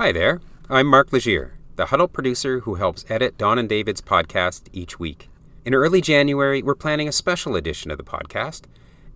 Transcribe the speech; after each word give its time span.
Hi 0.00 0.12
there. 0.12 0.40
I'm 0.70 0.86
Mark 0.86 1.12
Legier, 1.12 1.54
the 1.74 1.86
Huddle 1.86 2.06
producer 2.06 2.60
who 2.60 2.76
helps 2.76 3.04
edit 3.08 3.36
Don 3.36 3.58
and 3.58 3.68
David's 3.68 4.00
podcast 4.00 4.68
each 4.72 5.00
week. 5.00 5.28
In 5.64 5.74
early 5.74 6.00
January, 6.00 6.62
we're 6.62 6.76
planning 6.76 7.08
a 7.08 7.12
special 7.12 7.56
edition 7.56 7.90
of 7.90 7.98
the 7.98 8.04
podcast, 8.04 8.66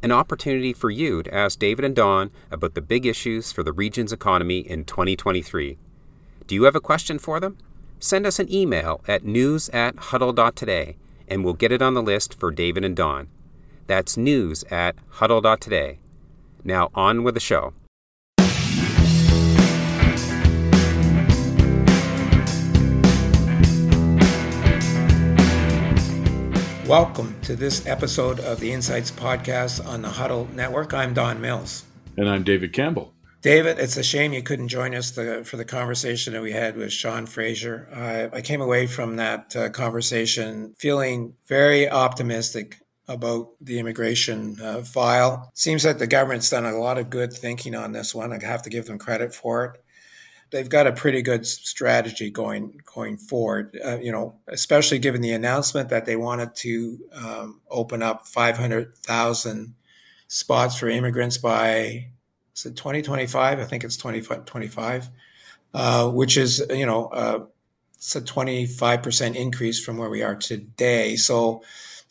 an 0.02 0.10
opportunity 0.10 0.72
for 0.72 0.90
you 0.90 1.22
to 1.22 1.32
ask 1.32 1.60
David 1.60 1.84
and 1.84 1.94
Don 1.94 2.32
about 2.50 2.74
the 2.74 2.82
big 2.82 3.06
issues 3.06 3.52
for 3.52 3.62
the 3.62 3.72
region's 3.72 4.12
economy 4.12 4.58
in 4.58 4.84
2023. 4.84 5.78
Do 6.48 6.54
you 6.56 6.64
have 6.64 6.74
a 6.74 6.80
question 6.80 7.20
for 7.20 7.38
them? 7.38 7.58
Send 8.00 8.26
us 8.26 8.40
an 8.40 8.52
email 8.52 9.04
at 9.06 9.24
news 9.24 9.68
at 9.68 9.96
huddle.today 9.96 10.96
and 11.28 11.44
we'll 11.44 11.54
get 11.54 11.70
it 11.70 11.80
on 11.80 11.94
the 11.94 12.02
list 12.02 12.34
for 12.34 12.50
David 12.50 12.84
and 12.84 12.96
Don. 12.96 13.28
That's 13.86 14.16
news 14.16 14.64
at 14.64 14.96
huddle.today. 15.10 16.00
Now, 16.64 16.90
on 16.92 17.22
with 17.22 17.34
the 17.34 17.40
show. 17.40 17.72
Welcome 26.92 27.40
to 27.44 27.56
this 27.56 27.86
episode 27.86 28.38
of 28.38 28.60
the 28.60 28.70
Insights 28.70 29.10
Podcast 29.10 29.82
on 29.86 30.02
the 30.02 30.10
Huddle 30.10 30.46
Network. 30.52 30.92
I'm 30.92 31.14
Don 31.14 31.40
Mills. 31.40 31.84
And 32.18 32.28
I'm 32.28 32.44
David 32.44 32.74
Campbell. 32.74 33.14
David, 33.40 33.78
it's 33.78 33.96
a 33.96 34.02
shame 34.02 34.34
you 34.34 34.42
couldn't 34.42 34.68
join 34.68 34.94
us 34.94 35.10
the, 35.12 35.42
for 35.42 35.56
the 35.56 35.64
conversation 35.64 36.34
that 36.34 36.42
we 36.42 36.52
had 36.52 36.76
with 36.76 36.92
Sean 36.92 37.24
Fraser. 37.24 37.88
I, 37.94 38.36
I 38.36 38.40
came 38.42 38.60
away 38.60 38.86
from 38.86 39.16
that 39.16 39.56
uh, 39.56 39.70
conversation 39.70 40.74
feeling 40.76 41.32
very 41.46 41.88
optimistic 41.88 42.82
about 43.08 43.48
the 43.58 43.78
immigration 43.78 44.58
uh, 44.62 44.82
file. 44.82 45.50
Seems 45.54 45.86
like 45.86 45.96
the 45.96 46.06
government's 46.06 46.50
done 46.50 46.66
a 46.66 46.76
lot 46.76 46.98
of 46.98 47.08
good 47.08 47.32
thinking 47.32 47.74
on 47.74 47.92
this 47.92 48.14
one. 48.14 48.34
I 48.34 48.44
have 48.44 48.62
to 48.64 48.70
give 48.70 48.84
them 48.84 48.98
credit 48.98 49.34
for 49.34 49.64
it. 49.64 49.81
They've 50.52 50.68
got 50.68 50.86
a 50.86 50.92
pretty 50.92 51.22
good 51.22 51.46
strategy 51.46 52.30
going 52.30 52.82
going 52.84 53.16
forward. 53.16 53.78
Uh, 53.84 53.98
you 53.98 54.12
know, 54.12 54.34
especially 54.48 54.98
given 54.98 55.22
the 55.22 55.32
announcement 55.32 55.88
that 55.88 56.04
they 56.04 56.16
wanted 56.16 56.54
to 56.56 56.98
um, 57.14 57.60
open 57.70 58.02
up 58.02 58.26
500,000 58.26 59.74
spots 60.28 60.78
for 60.78 60.88
immigrants 60.88 61.38
by 61.38 62.08
is 62.54 62.66
it 62.66 62.76
2025? 62.76 63.60
I 63.60 63.64
think 63.64 63.82
it's 63.82 63.96
2025, 63.96 65.08
uh, 65.74 66.10
which 66.10 66.36
is 66.36 66.64
you 66.70 66.86
know 66.86 67.06
uh, 67.06 67.44
it's 67.94 68.14
a 68.16 68.20
25 68.20 69.02
percent 69.02 69.36
increase 69.36 69.82
from 69.82 69.96
where 69.96 70.10
we 70.10 70.22
are 70.22 70.36
today. 70.36 71.16
So 71.16 71.62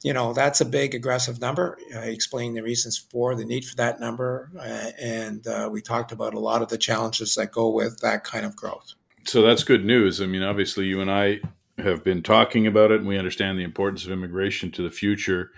you 0.04 0.14
know, 0.14 0.34
that's 0.34 0.62
a 0.62 0.66
big 0.66 0.96
aggressive 0.96 1.40
number. 1.40 1.78
I 1.96 2.06
explained 2.06 2.58
the 2.58 2.64
reasons 2.64 2.98
for 2.98 3.36
the 3.36 3.46
need 3.46 3.66
for 3.66 3.76
that 3.76 4.00
number. 4.00 4.50
Uh, 4.58 4.92
and 5.00 5.46
uh, 5.46 5.70
we 5.72 5.82
talked 5.82 6.12
about 6.12 6.34
a 6.34 6.40
lot 6.40 6.62
of 6.62 6.70
the 6.70 6.78
challenges 6.78 7.36
that 7.36 7.52
go 7.52 7.70
with 7.70 8.00
that 8.00 8.24
kind 8.24 8.46
of 8.46 8.56
growth. 8.56 8.94
So 9.26 9.42
that's 9.44 9.64
good 9.64 9.86
news. 9.86 10.20
I 10.20 10.26
mean, 10.26 10.42
obviously, 10.42 10.86
you 10.86 11.02
and 11.02 11.12
I 11.12 11.42
have 11.78 12.04
been 12.04 12.24
talking 12.24 12.66
about 12.66 12.92
it, 12.92 13.00
and 13.00 13.08
we 13.08 13.18
understand 13.18 13.60
the 13.60 13.64
importance 13.64 14.04
of 14.04 14.12
immigration 14.12 14.72
to 14.72 14.82
the 14.82 14.90
future 14.90 15.52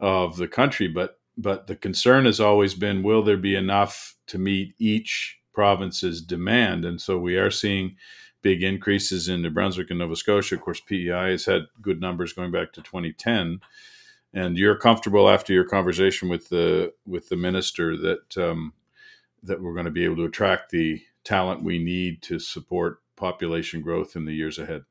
of 0.00 0.36
the 0.36 0.48
country. 0.48 0.88
But 0.88 1.18
but 1.36 1.66
the 1.66 1.76
concern 1.76 2.26
has 2.26 2.40
always 2.40 2.74
been, 2.74 3.02
will 3.02 3.22
there 3.22 3.38
be 3.38 3.54
enough 3.54 4.16
to 4.28 4.38
meet 4.38 4.74
each 4.78 5.38
province's 5.54 6.20
demand? 6.20 6.84
And 6.84 7.00
so 7.00 7.18
we 7.18 7.36
are 7.36 7.50
seeing 7.50 7.96
big 8.42 8.62
increases 8.62 9.28
in 9.28 9.42
New 9.42 9.50
Brunswick 9.50 9.90
and 9.90 10.00
Nova 10.00 10.16
Scotia. 10.16 10.56
Of 10.56 10.60
course, 10.60 10.80
PEI 10.80 11.30
has 11.30 11.46
had 11.46 11.62
good 11.80 12.00
numbers 12.00 12.32
going 12.32 12.50
back 12.50 12.72
to 12.72 12.82
2010. 12.82 13.60
And 14.34 14.56
you're 14.56 14.76
comfortable 14.76 15.28
after 15.28 15.52
your 15.52 15.64
conversation 15.64 16.28
with 16.28 16.48
the 16.48 16.92
with 17.06 17.28
the 17.28 17.36
minister 17.36 17.96
that 17.98 18.36
um, 18.38 18.72
that 19.42 19.60
we're 19.62 19.74
going 19.74 19.86
to 19.86 19.90
be 19.90 20.04
able 20.04 20.16
to 20.16 20.24
attract 20.24 20.70
the 20.70 21.02
talent 21.24 21.62
we 21.62 21.78
need 21.78 22.22
to 22.22 22.38
support 22.38 22.98
population 23.16 23.82
growth 23.82 24.16
in 24.16 24.24
the 24.24 24.34
years 24.34 24.58
ahead. 24.58 24.84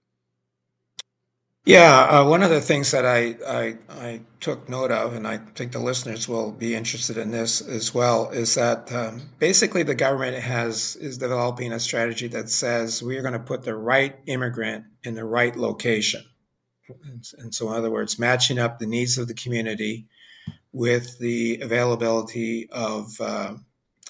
Yeah, 1.64 2.08
uh, 2.10 2.26
one 2.28 2.42
of 2.42 2.50
the 2.50 2.60
things 2.60 2.90
that 2.90 3.06
I, 3.06 3.36
I, 3.48 3.78
I 3.88 4.22
took 4.40 4.68
note 4.68 4.90
of, 4.90 5.14
and 5.14 5.28
I 5.28 5.38
think 5.54 5.74
the 5.74 5.80
listeners 5.80 6.28
will 6.28 6.52
be 6.52 6.74
interested 6.74 7.18
in 7.18 7.30
this 7.30 7.62
as 7.62 7.94
well, 7.94 8.32
is 8.32 8.56
that 8.56 8.92
um, 8.92 9.30
basically 9.38 9.84
the 9.84 9.94
government 9.94 10.38
has 10.38 10.96
is 10.96 11.20
developing 11.20 11.72
a 11.72 11.80
strategy 11.80 12.28
that 12.30 12.50
says 12.50 13.04
we 13.04 13.16
are 13.16 13.22
going 13.22 13.34
to 13.34 13.40
put 13.40 13.62
the 13.62 13.76
right 13.76 14.16
immigrant 14.26 14.86
in 15.04 15.14
the 15.14 15.24
right 15.24 15.56
location, 15.56 16.24
and, 17.38 17.54
so 17.54 17.70
in 17.70 17.78
other 17.78 17.92
words, 17.92 18.18
matching 18.18 18.58
up 18.58 18.80
the 18.80 18.88
needs 18.88 19.20
of 19.20 19.28
the 19.28 19.36
community 19.36 20.08
with 20.74 21.20
the 21.20 21.60
availability 21.62 22.70
of 22.72 23.22
uh, 23.22 23.54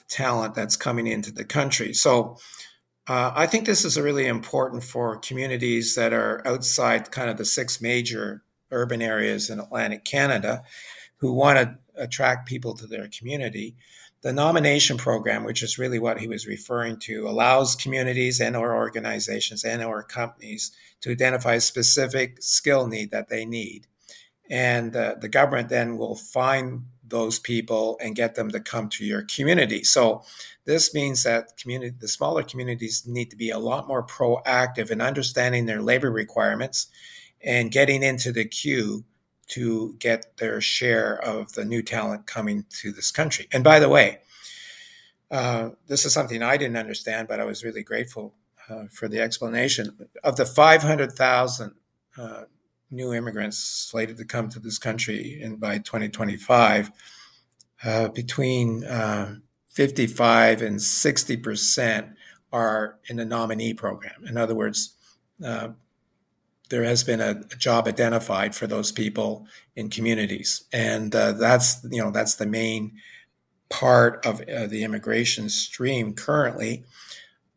talent 0.07 0.55
that's 0.55 0.77
coming 0.77 1.05
into 1.05 1.33
the 1.33 1.43
country. 1.43 1.93
So 1.93 2.37
uh, 3.07 3.31
I 3.35 3.47
think 3.47 3.65
this 3.65 3.83
is 3.83 3.99
really 3.99 4.27
important 4.27 4.83
for 4.83 5.17
communities 5.17 5.95
that 5.95 6.13
are 6.13 6.45
outside 6.47 7.11
kind 7.11 7.29
of 7.29 7.37
the 7.37 7.45
six 7.45 7.81
major 7.81 8.43
urban 8.71 9.01
areas 9.01 9.49
in 9.49 9.59
Atlantic 9.59 10.05
Canada 10.05 10.63
who 11.17 11.33
want 11.33 11.57
to 11.59 11.77
attract 11.95 12.47
people 12.47 12.75
to 12.75 12.87
their 12.87 13.07
community. 13.07 13.75
The 14.21 14.33
nomination 14.33 14.97
program, 14.97 15.43
which 15.43 15.63
is 15.63 15.79
really 15.79 15.97
what 15.97 16.19
he 16.19 16.27
was 16.27 16.45
referring 16.45 16.97
to, 16.99 17.27
allows 17.27 17.75
communities 17.75 18.39
and 18.39 18.55
or 18.55 18.75
organizations 18.75 19.63
and 19.63 19.83
or 19.83 20.03
companies 20.03 20.71
to 21.01 21.11
identify 21.11 21.55
a 21.55 21.61
specific 21.61 22.41
skill 22.41 22.87
need 22.87 23.09
that 23.11 23.29
they 23.29 23.45
need. 23.45 23.87
And 24.49 24.95
uh, 24.95 25.15
the 25.19 25.29
government 25.29 25.69
then 25.69 25.97
will 25.97 26.15
find 26.15 26.85
those 27.11 27.37
people 27.37 27.99
and 28.01 28.15
get 28.15 28.33
them 28.33 28.49
to 28.49 28.59
come 28.59 28.89
to 28.89 29.05
your 29.05 29.21
community. 29.21 29.83
So 29.83 30.23
this 30.65 30.93
means 30.93 31.23
that 31.23 31.57
community, 31.57 31.95
the 31.99 32.07
smaller 32.07 32.41
communities 32.41 33.05
need 33.05 33.29
to 33.29 33.35
be 33.35 33.51
a 33.51 33.59
lot 33.59 33.87
more 33.87 34.03
proactive 34.03 34.89
in 34.89 35.01
understanding 35.01 35.67
their 35.67 35.81
labor 35.81 36.09
requirements 36.09 36.87
and 37.43 37.71
getting 37.71 38.01
into 38.01 38.31
the 38.31 38.45
queue 38.45 39.03
to 39.49 39.95
get 39.99 40.37
their 40.37 40.61
share 40.61 41.21
of 41.23 41.53
the 41.53 41.65
new 41.65 41.83
talent 41.83 42.25
coming 42.25 42.65
to 42.69 42.91
this 42.91 43.11
country. 43.11 43.47
And 43.51 43.63
by 43.63 43.79
the 43.79 43.89
way, 43.89 44.19
uh, 45.29 45.71
this 45.87 46.05
is 46.05 46.13
something 46.13 46.41
I 46.41 46.57
didn't 46.57 46.77
understand, 46.77 47.27
but 47.27 47.39
I 47.39 47.45
was 47.45 47.63
really 47.63 47.83
grateful 47.83 48.33
uh, 48.69 48.85
for 48.91 49.07
the 49.07 49.19
explanation. 49.19 50.09
Of 50.23 50.37
the 50.37 50.45
500,000 50.45 51.73
uh, 52.17 52.43
new 52.91 53.13
immigrants 53.13 53.57
slated 53.57 54.17
to 54.17 54.25
come 54.25 54.49
to 54.49 54.59
this 54.59 54.77
country 54.77 55.39
and 55.41 55.59
by 55.59 55.77
2025, 55.77 56.91
uh, 57.83 58.09
between 58.09 58.83
uh, 58.83 59.35
55 59.67 60.61
and 60.61 60.81
60 60.81 61.37
percent 61.37 62.07
are 62.51 62.99
in 63.07 63.17
the 63.17 63.25
nominee 63.25 63.73
program. 63.73 64.25
In 64.27 64.37
other 64.37 64.53
words, 64.53 64.95
uh, 65.43 65.69
there 66.69 66.83
has 66.83 67.03
been 67.03 67.21
a, 67.21 67.31
a, 67.51 67.55
job 67.55 67.87
identified 67.87 68.53
for 68.53 68.67
those 68.67 68.91
people 68.91 69.45
in 69.75 69.89
communities, 69.89 70.63
and 70.71 71.15
uh, 71.15 71.31
that's 71.33 71.85
you 71.89 72.01
know 72.01 72.11
that's 72.11 72.35
the 72.35 72.45
main 72.45 72.93
part 73.69 74.25
of 74.25 74.41
uh, 74.41 74.67
the 74.67 74.83
immigration 74.83 75.49
stream 75.49 76.13
currently. 76.13 76.83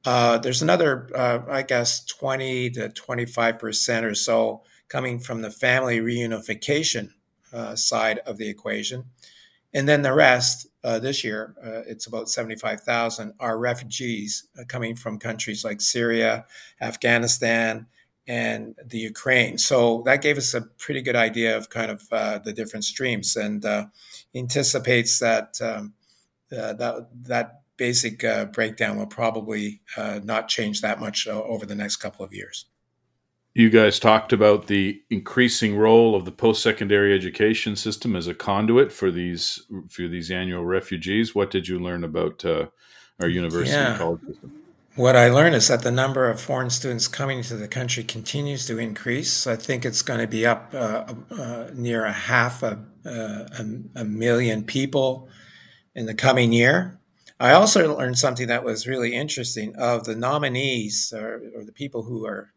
Uh, 0.06 0.36
there's 0.38 0.62
another, 0.62 1.08
I 1.50 1.62
guess, 1.62 2.04
20 2.04 2.70
to 2.70 2.88
25 2.90 3.58
percent 3.58 4.06
or 4.06 4.14
so 4.14 4.62
coming 4.94 5.18
from 5.18 5.42
the 5.42 5.50
family 5.50 5.98
reunification 5.98 7.08
uh, 7.52 7.74
side 7.74 8.20
of 8.26 8.38
the 8.38 8.48
equation. 8.48 9.02
And 9.72 9.88
then 9.88 10.02
the 10.02 10.14
rest, 10.14 10.68
uh, 10.84 11.00
this 11.00 11.24
year, 11.24 11.56
uh, 11.60 11.82
it's 11.84 12.06
about 12.06 12.28
75,000, 12.28 13.34
are 13.40 13.58
refugees 13.58 14.46
uh, 14.56 14.62
coming 14.68 14.94
from 14.94 15.18
countries 15.18 15.64
like 15.64 15.80
Syria, 15.80 16.46
Afghanistan, 16.80 17.88
and 18.28 18.76
the 18.84 18.98
Ukraine. 18.98 19.58
So 19.58 20.04
that 20.06 20.22
gave 20.22 20.38
us 20.38 20.54
a 20.54 20.60
pretty 20.60 21.02
good 21.02 21.16
idea 21.16 21.56
of 21.56 21.70
kind 21.70 21.90
of 21.90 22.04
uh, 22.12 22.38
the 22.38 22.52
different 22.52 22.84
streams 22.84 23.34
and 23.34 23.64
uh, 23.64 23.86
anticipates 24.32 25.18
that 25.18 25.60
um, 25.60 25.94
that, 26.50 27.08
that 27.22 27.62
basic 27.76 28.24
breakdown 28.52 28.96
will 28.96 29.08
probably 29.08 29.80
not 30.22 30.46
change 30.46 30.82
that 30.82 31.00
much 31.00 31.26
over 31.26 31.66
the 31.66 31.74
next 31.74 31.96
couple 31.96 32.24
of 32.24 32.32
years 32.32 32.66
you 33.54 33.70
guys 33.70 34.00
talked 34.00 34.32
about 34.32 34.66
the 34.66 35.00
increasing 35.10 35.76
role 35.76 36.16
of 36.16 36.24
the 36.24 36.32
post-secondary 36.32 37.14
education 37.14 37.76
system 37.76 38.16
as 38.16 38.26
a 38.26 38.34
conduit 38.34 38.92
for 38.92 39.10
these 39.10 39.62
for 39.88 40.08
these 40.08 40.30
annual 40.30 40.64
refugees. 40.64 41.34
What 41.34 41.50
did 41.50 41.68
you 41.68 41.78
learn 41.78 42.02
about 42.02 42.44
uh, 42.44 42.66
our 43.20 43.28
university 43.28 43.76
yeah. 43.76 43.96
college 43.96 44.20
system? 44.26 44.60
What 44.96 45.16
I 45.16 45.28
learned 45.28 45.56
is 45.56 45.68
that 45.68 45.82
the 45.82 45.90
number 45.90 46.30
of 46.30 46.40
foreign 46.40 46.70
students 46.70 47.08
coming 47.08 47.42
to 47.42 47.56
the 47.56 47.66
country 47.66 48.04
continues 48.04 48.66
to 48.66 48.78
increase. 48.78 49.44
I 49.46 49.56
think 49.56 49.84
it's 49.84 50.02
going 50.02 50.20
to 50.20 50.28
be 50.28 50.46
up 50.46 50.72
uh, 50.72 51.12
uh, 51.32 51.70
near 51.74 52.04
a 52.04 52.12
half 52.12 52.62
a, 52.62 52.84
uh, 53.04 53.08
a, 53.58 53.64
a 53.96 54.04
million 54.04 54.62
people 54.62 55.28
in 55.96 56.06
the 56.06 56.14
coming 56.14 56.52
year. 56.52 57.00
I 57.40 57.52
also 57.52 57.96
learned 57.96 58.18
something 58.18 58.46
that 58.46 58.62
was 58.62 58.86
really 58.86 59.14
interesting 59.14 59.74
of 59.74 60.04
the 60.04 60.14
nominees 60.14 61.12
or, 61.12 61.42
or 61.56 61.64
the 61.64 61.72
people 61.72 62.04
who 62.04 62.24
are 62.24 62.52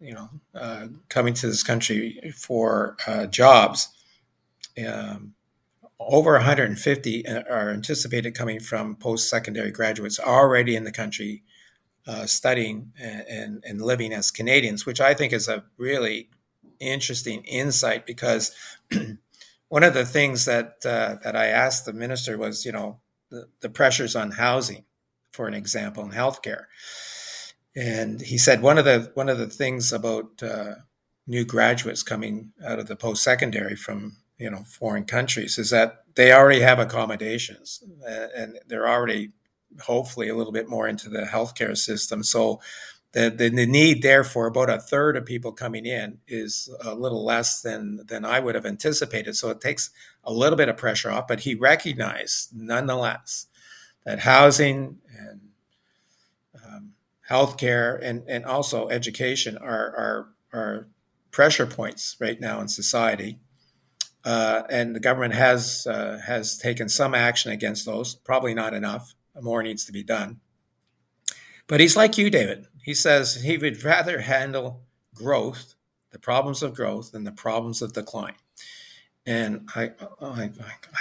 you 0.00 0.14
know, 0.14 0.28
uh, 0.54 0.86
coming 1.08 1.34
to 1.34 1.46
this 1.46 1.62
country 1.62 2.32
for 2.36 2.96
uh, 3.06 3.26
jobs. 3.26 3.88
Um, 4.86 5.34
over 5.98 6.32
150 6.32 7.26
are 7.26 7.70
anticipated 7.70 8.34
coming 8.34 8.60
from 8.60 8.96
post-secondary 8.96 9.70
graduates 9.70 10.20
already 10.20 10.76
in 10.76 10.84
the 10.84 10.92
country 10.92 11.42
uh, 12.06 12.26
studying 12.26 12.92
and, 13.00 13.24
and, 13.28 13.64
and 13.66 13.82
living 13.82 14.12
as 14.12 14.30
Canadians, 14.30 14.86
which 14.86 15.00
I 15.00 15.14
think 15.14 15.32
is 15.32 15.48
a 15.48 15.64
really 15.76 16.28
interesting 16.78 17.42
insight 17.44 18.06
because 18.06 18.54
one 19.68 19.82
of 19.82 19.94
the 19.94 20.04
things 20.04 20.44
that 20.44 20.76
uh, 20.84 21.16
that 21.24 21.34
I 21.34 21.46
asked 21.46 21.86
the 21.86 21.92
minister 21.92 22.38
was, 22.38 22.64
you 22.64 22.72
know, 22.72 23.00
the, 23.30 23.48
the 23.60 23.68
pressures 23.68 24.14
on 24.14 24.32
housing, 24.32 24.84
for 25.32 25.48
an 25.48 25.54
example, 25.54 26.04
in 26.04 26.10
healthcare, 26.10 26.64
and 27.76 28.22
he 28.22 28.38
said 28.38 28.62
one 28.62 28.78
of 28.78 28.84
the 28.84 29.10
one 29.14 29.28
of 29.28 29.38
the 29.38 29.46
things 29.46 29.92
about 29.92 30.42
uh, 30.42 30.76
new 31.26 31.44
graduates 31.44 32.02
coming 32.02 32.52
out 32.66 32.78
of 32.78 32.86
the 32.86 32.96
post 32.96 33.22
secondary 33.22 33.76
from 33.76 34.16
you 34.38 34.50
know 34.50 34.64
foreign 34.64 35.04
countries 35.04 35.58
is 35.58 35.70
that 35.70 36.04
they 36.14 36.32
already 36.32 36.60
have 36.60 36.78
accommodations 36.78 37.82
and 38.34 38.58
they're 38.66 38.88
already 38.88 39.32
hopefully 39.82 40.28
a 40.28 40.34
little 40.34 40.52
bit 40.52 40.68
more 40.68 40.88
into 40.88 41.08
the 41.08 41.22
healthcare 41.22 41.76
system. 41.76 42.22
So 42.22 42.60
the, 43.12 43.30
the, 43.30 43.48
the 43.48 43.66
need 43.66 44.02
there 44.02 44.24
for 44.24 44.46
about 44.46 44.70
a 44.70 44.78
third 44.78 45.16
of 45.16 45.24
people 45.24 45.52
coming 45.52 45.86
in 45.86 46.18
is 46.26 46.68
a 46.82 46.94
little 46.94 47.24
less 47.24 47.62
than 47.62 48.00
than 48.06 48.24
I 48.24 48.40
would 48.40 48.54
have 48.54 48.66
anticipated. 48.66 49.36
So 49.36 49.50
it 49.50 49.60
takes 49.60 49.90
a 50.24 50.32
little 50.32 50.56
bit 50.56 50.68
of 50.68 50.76
pressure 50.76 51.10
off, 51.10 51.28
but 51.28 51.40
he 51.40 51.54
recognized 51.54 52.50
nonetheless 52.54 53.46
that 54.04 54.20
housing 54.20 54.98
and 55.18 55.35
healthcare 57.30 57.98
and, 58.02 58.22
and 58.28 58.44
also 58.44 58.88
education 58.88 59.58
are, 59.58 59.96
are, 59.96 60.28
are 60.52 60.88
pressure 61.30 61.66
points 61.66 62.16
right 62.20 62.40
now 62.40 62.60
in 62.60 62.68
society. 62.68 63.38
Uh, 64.24 64.62
and 64.68 64.94
the 64.94 65.00
government 65.00 65.34
has 65.34 65.86
uh, 65.86 66.18
has 66.26 66.58
taken 66.58 66.88
some 66.88 67.14
action 67.14 67.52
against 67.52 67.86
those, 67.86 68.16
probably 68.16 68.54
not 68.54 68.74
enough 68.74 69.14
more 69.40 69.62
needs 69.62 69.84
to 69.84 69.92
be 69.92 70.02
done. 70.02 70.40
But 71.66 71.80
he's 71.80 71.96
like 71.96 72.18
you, 72.18 72.30
David. 72.30 72.66
He 72.82 72.94
says 72.94 73.42
he 73.42 73.58
would 73.58 73.82
rather 73.84 74.20
handle 74.20 74.82
growth, 75.14 75.74
the 76.10 76.18
problems 76.18 76.62
of 76.62 76.74
growth, 76.74 77.12
than 77.12 77.24
the 77.24 77.32
problems 77.32 77.82
of 77.82 77.92
decline. 77.92 78.34
And 79.26 79.68
I, 79.74 79.90
I, 80.20 80.50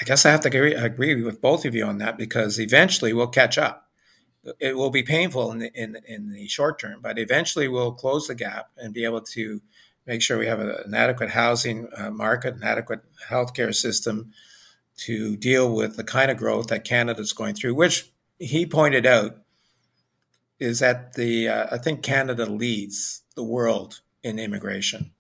I 0.01 0.04
guess 0.06 0.25
I 0.25 0.31
have 0.31 0.42
to 0.42 0.48
agree, 0.48 0.74
agree 0.74 1.22
with 1.22 1.42
both 1.42 1.63
of 1.63 1.75
you 1.75 1.86
on 1.86 2.00
that 2.00 2.18
because 2.18 2.60
eventually 2.60 3.13
we'll 3.13 3.27
catch 3.27 3.57
up. 3.57 3.84
It 4.59 4.77
will 4.77 4.92
be 4.92 5.03
painful 5.03 5.51
in 5.51 5.59
the, 5.59 5.74
in, 5.74 5.97
in 6.07 6.30
the 6.30 6.47
short 6.47 6.80
term, 6.80 7.00
but 7.01 7.18
eventually 7.18 7.68
we'll 7.68 7.94
close 7.94 8.27
the 8.27 8.36
gap 8.36 8.69
and 8.77 8.94
be 8.94 9.03
able 9.03 9.21
to 9.21 9.62
make 10.06 10.21
sure 10.21 10.38
we 10.38 10.45
have 10.45 10.59
an 10.59 10.94
adequate 10.94 11.31
housing 11.31 11.88
uh, 11.97 12.12
market, 12.12 12.56
an 12.56 12.63
adequate 12.63 13.01
healthcare 13.27 13.74
system 13.74 14.31
to 14.97 15.36
deal 15.36 15.74
with 15.74 15.97
the 15.97 16.03
kind 16.03 16.31
of 16.31 16.38
growth 16.38 16.68
that 16.68 16.83
Canada 16.83 17.21
is 17.21 17.33
going 17.33 17.56
through, 17.56 17.75
which 17.75 18.12
he 18.39 18.65
pointed 18.65 19.06
out 19.06 19.38
is 20.59 20.80
that 20.80 21.13
the 21.13 21.50
uh, 21.50 21.68
I 21.71 21.77
think 21.77 22.01
Canada 22.01 22.45
leads 22.45 23.24
the 23.36 23.44
world 23.44 24.01
in 24.24 24.39
immigration 24.39 25.12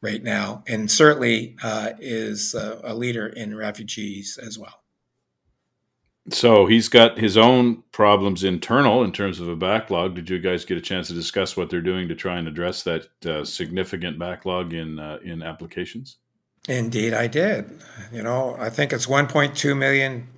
right 0.00 0.22
now, 0.22 0.62
and 0.66 0.90
certainly 0.90 1.56
uh, 1.62 1.90
is 1.98 2.54
uh, 2.54 2.80
a 2.84 2.94
leader 2.94 3.26
in 3.26 3.56
refugees 3.56 4.38
as 4.38 4.58
well. 4.58 4.82
So 6.30 6.66
he's 6.66 6.88
got 6.88 7.18
his 7.18 7.36
own 7.36 7.82
problems 7.92 8.44
internal 8.44 9.02
in 9.02 9.12
terms 9.12 9.40
of 9.40 9.48
a 9.48 9.56
backlog. 9.56 10.14
Did 10.14 10.28
you 10.28 10.38
guys 10.38 10.64
get 10.64 10.76
a 10.76 10.80
chance 10.80 11.08
to 11.08 11.14
discuss 11.14 11.56
what 11.56 11.70
they're 11.70 11.80
doing 11.80 12.08
to 12.08 12.14
try 12.14 12.38
and 12.38 12.46
address 12.46 12.82
that 12.82 13.08
uh, 13.26 13.44
significant 13.44 14.18
backlog 14.18 14.72
in 14.72 14.98
uh, 14.98 15.18
in 15.24 15.42
applications? 15.42 16.16
Indeed, 16.68 17.14
I 17.14 17.28
did. 17.28 17.80
You 18.12 18.22
know, 18.22 18.56
I 18.58 18.68
think 18.68 18.92
it's 18.92 19.06
1.2 19.06 19.76
million 19.76 20.28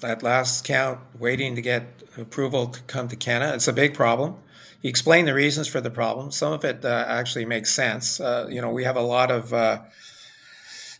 that 0.00 0.22
last 0.22 0.64
count 0.64 0.98
waiting 1.18 1.54
to 1.54 1.62
get 1.62 2.02
approval 2.16 2.66
to 2.68 2.80
come 2.82 3.08
to 3.08 3.16
Canada. 3.16 3.54
It's 3.54 3.68
a 3.68 3.72
big 3.72 3.94
problem. 3.94 4.36
He 4.80 4.88
explained 4.88 5.28
the 5.28 5.34
reasons 5.34 5.68
for 5.68 5.80
the 5.80 5.90
problem. 5.90 6.30
Some 6.30 6.52
of 6.52 6.64
it 6.64 6.84
uh, 6.84 7.04
actually 7.08 7.44
makes 7.44 7.72
sense. 7.72 8.20
Uh, 8.20 8.46
you 8.50 8.60
know, 8.60 8.70
we 8.70 8.84
have 8.84 8.96
a 8.96 9.02
lot 9.02 9.30
of 9.30 9.52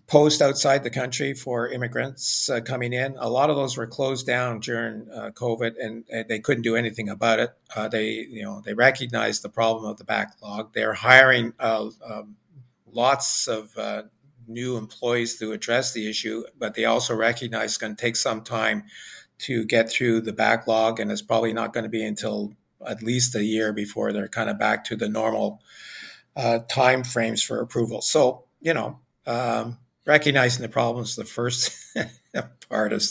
uh, 0.08 0.12
posts 0.12 0.40
outside 0.42 0.82
the 0.82 0.90
country 0.90 1.34
for 1.34 1.68
immigrants 1.68 2.48
uh, 2.48 2.60
coming 2.60 2.92
in. 2.92 3.16
A 3.18 3.28
lot 3.28 3.50
of 3.50 3.56
those 3.56 3.76
were 3.76 3.86
closed 3.86 4.26
down 4.26 4.60
during 4.60 5.08
uh, 5.10 5.30
COVID, 5.34 5.74
and, 5.80 6.04
and, 6.10 6.28
they 6.28 6.40
couldn't 6.40 6.62
do 6.62 6.76
anything 6.76 7.08
about 7.08 7.38
it. 7.38 7.50
Uh, 7.74 7.88
they, 7.88 8.10
you 8.10 8.42
know, 8.42 8.62
they 8.64 8.74
recognized 8.74 9.42
the 9.42 9.48
problem 9.48 9.84
of 9.84 9.98
the 9.98 10.04
backlog. 10.04 10.72
They're 10.72 10.94
hiring 10.94 11.52
um, 11.60 12.36
lots 12.92 13.48
of 13.48 13.76
new 14.46 14.76
employees 14.76 15.38
to 15.38 15.52
address 15.52 15.92
the 15.92 16.08
issue, 16.08 16.44
but 16.58 16.74
they 16.74 16.86
also 16.86 17.14
recognize 17.14 17.70
it's 17.70 17.78
going 17.78 17.94
to 17.94 18.00
take 18.00 18.16
some 18.16 18.42
time 18.42 18.84
to 19.38 19.64
get 19.64 19.90
through 19.90 20.22
the 20.22 20.32
backlog, 20.32 20.98
and 20.98 21.12
it's 21.12 21.22
probably 21.22 21.52
not 21.52 21.72
going 21.72 21.84
to 21.84 21.90
be 21.90 22.04
until 22.04 22.54
at 22.86 23.02
least 23.02 23.34
a 23.34 23.44
year 23.44 23.72
before 23.72 24.12
they're 24.12 24.28
kind 24.28 24.50
of 24.50 24.58
back 24.58 24.84
to 24.84 24.96
the 24.96 25.08
normal 25.08 25.60
uh, 26.36 26.60
time 26.68 27.04
frames 27.04 27.42
for 27.42 27.60
approval. 27.60 28.00
So, 28.00 28.44
you 28.60 28.74
know, 28.74 29.00
um, 29.26 29.78
recognizing 30.08 30.62
the 30.62 30.68
problem 30.68 31.04
is 31.04 31.14
the 31.14 31.24
first 31.24 31.94
part 32.68 32.92
of 32.92 33.02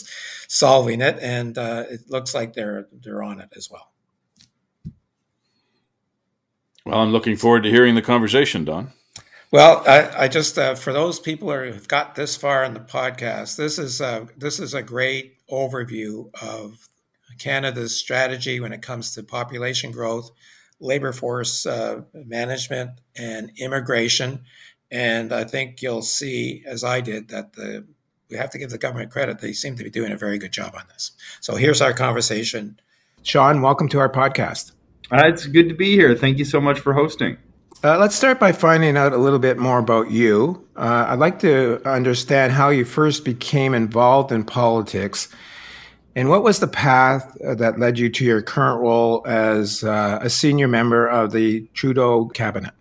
solving 0.48 1.00
it, 1.00 1.18
and 1.22 1.56
uh, 1.56 1.84
it 1.88 2.10
looks 2.10 2.34
like 2.34 2.52
they're 2.52 2.88
they're 2.92 3.22
on 3.22 3.40
it 3.40 3.48
as 3.56 3.70
well. 3.70 3.90
Well, 6.84 6.98
I'm 6.98 7.12
looking 7.12 7.36
forward 7.36 7.62
to 7.62 7.70
hearing 7.70 7.94
the 7.94 8.02
conversation, 8.02 8.64
Don. 8.64 8.92
Well, 9.50 9.82
I, 9.86 10.24
I 10.24 10.28
just 10.28 10.58
uh, 10.58 10.74
for 10.74 10.92
those 10.92 11.18
people 11.20 11.50
who've 11.50 11.88
got 11.88 12.14
this 12.14 12.36
far 12.36 12.64
in 12.64 12.74
the 12.74 12.80
podcast, 12.80 13.56
this 13.56 13.78
is 13.78 14.00
a, 14.00 14.28
this 14.36 14.58
is 14.58 14.74
a 14.74 14.82
great 14.82 15.36
overview 15.50 16.30
of 16.42 16.88
Canada's 17.38 17.96
strategy 17.96 18.60
when 18.60 18.72
it 18.72 18.82
comes 18.82 19.14
to 19.14 19.22
population 19.22 19.90
growth, 19.90 20.30
labor 20.80 21.12
force 21.12 21.64
uh, 21.64 22.02
management, 22.12 22.90
and 23.16 23.52
immigration. 23.56 24.44
And 24.90 25.32
I 25.32 25.44
think 25.44 25.82
you'll 25.82 26.02
see, 26.02 26.64
as 26.66 26.84
I 26.84 27.00
did, 27.00 27.28
that 27.28 27.52
the 27.54 27.86
we 28.30 28.36
have 28.36 28.50
to 28.50 28.58
give 28.58 28.70
the 28.70 28.78
government 28.78 29.10
credit; 29.10 29.40
they 29.40 29.52
seem 29.52 29.76
to 29.76 29.84
be 29.84 29.90
doing 29.90 30.12
a 30.12 30.16
very 30.16 30.38
good 30.38 30.52
job 30.52 30.74
on 30.76 30.84
this. 30.88 31.12
So 31.40 31.56
here's 31.56 31.80
our 31.80 31.92
conversation. 31.92 32.78
Sean, 33.22 33.62
welcome 33.62 33.88
to 33.90 33.98
our 33.98 34.10
podcast. 34.10 34.72
Uh, 35.10 35.22
it's 35.26 35.46
good 35.46 35.68
to 35.68 35.74
be 35.74 35.92
here. 35.92 36.14
Thank 36.14 36.38
you 36.38 36.44
so 36.44 36.60
much 36.60 36.80
for 36.80 36.92
hosting. 36.92 37.38
Uh, 37.82 37.96
let's 37.98 38.14
start 38.14 38.40
by 38.40 38.52
finding 38.52 38.96
out 38.96 39.12
a 39.12 39.18
little 39.18 39.38
bit 39.38 39.56
more 39.56 39.78
about 39.78 40.10
you. 40.10 40.66
Uh, 40.76 41.06
I'd 41.08 41.18
like 41.18 41.38
to 41.40 41.80
understand 41.88 42.52
how 42.52 42.70
you 42.70 42.84
first 42.84 43.24
became 43.24 43.72
involved 43.72 44.32
in 44.32 44.44
politics 44.44 45.28
and 46.16 46.28
what 46.28 46.42
was 46.42 46.58
the 46.58 46.66
path 46.66 47.36
that 47.40 47.78
led 47.78 47.96
you 47.96 48.08
to 48.08 48.24
your 48.24 48.42
current 48.42 48.80
role 48.80 49.22
as 49.26 49.84
uh, 49.84 50.18
a 50.20 50.28
senior 50.28 50.66
member 50.66 51.06
of 51.06 51.30
the 51.30 51.68
Trudeau 51.74 52.26
cabinet. 52.26 52.74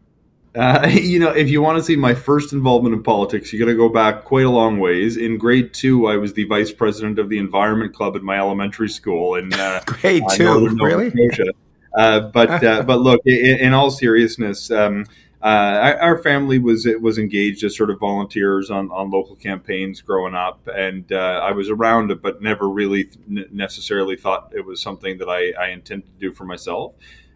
Uh, 0.57 0.87
you 0.91 1.19
know, 1.19 1.29
if 1.29 1.49
you 1.49 1.61
want 1.61 1.77
to 1.77 1.83
see 1.83 1.95
my 1.95 2.13
first 2.13 2.51
involvement 2.51 2.95
in 2.95 3.03
politics, 3.03 3.53
you 3.53 3.59
got 3.59 3.65
to 3.65 3.75
go 3.75 3.89
back 3.89 4.23
quite 4.23 4.45
a 4.45 4.49
long 4.49 4.79
ways. 4.79 5.17
In 5.17 5.37
grade 5.37 5.73
two, 5.73 6.07
I 6.07 6.17
was 6.17 6.33
the 6.33 6.45
vice 6.45 6.71
president 6.71 7.19
of 7.19 7.29
the 7.29 7.37
Environment 7.37 7.93
Club 7.93 8.15
at 8.15 8.23
my 8.23 8.37
elementary 8.37 8.89
school 8.89 9.35
in 9.35 9.53
uh, 9.53 9.81
grade 9.85 10.23
two. 10.31 10.69
really? 10.81 11.11
Uh, 11.95 12.19
but 12.19 12.63
uh, 12.63 12.83
but 12.87 12.99
look, 12.99 13.21
in, 13.25 13.59
in 13.59 13.73
all 13.73 13.91
seriousness, 13.91 14.71
um, 14.71 15.05
uh, 15.41 15.95
our 16.01 16.17
family 16.17 16.57
was 16.57 16.87
was 16.99 17.19
engaged 17.19 17.63
as 17.63 17.77
sort 17.77 17.91
of 17.91 17.99
volunteers 17.99 18.71
on, 18.71 18.89
on 18.91 19.11
local 19.11 19.35
campaigns 19.35 20.01
growing 20.01 20.33
up, 20.33 20.67
and 20.75 21.11
uh, 21.11 21.41
I 21.43 21.51
was 21.51 21.69
around 21.69 22.09
it, 22.09 22.23
but 22.23 22.41
never 22.41 22.67
really 22.67 23.09
necessarily 23.27 24.15
thought 24.15 24.51
it 24.55 24.65
was 24.65 24.81
something 24.81 25.19
that 25.19 25.29
I, 25.29 25.51
I 25.51 25.69
intended 25.69 26.07
to 26.07 26.19
do 26.19 26.33
for 26.33 26.45
myself. 26.45 26.93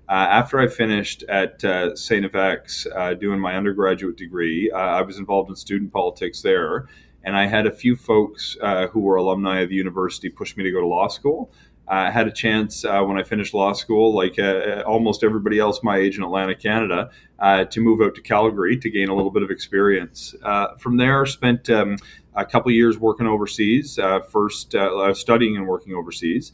Uh, 0.09 0.27
after 0.29 0.59
I 0.59 0.67
finished 0.67 1.23
at 1.23 1.63
uh, 1.63 1.95
St. 1.95 2.29
FX 2.31 2.85
uh, 2.95 3.13
doing 3.13 3.39
my 3.39 3.55
undergraduate 3.55 4.17
degree, 4.17 4.69
I 4.71 5.01
was 5.01 5.17
involved 5.17 5.49
in 5.49 5.55
student 5.55 5.93
politics 5.93 6.41
there, 6.41 6.87
and 7.23 7.35
I 7.35 7.47
had 7.47 7.65
a 7.65 7.71
few 7.71 7.95
folks 7.95 8.57
who 8.91 8.99
were 8.99 9.15
alumni 9.15 9.61
of 9.61 9.69
the 9.69 9.75
university 9.75 10.29
push 10.29 10.57
me 10.57 10.63
to 10.63 10.71
go 10.71 10.81
to 10.81 10.87
law 10.87 11.07
school. 11.07 11.51
I 11.91 12.09
had 12.09 12.25
a 12.25 12.31
chance 12.31 12.85
uh, 12.85 13.01
when 13.01 13.17
I 13.17 13.23
finished 13.23 13.53
law 13.53 13.73
school, 13.73 14.15
like 14.15 14.39
uh, 14.39 14.81
almost 14.85 15.25
everybody 15.25 15.59
else 15.59 15.83
my 15.83 15.97
age 15.97 16.17
in 16.17 16.23
Atlantic, 16.23 16.61
Canada, 16.61 17.09
uh, 17.37 17.65
to 17.65 17.81
move 17.81 18.01
out 18.01 18.15
to 18.15 18.21
Calgary 18.21 18.77
to 18.77 18.89
gain 18.89 19.09
a 19.09 19.15
little 19.15 19.29
bit 19.29 19.43
of 19.43 19.51
experience. 19.51 20.33
Uh, 20.41 20.75
from 20.77 20.95
there, 20.95 21.25
spent 21.25 21.69
um, 21.69 21.97
a 22.33 22.45
couple 22.45 22.71
years 22.71 22.97
working 22.97 23.27
overseas. 23.27 23.99
Uh, 23.99 24.21
first, 24.21 24.73
uh, 24.73 25.13
studying 25.13 25.57
and 25.57 25.67
working 25.67 25.93
overseas. 25.93 26.53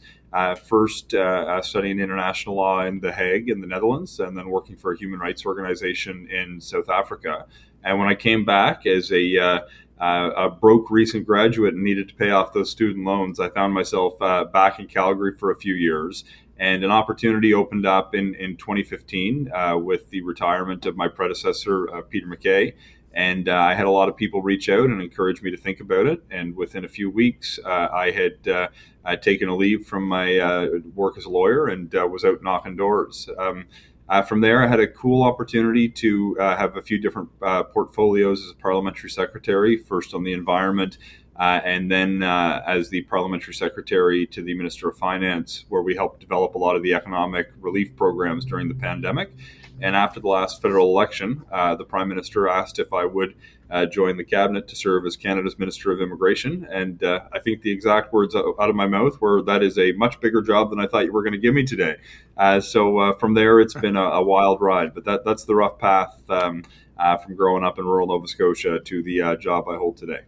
First, 0.64 1.14
studying 1.62 2.00
international 2.00 2.56
law 2.56 2.84
in 2.84 3.00
The 3.00 3.12
Hague 3.12 3.48
in 3.48 3.60
the 3.60 3.66
Netherlands, 3.66 4.20
and 4.20 4.36
then 4.36 4.48
working 4.48 4.76
for 4.76 4.92
a 4.92 4.98
human 4.98 5.20
rights 5.20 5.46
organization 5.46 6.28
in 6.30 6.60
South 6.60 6.88
Africa. 6.88 7.46
And 7.84 7.98
when 7.98 8.08
I 8.08 8.14
came 8.14 8.44
back 8.44 8.86
as 8.86 9.10
a 9.12 9.60
uh, 10.00 10.30
a 10.36 10.50
broke 10.50 10.90
recent 10.90 11.26
graduate 11.26 11.74
and 11.74 11.82
needed 11.82 12.08
to 12.08 12.14
pay 12.14 12.30
off 12.30 12.52
those 12.52 12.70
student 12.70 13.04
loans, 13.04 13.40
I 13.40 13.48
found 13.48 13.74
myself 13.74 14.20
uh, 14.20 14.44
back 14.44 14.78
in 14.78 14.86
Calgary 14.86 15.36
for 15.36 15.50
a 15.50 15.56
few 15.56 15.74
years. 15.74 16.24
And 16.58 16.84
an 16.84 16.90
opportunity 16.90 17.54
opened 17.54 17.86
up 17.86 18.14
in, 18.14 18.34
in 18.34 18.56
2015 18.56 19.50
uh, 19.52 19.78
with 19.78 20.10
the 20.10 20.22
retirement 20.22 20.86
of 20.86 20.96
my 20.96 21.08
predecessor, 21.08 21.92
uh, 21.94 22.02
Peter 22.02 22.26
MacKay. 22.26 22.74
And 23.14 23.48
uh, 23.48 23.56
I 23.56 23.74
had 23.74 23.86
a 23.86 23.90
lot 23.90 24.08
of 24.08 24.16
people 24.16 24.42
reach 24.42 24.68
out 24.68 24.84
and 24.84 25.00
encourage 25.00 25.42
me 25.42 25.50
to 25.50 25.56
think 25.56 25.80
about 25.80 26.06
it. 26.06 26.22
And 26.30 26.54
within 26.54 26.84
a 26.84 26.88
few 26.88 27.10
weeks, 27.10 27.58
uh, 27.64 27.88
I 27.92 28.10
had 28.10 28.68
I'd 29.08 29.22
taken 29.22 29.48
a 29.48 29.56
leave 29.56 29.86
from 29.86 30.06
my 30.06 30.38
uh, 30.38 30.68
work 30.94 31.16
as 31.16 31.24
a 31.24 31.30
lawyer 31.30 31.68
and 31.68 31.92
uh, 31.94 32.06
was 32.06 32.26
out 32.26 32.42
knocking 32.42 32.76
doors. 32.76 33.26
Um, 33.38 33.64
uh, 34.06 34.20
from 34.20 34.42
there, 34.42 34.62
I 34.62 34.66
had 34.66 34.80
a 34.80 34.86
cool 34.86 35.22
opportunity 35.22 35.88
to 35.88 36.36
uh, 36.38 36.56
have 36.56 36.76
a 36.76 36.82
few 36.82 36.98
different 36.98 37.30
uh, 37.40 37.62
portfolios 37.62 38.44
as 38.44 38.50
a 38.50 38.54
parliamentary 38.56 39.08
secretary, 39.08 39.78
first 39.78 40.12
on 40.12 40.24
the 40.24 40.34
environment, 40.34 40.98
uh, 41.36 41.60
and 41.64 41.90
then 41.90 42.22
as 42.22 42.90
the 42.90 43.02
parliamentary 43.02 43.54
secretary 43.54 44.26
to 44.26 44.42
the 44.42 44.54
Minister 44.54 44.90
of 44.90 44.98
Finance, 44.98 45.64
where 45.70 45.82
we 45.82 45.94
helped 45.94 46.20
develop 46.20 46.54
a 46.54 46.58
lot 46.58 46.76
of 46.76 46.82
the 46.82 46.92
economic 46.92 47.50
relief 47.60 47.96
programs 47.96 48.44
during 48.44 48.68
the 48.68 48.74
pandemic. 48.74 49.30
And 49.80 49.94
after 49.96 50.20
the 50.20 50.28
last 50.28 50.60
federal 50.60 50.88
election, 50.88 51.44
the 51.50 51.84
Prime 51.88 52.08
Minister 52.08 52.48
asked 52.48 52.78
if 52.78 52.92
I 52.92 53.04
would 53.04 53.34
uh, 53.70 53.86
join 53.86 54.16
the 54.16 54.24
cabinet 54.24 54.68
to 54.68 54.76
serve 54.76 55.06
as 55.06 55.16
Canada's 55.16 55.58
Minister 55.58 55.92
of 55.92 56.00
Immigration. 56.00 56.66
And 56.70 57.02
uh, 57.02 57.20
I 57.32 57.38
think 57.38 57.62
the 57.62 57.70
exact 57.70 58.12
words 58.12 58.34
out 58.34 58.56
of 58.58 58.74
my 58.74 58.86
mouth 58.86 59.20
were, 59.20 59.42
That 59.42 59.62
is 59.62 59.78
a 59.78 59.92
much 59.92 60.20
bigger 60.20 60.42
job 60.42 60.70
than 60.70 60.80
I 60.80 60.86
thought 60.86 61.04
you 61.04 61.12
were 61.12 61.22
going 61.22 61.32
to 61.32 61.38
give 61.38 61.54
me 61.54 61.64
today. 61.64 61.96
Uh, 62.36 62.60
so 62.60 63.14
from 63.18 63.34
there, 63.34 63.60
it's 63.60 63.74
been 63.74 63.96
a, 63.96 64.02
a, 64.02 64.22
wild 64.22 64.60
ride. 64.60 64.94
But 64.94 65.04
that, 65.04 65.24
that's 65.24 65.44
the 65.44 65.54
rough 65.54 65.78
path 65.78 66.18
um, 66.28 66.64
from 66.96 67.34
growing 67.34 67.64
up 67.64 67.78
in 67.78 67.84
rural 67.84 68.06
Nova 68.06 68.28
Scotia 68.28 68.80
to 68.80 69.02
the 69.02 69.36
job 69.40 69.68
I 69.68 69.76
hold 69.76 69.96
today. 69.96 70.20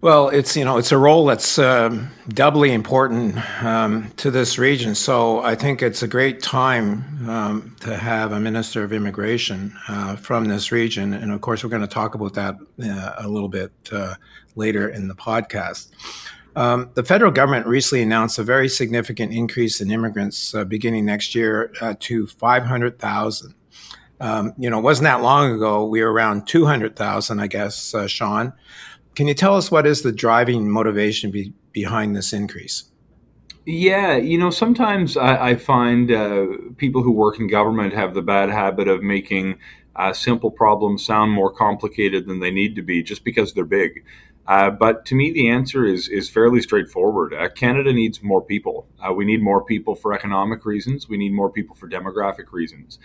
Well, 0.00 0.28
it's 0.28 0.56
you 0.56 0.64
know 0.64 0.78
it's 0.78 0.92
a 0.92 0.96
role 0.96 1.26
that's 1.26 1.58
um, 1.58 2.12
doubly 2.28 2.72
important 2.72 3.36
um, 3.64 4.12
to 4.18 4.30
this 4.30 4.56
region. 4.56 4.94
So 4.94 5.40
I 5.40 5.56
think 5.56 5.82
it's 5.82 6.04
a 6.04 6.06
great 6.06 6.40
time 6.40 7.28
um, 7.28 7.76
to 7.80 7.96
have 7.96 8.30
a 8.30 8.38
minister 8.38 8.84
of 8.84 8.92
immigration 8.92 9.76
uh, 9.88 10.14
from 10.14 10.44
this 10.44 10.70
region, 10.70 11.14
and 11.14 11.32
of 11.32 11.40
course 11.40 11.64
we're 11.64 11.70
going 11.70 11.82
to 11.82 11.88
talk 11.88 12.14
about 12.14 12.34
that 12.34 12.54
uh, 12.80 13.14
a 13.18 13.26
little 13.26 13.48
bit 13.48 13.72
uh, 13.90 14.14
later 14.54 14.88
in 14.88 15.08
the 15.08 15.16
podcast. 15.16 15.88
Um, 16.54 16.90
the 16.94 17.02
federal 17.02 17.32
government 17.32 17.66
recently 17.66 18.02
announced 18.02 18.38
a 18.38 18.44
very 18.44 18.68
significant 18.68 19.32
increase 19.32 19.80
in 19.80 19.90
immigrants 19.90 20.54
uh, 20.54 20.62
beginning 20.62 21.06
next 21.06 21.34
year 21.34 21.72
uh, 21.80 21.94
to 21.98 22.28
500,000. 22.28 23.54
Um, 24.20 24.52
you 24.58 24.70
know, 24.70 24.78
it 24.78 24.82
wasn't 24.82 25.04
that 25.04 25.22
long 25.22 25.52
ago. 25.52 25.84
We 25.84 26.02
were 26.02 26.12
around 26.12 26.46
200,000, 26.46 27.40
I 27.40 27.46
guess, 27.46 27.94
uh, 27.94 28.06
Sean. 28.06 28.52
Can 29.18 29.26
you 29.26 29.34
tell 29.34 29.56
us 29.56 29.68
what 29.68 29.84
is 29.84 30.02
the 30.02 30.12
driving 30.12 30.70
motivation 30.70 31.32
be, 31.32 31.52
behind 31.72 32.14
this 32.14 32.32
increase? 32.32 32.84
Yeah, 33.66 34.16
you 34.16 34.38
know, 34.38 34.50
sometimes 34.50 35.16
I, 35.16 35.48
I 35.48 35.56
find 35.56 36.12
uh, 36.12 36.46
people 36.76 37.02
who 37.02 37.10
work 37.10 37.40
in 37.40 37.48
government 37.48 37.94
have 37.94 38.14
the 38.14 38.22
bad 38.22 38.48
habit 38.48 38.86
of 38.86 39.02
making 39.02 39.58
uh, 39.96 40.12
simple 40.12 40.52
problems 40.52 41.04
sound 41.04 41.32
more 41.32 41.50
complicated 41.52 42.28
than 42.28 42.38
they 42.38 42.52
need 42.52 42.76
to 42.76 42.82
be 42.82 43.02
just 43.02 43.24
because 43.24 43.54
they're 43.54 43.64
big. 43.64 44.04
Uh, 44.46 44.70
but 44.70 45.04
to 45.06 45.16
me, 45.16 45.32
the 45.32 45.48
answer 45.48 45.84
is 45.84 46.08
is 46.08 46.30
fairly 46.30 46.60
straightforward. 46.60 47.34
Uh, 47.34 47.48
Canada 47.48 47.92
needs 47.92 48.22
more 48.22 48.40
people. 48.40 48.86
Uh, 49.00 49.12
we 49.12 49.24
need 49.24 49.42
more 49.42 49.64
people 49.64 49.96
for 49.96 50.14
economic 50.14 50.64
reasons. 50.64 51.08
We 51.08 51.16
need 51.16 51.32
more 51.32 51.50
people 51.50 51.74
for 51.74 51.88
demographic 51.88 52.52
reasons. 52.52 53.00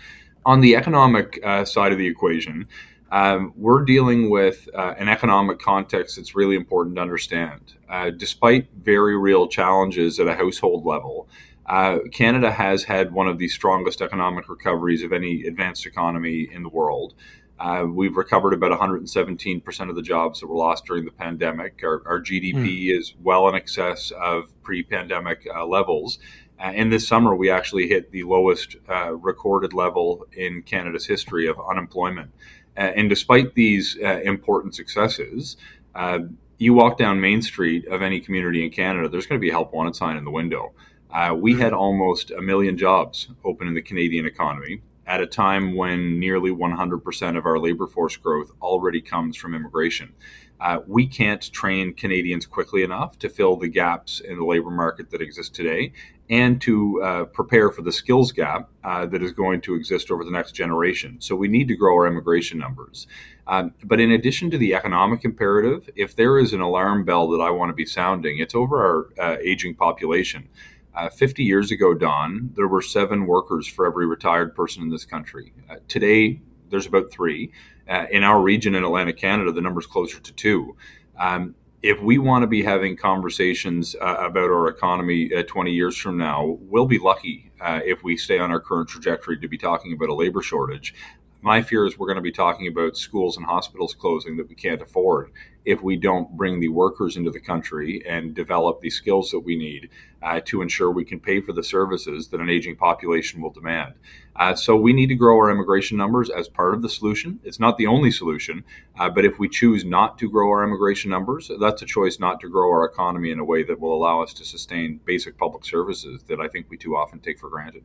On 0.45 0.61
the 0.61 0.75
economic 0.75 1.39
uh, 1.43 1.65
side 1.65 1.91
of 1.91 1.97
the 1.97 2.05
equation, 2.05 2.67
um, 3.13 3.53
we're 3.55 3.85
dealing 3.85 4.31
with 4.31 4.67
uh, 4.73 4.95
an 4.97 5.07
economic 5.07 5.59
context 5.59 6.15
that's 6.15 6.35
really 6.35 6.55
important 6.55 6.95
to 6.95 7.01
understand. 7.03 7.75
Uh, 7.87 8.09
despite 8.09 8.69
very 8.73 9.15
real 9.15 9.47
challenges 9.47 10.19
at 10.19 10.27
a 10.27 10.33
household 10.33 10.83
level, 10.83 11.29
uh, 11.67 11.99
Canada 12.11 12.51
has 12.51 12.85
had 12.85 13.13
one 13.13 13.27
of 13.27 13.37
the 13.37 13.47
strongest 13.49 14.01
economic 14.01 14.49
recoveries 14.49 15.03
of 15.03 15.13
any 15.13 15.43
advanced 15.43 15.85
economy 15.85 16.49
in 16.51 16.63
the 16.63 16.69
world. 16.69 17.13
Uh, 17.59 17.85
we've 17.87 18.17
recovered 18.17 18.51
about 18.51 18.71
117% 18.77 19.89
of 19.89 19.95
the 19.95 20.01
jobs 20.01 20.39
that 20.39 20.47
were 20.47 20.57
lost 20.57 20.83
during 20.85 21.05
the 21.05 21.11
pandemic. 21.11 21.81
Our, 21.83 22.01
our 22.07 22.19
GDP 22.19 22.55
mm. 22.55 22.99
is 22.99 23.13
well 23.21 23.47
in 23.47 23.53
excess 23.53 24.11
of 24.19 24.45
pre 24.63 24.81
pandemic 24.81 25.47
uh, 25.55 25.67
levels. 25.67 26.17
Uh, 26.59 26.71
and 26.73 26.91
this 26.91 27.07
summer, 27.07 27.35
we 27.35 27.51
actually 27.51 27.87
hit 27.87 28.11
the 28.11 28.23
lowest 28.23 28.75
recorded 29.11 29.71
level 29.73 30.25
in 30.35 30.63
Canada's 30.63 31.05
history 31.05 31.45
of 31.45 31.57
unemployment. 31.69 32.31
Uh, 32.75 32.81
and 32.95 33.09
despite 33.09 33.55
these 33.55 33.97
uh, 34.03 34.19
important 34.21 34.75
successes, 34.75 35.57
uh, 35.95 36.19
you 36.57 36.73
walk 36.73 36.97
down 36.97 37.19
Main 37.19 37.41
Street 37.41 37.85
of 37.87 38.01
any 38.01 38.19
community 38.19 38.63
in 38.63 38.71
Canada, 38.71 39.09
there's 39.09 39.25
going 39.25 39.39
to 39.39 39.41
be 39.41 39.49
a 39.49 39.53
help 39.53 39.73
wanted 39.73 39.95
sign 39.95 40.17
in 40.17 40.23
the 40.23 40.31
window. 40.31 40.73
Uh, 41.11 41.35
we 41.37 41.59
had 41.59 41.73
almost 41.73 42.31
a 42.31 42.41
million 42.41 42.77
jobs 42.77 43.27
open 43.43 43.67
in 43.67 43.75
the 43.75 43.81
Canadian 43.81 44.25
economy 44.25 44.81
at 45.05 45.21
a 45.21 45.27
time 45.27 45.75
when 45.75 46.19
nearly 46.19 46.49
100% 46.49 47.37
of 47.37 47.45
our 47.45 47.59
labor 47.59 47.87
force 47.87 48.15
growth 48.17 48.51
already 48.61 49.01
comes 49.01 49.35
from 49.35 49.53
immigration. 49.53 50.13
Uh, 50.59 50.79
we 50.87 51.05
can't 51.05 51.51
train 51.51 51.93
Canadians 51.93 52.45
quickly 52.45 52.83
enough 52.83 53.19
to 53.19 53.29
fill 53.29 53.57
the 53.57 53.67
gaps 53.67 54.21
in 54.21 54.37
the 54.37 54.45
labor 54.45 54.69
market 54.69 55.11
that 55.11 55.21
exist 55.21 55.53
today 55.53 55.91
and 56.33 56.59
to 56.59 56.99
uh, 57.03 57.25
prepare 57.25 57.69
for 57.69 57.83
the 57.83 57.91
skills 57.91 58.31
gap 58.31 58.67
uh, 58.83 59.05
that 59.05 59.21
is 59.21 59.31
going 59.31 59.61
to 59.61 59.75
exist 59.75 60.09
over 60.09 60.23
the 60.23 60.31
next 60.31 60.53
generation. 60.53 61.17
So 61.19 61.35
we 61.35 61.47
need 61.47 61.67
to 61.67 61.75
grow 61.75 61.93
our 61.93 62.07
immigration 62.07 62.57
numbers. 62.57 63.05
Um, 63.45 63.75
but 63.83 63.99
in 63.99 64.09
addition 64.09 64.49
to 64.49 64.57
the 64.57 64.73
economic 64.73 65.23
imperative, 65.23 65.91
if 65.95 66.15
there 66.15 66.39
is 66.39 66.51
an 66.51 66.59
alarm 66.59 67.05
bell 67.05 67.27
that 67.29 67.39
I 67.39 67.51
want 67.51 67.69
to 67.69 67.75
be 67.75 67.85
sounding, 67.85 68.39
it's 68.39 68.55
over 68.55 69.11
our 69.19 69.23
uh, 69.23 69.37
aging 69.43 69.75
population. 69.75 70.49
Uh, 70.95 71.07
50 71.07 71.43
years 71.43 71.69
ago, 71.69 71.93
Don, 71.93 72.49
there 72.55 72.67
were 72.67 72.81
seven 72.81 73.27
workers 73.27 73.67
for 73.67 73.85
every 73.85 74.07
retired 74.07 74.55
person 74.55 74.81
in 74.81 74.89
this 74.89 75.05
country. 75.05 75.53
Uh, 75.69 75.75
today, 75.87 76.41
there's 76.71 76.87
about 76.87 77.11
three. 77.11 77.51
Uh, 77.87 78.07
in 78.09 78.23
our 78.23 78.41
region 78.41 78.73
in 78.73 78.83
Atlantic 78.83 79.17
Canada, 79.17 79.51
the 79.51 79.61
number's 79.61 79.85
closer 79.85 80.19
to 80.19 80.33
two. 80.33 80.75
Um, 81.19 81.53
if 81.83 82.01
we 82.01 82.17
want 82.17 82.43
to 82.43 82.47
be 82.47 82.63
having 82.63 82.95
conversations 82.95 83.93
uh, 84.01 84.15
about 84.19 84.49
our 84.49 84.69
economy 84.69 85.29
uh, 85.33 85.43
20 85.43 85.71
years 85.71 85.97
from 85.97 86.17
now, 86.17 86.57
we'll 86.61 86.85
be 86.85 86.97
lucky 86.97 87.51
uh, 87.59 87.81
if 87.83 88.03
we 88.03 88.15
stay 88.15 88.39
on 88.39 88.51
our 88.51 88.59
current 88.61 88.87
trajectory 88.87 89.37
to 89.37 89.49
be 89.49 89.57
talking 89.57 89.91
about 89.91 90.07
a 90.07 90.13
labor 90.15 90.41
shortage. 90.41 90.95
My 91.41 91.61
fear 91.61 91.85
is 91.85 91.99
we're 91.99 92.07
going 92.07 92.15
to 92.15 92.21
be 92.21 92.31
talking 92.31 92.69
about 92.69 92.95
schools 92.95 93.35
and 93.35 93.45
hospitals 93.45 93.93
closing 93.93 94.37
that 94.37 94.47
we 94.47 94.55
can't 94.55 94.81
afford 94.81 95.31
if 95.65 95.81
we 95.81 95.95
don't 95.95 96.35
bring 96.35 96.59
the 96.59 96.67
workers 96.67 97.15
into 97.15 97.31
the 97.31 97.39
country 97.39 98.03
and 98.07 98.33
develop 98.33 98.81
the 98.81 98.89
skills 98.89 99.31
that 99.31 99.39
we 99.39 99.55
need 99.55 99.89
uh, 100.21 100.39
to 100.45 100.61
ensure 100.61 100.91
we 100.91 101.05
can 101.05 101.19
pay 101.19 101.41
for 101.41 101.53
the 101.53 101.63
services 101.63 102.29
that 102.29 102.39
an 102.39 102.49
aging 102.49 102.75
population 102.75 103.41
will 103.41 103.49
demand. 103.49 103.93
Uh, 104.35 104.55
so 104.55 104.75
we 104.75 104.93
need 104.93 105.07
to 105.07 105.15
grow 105.15 105.37
our 105.37 105.51
immigration 105.51 105.97
numbers 105.97 106.29
as 106.29 106.47
part 106.47 106.73
of 106.73 106.81
the 106.81 106.89
solution. 106.89 107.39
It's 107.43 107.59
not 107.59 107.77
the 107.77 107.87
only 107.87 108.11
solution, 108.11 108.63
uh, 108.97 109.09
but 109.09 109.25
if 109.25 109.39
we 109.39 109.47
choose 109.47 109.85
not 109.85 110.17
to 110.19 110.29
grow 110.29 110.49
our 110.49 110.63
immigration 110.63 111.11
numbers, 111.11 111.51
that's 111.59 111.81
a 111.81 111.85
choice 111.85 112.19
not 112.19 112.39
to 112.41 112.49
grow 112.49 112.69
our 112.69 112.85
economy 112.85 113.31
in 113.31 113.39
a 113.39 113.45
way 113.45 113.63
that 113.63 113.79
will 113.79 113.93
allow 113.93 114.21
us 114.21 114.33
to 114.35 114.45
sustain 114.45 114.99
basic 115.05 115.37
public 115.37 115.65
services 115.65 116.23
that 116.23 116.39
I 116.39 116.47
think 116.47 116.69
we 116.69 116.77
too 116.77 116.95
often 116.95 117.19
take 117.19 117.39
for 117.39 117.49
granted. 117.49 117.83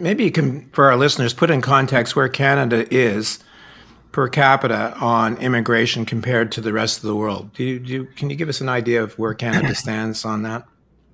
Maybe 0.00 0.24
you 0.24 0.30
can, 0.30 0.70
for 0.70 0.90
our 0.90 0.96
listeners, 0.96 1.34
put 1.34 1.50
in 1.50 1.60
context 1.60 2.16
where 2.16 2.28
Canada 2.28 2.86
is 2.94 3.40
per 4.14 4.28
capita 4.28 4.94
on 5.00 5.36
immigration 5.38 6.04
compared 6.04 6.52
to 6.52 6.60
the 6.60 6.72
rest 6.72 6.98
of 6.98 7.02
the 7.02 7.16
world. 7.16 7.52
Do 7.52 7.64
you, 7.64 7.80
do 7.80 7.92
you, 7.92 8.04
can 8.14 8.30
you 8.30 8.36
give 8.36 8.48
us 8.48 8.60
an 8.60 8.68
idea 8.68 9.02
of 9.02 9.18
where 9.18 9.34
Canada 9.34 9.74
stands 9.74 10.24
on 10.24 10.42
that? 10.42 10.64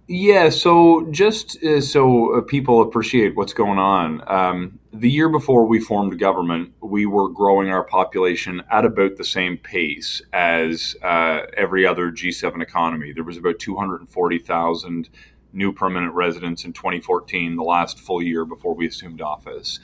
Yeah, 0.07 0.51
so 0.51 1.09
just 1.11 1.63
uh, 1.65 1.81
so 1.81 2.35
uh, 2.35 2.41
people 2.43 2.83
appreciate 2.83 3.37
what's 3.37 3.55
going 3.55 3.79
on, 3.79 4.23
um, 4.27 4.81
the 4.93 5.09
year 5.09 5.29
before 5.29 5.65
we 5.65 5.81
formed 5.81 6.19
government, 6.19 6.73
we 6.81 7.07
were 7.07 7.29
growing 7.29 7.71
our 7.71 7.85
population 7.85 8.61
at 8.71 8.85
about 8.85 9.17
the 9.17 9.25
same 9.25 9.57
pace 9.57 10.21
as 10.33 10.97
uh, 11.03 11.43
every 11.57 11.87
other 11.87 12.11
G7 12.11 12.61
economy. 12.61 13.13
There 13.13 13.25
was 13.25 13.37
about 13.37 13.61
240,000 13.61 15.09
new 15.53 15.73
permanent 15.73 16.13
residents 16.13 16.65
in 16.65 16.73
2014, 16.73 17.57
the 17.57 17.63
last 17.63 17.99
full 17.99 18.21
year 18.21 18.45
before 18.45 18.75
we 18.75 18.89
assumed 18.89 19.21
office. 19.21 19.81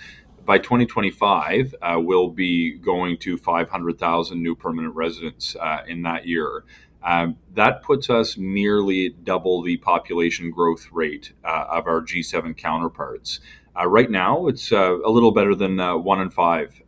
By 0.46 0.58
2025, 0.58 1.74
uh, 1.82 1.96
we'll 2.00 2.28
be 2.28 2.78
going 2.78 3.18
to 3.18 3.36
500,000 3.36 4.40
new 4.40 4.54
permanent 4.54 4.94
residents 4.94 5.56
uh, 5.56 5.80
in 5.88 6.02
that 6.02 6.28
year. 6.28 6.62
Um, 7.02 7.38
that 7.54 7.82
puts 7.82 8.08
us 8.08 8.38
nearly 8.38 9.08
double 9.08 9.60
the 9.62 9.76
population 9.78 10.52
growth 10.52 10.86
rate 10.92 11.32
uh, 11.44 11.64
of 11.68 11.88
our 11.88 12.00
G7 12.00 12.56
counterparts. 12.56 13.40
Uh, 13.76 13.88
right 13.88 14.08
now, 14.08 14.46
it's 14.46 14.70
uh, 14.70 15.00
a 15.00 15.10
little 15.10 15.32
better 15.32 15.56
than 15.56 15.80
uh, 15.80 15.96
one 15.96 16.20
in 16.20 16.30
five 16.30 16.80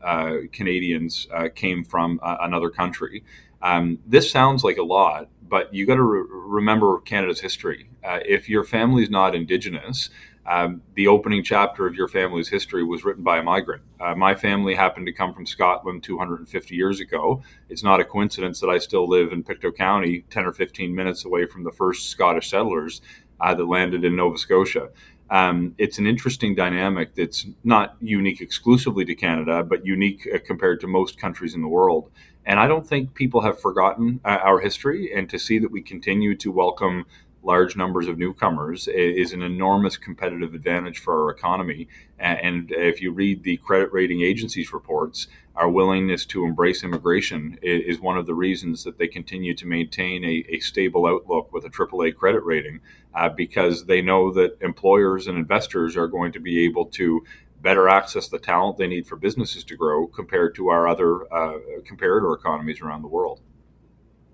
Canadians 0.52 1.26
came 1.56 1.82
from 1.82 2.20
another 2.22 2.70
country. 2.70 3.24
Um, 3.60 3.98
this 4.06 4.30
sounds 4.30 4.62
like 4.62 4.76
a 4.76 4.84
lot, 4.84 5.30
but 5.42 5.74
you 5.74 5.84
got 5.84 5.96
to 5.96 6.02
re- 6.02 6.24
remember 6.30 7.00
Canada's 7.00 7.40
history. 7.40 7.90
If 8.04 8.48
your 8.48 8.62
family's 8.62 9.10
not 9.10 9.34
Indigenous, 9.34 10.10
um, 10.48 10.80
the 10.94 11.08
opening 11.08 11.44
chapter 11.44 11.86
of 11.86 11.94
your 11.94 12.08
family's 12.08 12.48
history 12.48 12.82
was 12.82 13.04
written 13.04 13.22
by 13.22 13.36
a 13.38 13.42
migrant. 13.42 13.82
Uh, 14.00 14.14
my 14.14 14.34
family 14.34 14.74
happened 14.74 15.04
to 15.04 15.12
come 15.12 15.34
from 15.34 15.44
Scotland 15.44 16.02
250 16.02 16.74
years 16.74 17.00
ago. 17.00 17.42
It's 17.68 17.82
not 17.82 18.00
a 18.00 18.04
coincidence 18.04 18.58
that 18.60 18.70
I 18.70 18.78
still 18.78 19.06
live 19.06 19.30
in 19.30 19.42
Pictou 19.42 19.72
County, 19.72 20.24
10 20.30 20.46
or 20.46 20.52
15 20.54 20.94
minutes 20.94 21.26
away 21.26 21.44
from 21.44 21.64
the 21.64 21.70
first 21.70 22.08
Scottish 22.08 22.48
settlers 22.48 23.02
uh, 23.40 23.54
that 23.54 23.64
landed 23.66 24.06
in 24.06 24.16
Nova 24.16 24.38
Scotia. 24.38 24.88
Um, 25.30 25.74
it's 25.76 25.98
an 25.98 26.06
interesting 26.06 26.54
dynamic 26.54 27.14
that's 27.14 27.46
not 27.62 27.96
unique 28.00 28.40
exclusively 28.40 29.04
to 29.04 29.14
Canada, 29.14 29.62
but 29.62 29.84
unique 29.84 30.26
uh, 30.34 30.38
compared 30.42 30.80
to 30.80 30.86
most 30.86 31.20
countries 31.20 31.54
in 31.54 31.60
the 31.60 31.68
world. 31.68 32.10
And 32.46 32.58
I 32.58 32.66
don't 32.66 32.86
think 32.86 33.12
people 33.12 33.42
have 33.42 33.60
forgotten 33.60 34.20
uh, 34.24 34.38
our 34.42 34.60
history, 34.60 35.12
and 35.14 35.28
to 35.28 35.38
see 35.38 35.58
that 35.58 35.70
we 35.70 35.82
continue 35.82 36.34
to 36.36 36.50
welcome 36.50 37.04
large 37.48 37.76
numbers 37.76 38.08
of 38.08 38.18
newcomers 38.18 38.86
is 38.88 39.32
an 39.32 39.40
enormous 39.40 39.96
competitive 39.96 40.52
advantage 40.52 40.98
for 40.98 41.24
our 41.24 41.30
economy. 41.30 41.88
And 42.18 42.70
if 42.70 43.00
you 43.00 43.10
read 43.10 43.42
the 43.42 43.56
credit 43.56 43.90
rating 43.90 44.20
agencies' 44.20 44.70
reports, 44.70 45.28
our 45.56 45.70
willingness 45.70 46.26
to 46.26 46.44
embrace 46.44 46.84
immigration 46.84 47.58
is 47.62 48.00
one 48.00 48.18
of 48.18 48.26
the 48.26 48.34
reasons 48.34 48.84
that 48.84 48.98
they 48.98 49.08
continue 49.08 49.54
to 49.54 49.66
maintain 49.66 50.24
a, 50.24 50.44
a 50.50 50.58
stable 50.60 51.06
outlook 51.06 51.50
with 51.50 51.64
a 51.64 51.70
AAA 51.70 52.14
credit 52.16 52.44
rating, 52.44 52.80
uh, 53.14 53.30
because 53.30 53.86
they 53.86 54.02
know 54.02 54.30
that 54.30 54.58
employers 54.60 55.26
and 55.26 55.38
investors 55.38 55.96
are 55.96 56.06
going 56.06 56.32
to 56.32 56.40
be 56.40 56.66
able 56.66 56.84
to 56.84 57.24
better 57.62 57.88
access 57.88 58.28
the 58.28 58.38
talent 58.38 58.76
they 58.76 58.86
need 58.86 59.06
for 59.06 59.16
businesses 59.16 59.64
to 59.64 59.74
grow 59.74 60.06
compared 60.06 60.54
to 60.54 60.68
our 60.68 60.86
other 60.86 61.22
uh, 61.32 61.58
comparator 61.90 62.36
economies 62.38 62.82
around 62.82 63.00
the 63.00 63.08
world. 63.08 63.40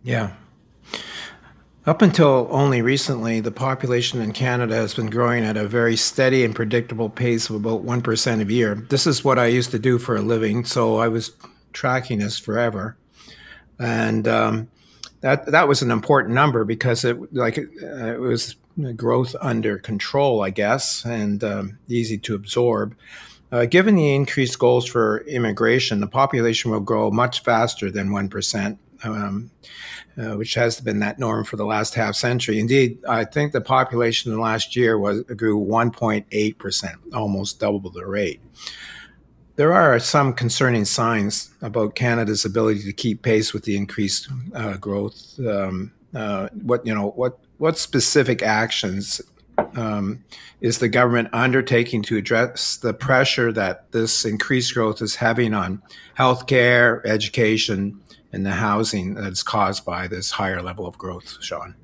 Yeah, 0.03 0.33
up 1.87 2.01
until 2.01 2.49
only 2.51 2.81
recently, 2.81 3.41
the 3.41 3.51
population 3.51 4.21
in 4.21 4.33
Canada 4.33 4.75
has 4.75 4.95
been 4.95 5.11
growing 5.11 5.45
at 5.45 5.57
a 5.57 5.69
very 5.69 5.97
steady 5.97 6.45
and 6.45 6.55
predictable 6.55 7.11
pace 7.11 7.51
of 7.51 7.57
about 7.57 7.85
1% 7.85 8.41
a 8.41 8.53
year. 8.53 8.75
This 8.75 9.07
is 9.07 9.25
what 9.25 9.39
I 9.39 9.47
used 9.47 9.71
to 9.73 9.79
do 9.79 9.99
for 9.99 10.17
a 10.17 10.23
living, 10.23 10.65
so 10.65 10.97
I 10.97 11.09
was 11.09 11.33
tracking 11.73 12.21
this 12.21 12.39
forever. 12.39 12.97
And 13.79 14.27
um, 14.27 14.69
that, 15.21 15.47
that 15.47 15.69
was 15.69 15.83
an 15.83 15.91
important 15.91 16.35
number 16.35 16.65
because 16.65 17.05
it, 17.05 17.35
like, 17.35 17.59
uh, 17.59 18.15
it 18.15 18.21
was 18.21 18.57
growth 18.97 19.37
under 19.41 19.79
control, 19.79 20.43
I 20.43 20.51
guess, 20.51 21.05
and 21.05 21.45
um, 21.45 21.79
easy 21.89 22.19
to 22.19 22.35
absorb. 22.35 22.97
Uh, 23.53 23.67
given 23.67 23.95
the 23.95 24.15
increased 24.15 24.59
goals 24.59 24.87
for 24.87 25.21
immigration, 25.27 26.01
the 26.01 26.07
population 26.07 26.71
will 26.71 26.81
grow 26.81 27.11
much 27.11 27.43
faster 27.43 27.91
than 27.91 28.09
1%. 28.09 28.79
Um, 29.05 29.51
uh, 30.19 30.37
which 30.37 30.55
has 30.55 30.81
been 30.81 31.01
that 31.01 31.19
norm 31.19 31.45
for 31.45 31.57
the 31.57 31.67
last 31.67 31.95
half 31.95 32.15
century. 32.15 32.59
Indeed, 32.59 32.99
I 33.09 33.25
think 33.25 33.53
the 33.53 33.61
population 33.61 34.31
in 34.31 34.37
the 34.37 34.43
last 34.43 34.77
year 34.77 34.99
was 34.99 35.23
grew 35.23 35.59
1.8 35.59 36.59
percent, 36.59 36.97
almost 37.13 37.61
double 37.61 37.91
the 37.91 38.07
rate. 38.07 38.41
There 39.57 39.73
are 39.73 39.99
some 40.01 40.33
concerning 40.33 40.85
signs 40.85 41.55
about 41.63 41.95
Canada's 41.95 42.45
ability 42.45 42.83
to 42.83 42.93
keep 42.93 43.23
pace 43.23 43.53
with 43.53 43.65
the 43.65 43.77
increased 43.77 44.29
uh, 44.55 44.77
growth. 44.77 45.39
Um, 45.39 45.93
uh, 46.15 46.49
what 46.63 46.87
you 46.87 46.95
know, 46.95 47.11
what 47.11 47.39
what 47.59 47.79
specific 47.79 48.43
actions 48.43 49.21
um, 49.77 50.25
is 50.61 50.79
the 50.79 50.89
government 50.89 51.29
undertaking 51.33 52.03
to 52.03 52.17
address 52.17 52.77
the 52.77 52.95
pressure 52.95 53.53
that 53.53 53.91
this 53.93 54.25
increased 54.25 54.75
growth 54.75 55.03
is 55.03 55.17
having 55.17 55.55
on 55.55 55.83
healthcare, 56.19 57.05
education, 57.05 58.01
and 58.35 58.45
the 58.45 58.53
housing 58.53 59.15
that's 59.15 59.43
caused 59.43 59.85
by 59.85 60.09
this 60.09 60.33
higher 60.33 60.61
level 60.61 60.87
of 60.87 60.99
growth, 60.99 61.39
Sean? 61.41 61.77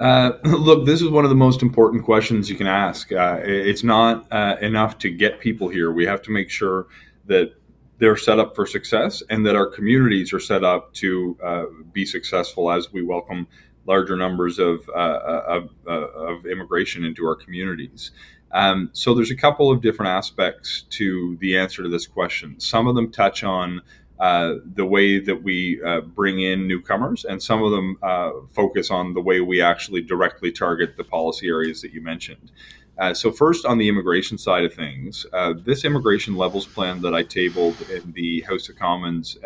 Uh, 0.00 0.32
look, 0.44 0.84
this 0.84 1.00
is 1.00 1.08
one 1.08 1.24
of 1.24 1.30
the 1.30 1.36
most 1.36 1.62
important 1.62 2.04
questions 2.04 2.50
you 2.50 2.56
can 2.56 2.66
ask. 2.66 3.12
Uh, 3.12 3.38
it's 3.42 3.84
not 3.84 4.26
uh, 4.32 4.56
enough 4.60 4.98
to 4.98 5.10
get 5.10 5.38
people 5.38 5.68
here. 5.68 5.92
We 5.92 6.04
have 6.06 6.20
to 6.22 6.30
make 6.32 6.50
sure 6.50 6.88
that 7.26 7.54
they're 7.98 8.16
set 8.16 8.40
up 8.40 8.56
for 8.56 8.66
success 8.66 9.22
and 9.30 9.46
that 9.46 9.54
our 9.54 9.66
communities 9.66 10.32
are 10.32 10.40
set 10.40 10.64
up 10.64 10.92
to 10.94 11.38
uh, 11.42 11.64
be 11.92 12.04
successful 12.04 12.72
as 12.72 12.92
we 12.92 13.02
welcome 13.02 13.46
larger 13.86 14.16
numbers 14.16 14.58
of, 14.58 14.88
uh, 14.88 14.98
uh, 14.98 15.60
of, 15.86 16.06
of, 16.16 16.46
immigration 16.46 17.04
into 17.04 17.24
our 17.24 17.36
communities. 17.36 18.10
Um, 18.52 18.90
so 18.92 19.14
there's 19.14 19.30
a 19.30 19.36
couple 19.36 19.70
of 19.70 19.80
different 19.80 20.10
aspects 20.10 20.82
to 20.90 21.36
the 21.40 21.56
answer 21.56 21.82
to 21.82 21.88
this 21.88 22.06
question. 22.06 22.58
Some 22.58 22.86
of 22.86 22.94
them 22.94 23.10
touch 23.10 23.44
on 23.44 23.80
uh, 24.22 24.60
the 24.76 24.86
way 24.86 25.18
that 25.18 25.42
we 25.42 25.82
uh, 25.82 26.00
bring 26.00 26.38
in 26.38 26.68
newcomers, 26.68 27.24
and 27.24 27.42
some 27.42 27.60
of 27.60 27.72
them 27.72 27.98
uh, 28.04 28.30
focus 28.52 28.88
on 28.88 29.12
the 29.14 29.20
way 29.20 29.40
we 29.40 29.60
actually 29.60 30.00
directly 30.00 30.52
target 30.52 30.96
the 30.96 31.02
policy 31.02 31.48
areas 31.48 31.82
that 31.82 31.92
you 31.92 32.00
mentioned. 32.00 32.52
Uh, 32.98 33.12
so, 33.12 33.32
first, 33.32 33.66
on 33.66 33.78
the 33.78 33.88
immigration 33.88 34.38
side 34.38 34.62
of 34.62 34.72
things, 34.72 35.26
uh, 35.32 35.54
this 35.64 35.84
immigration 35.84 36.36
levels 36.36 36.66
plan 36.66 37.02
that 37.02 37.12
I 37.12 37.24
tabled 37.24 37.74
in 37.90 38.12
the 38.12 38.42
House 38.42 38.68
of 38.68 38.76
Commons 38.76 39.38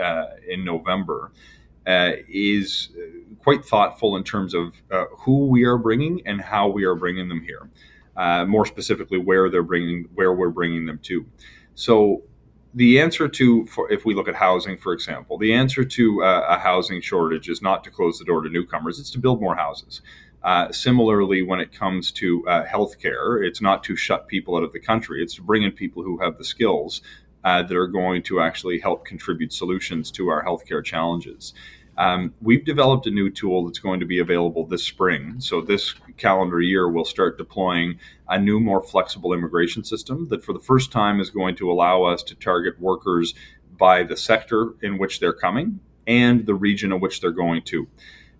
in 0.46 0.62
November 0.62 1.32
is 1.86 2.90
quite 3.38 3.64
thoughtful 3.64 4.16
in 4.16 4.24
terms 4.24 4.52
of 4.52 4.74
who 5.20 5.46
we 5.46 5.64
are 5.64 5.78
bringing 5.78 6.20
and 6.26 6.38
how 6.38 6.68
we 6.68 6.84
are 6.84 6.94
bringing 6.94 7.30
them 7.30 7.40
here. 7.40 8.44
more 8.44 8.66
specifically, 8.66 9.16
where 9.16 9.48
they're 9.48 9.62
bringing, 9.62 10.04
where 10.14 10.34
we're 10.34 10.50
bringing 10.50 10.84
them 10.84 10.98
to. 11.04 11.24
So, 11.74 12.24
the 12.76 13.00
answer 13.00 13.26
to, 13.26 13.64
for, 13.66 13.90
if 13.90 14.04
we 14.04 14.14
look 14.14 14.28
at 14.28 14.34
housing, 14.34 14.76
for 14.76 14.92
example, 14.92 15.38
the 15.38 15.54
answer 15.54 15.82
to 15.82 16.22
uh, 16.22 16.46
a 16.50 16.58
housing 16.58 17.00
shortage 17.00 17.48
is 17.48 17.62
not 17.62 17.82
to 17.84 17.90
close 17.90 18.18
the 18.18 18.24
door 18.24 18.42
to 18.42 18.50
newcomers; 18.50 19.00
it's 19.00 19.10
to 19.10 19.18
build 19.18 19.40
more 19.40 19.56
houses. 19.56 20.02
Uh, 20.42 20.70
similarly, 20.70 21.42
when 21.42 21.58
it 21.58 21.72
comes 21.72 22.12
to 22.12 22.46
uh, 22.46 22.66
healthcare, 22.66 23.42
it's 23.44 23.62
not 23.62 23.82
to 23.82 23.96
shut 23.96 24.28
people 24.28 24.56
out 24.56 24.62
of 24.62 24.74
the 24.74 24.78
country; 24.78 25.22
it's 25.22 25.34
to 25.34 25.42
bring 25.42 25.62
in 25.62 25.72
people 25.72 26.02
who 26.02 26.18
have 26.18 26.36
the 26.36 26.44
skills 26.44 27.00
uh, 27.44 27.62
that 27.62 27.76
are 27.76 27.86
going 27.86 28.22
to 28.22 28.40
actually 28.40 28.78
help 28.78 29.06
contribute 29.06 29.54
solutions 29.54 30.10
to 30.10 30.28
our 30.28 30.44
healthcare 30.44 30.84
challenges. 30.84 31.54
Um, 31.98 32.34
we've 32.40 32.64
developed 32.64 33.06
a 33.06 33.10
new 33.10 33.30
tool 33.30 33.64
that's 33.64 33.78
going 33.78 34.00
to 34.00 34.06
be 34.06 34.18
available 34.18 34.66
this 34.66 34.84
spring. 34.84 35.36
So, 35.38 35.60
this 35.60 35.94
calendar 36.16 36.60
year, 36.60 36.88
we'll 36.88 37.04
start 37.04 37.38
deploying 37.38 37.98
a 38.28 38.38
new, 38.38 38.60
more 38.60 38.82
flexible 38.82 39.32
immigration 39.32 39.84
system 39.84 40.28
that, 40.28 40.44
for 40.44 40.52
the 40.52 40.60
first 40.60 40.92
time, 40.92 41.20
is 41.20 41.30
going 41.30 41.56
to 41.56 41.70
allow 41.70 42.02
us 42.02 42.22
to 42.24 42.34
target 42.34 42.78
workers 42.80 43.34
by 43.78 44.02
the 44.02 44.16
sector 44.16 44.74
in 44.82 44.98
which 44.98 45.20
they're 45.20 45.32
coming 45.32 45.80
and 46.06 46.46
the 46.46 46.54
region 46.54 46.92
in 46.92 47.00
which 47.00 47.20
they're 47.20 47.30
going 47.30 47.62
to. 47.62 47.88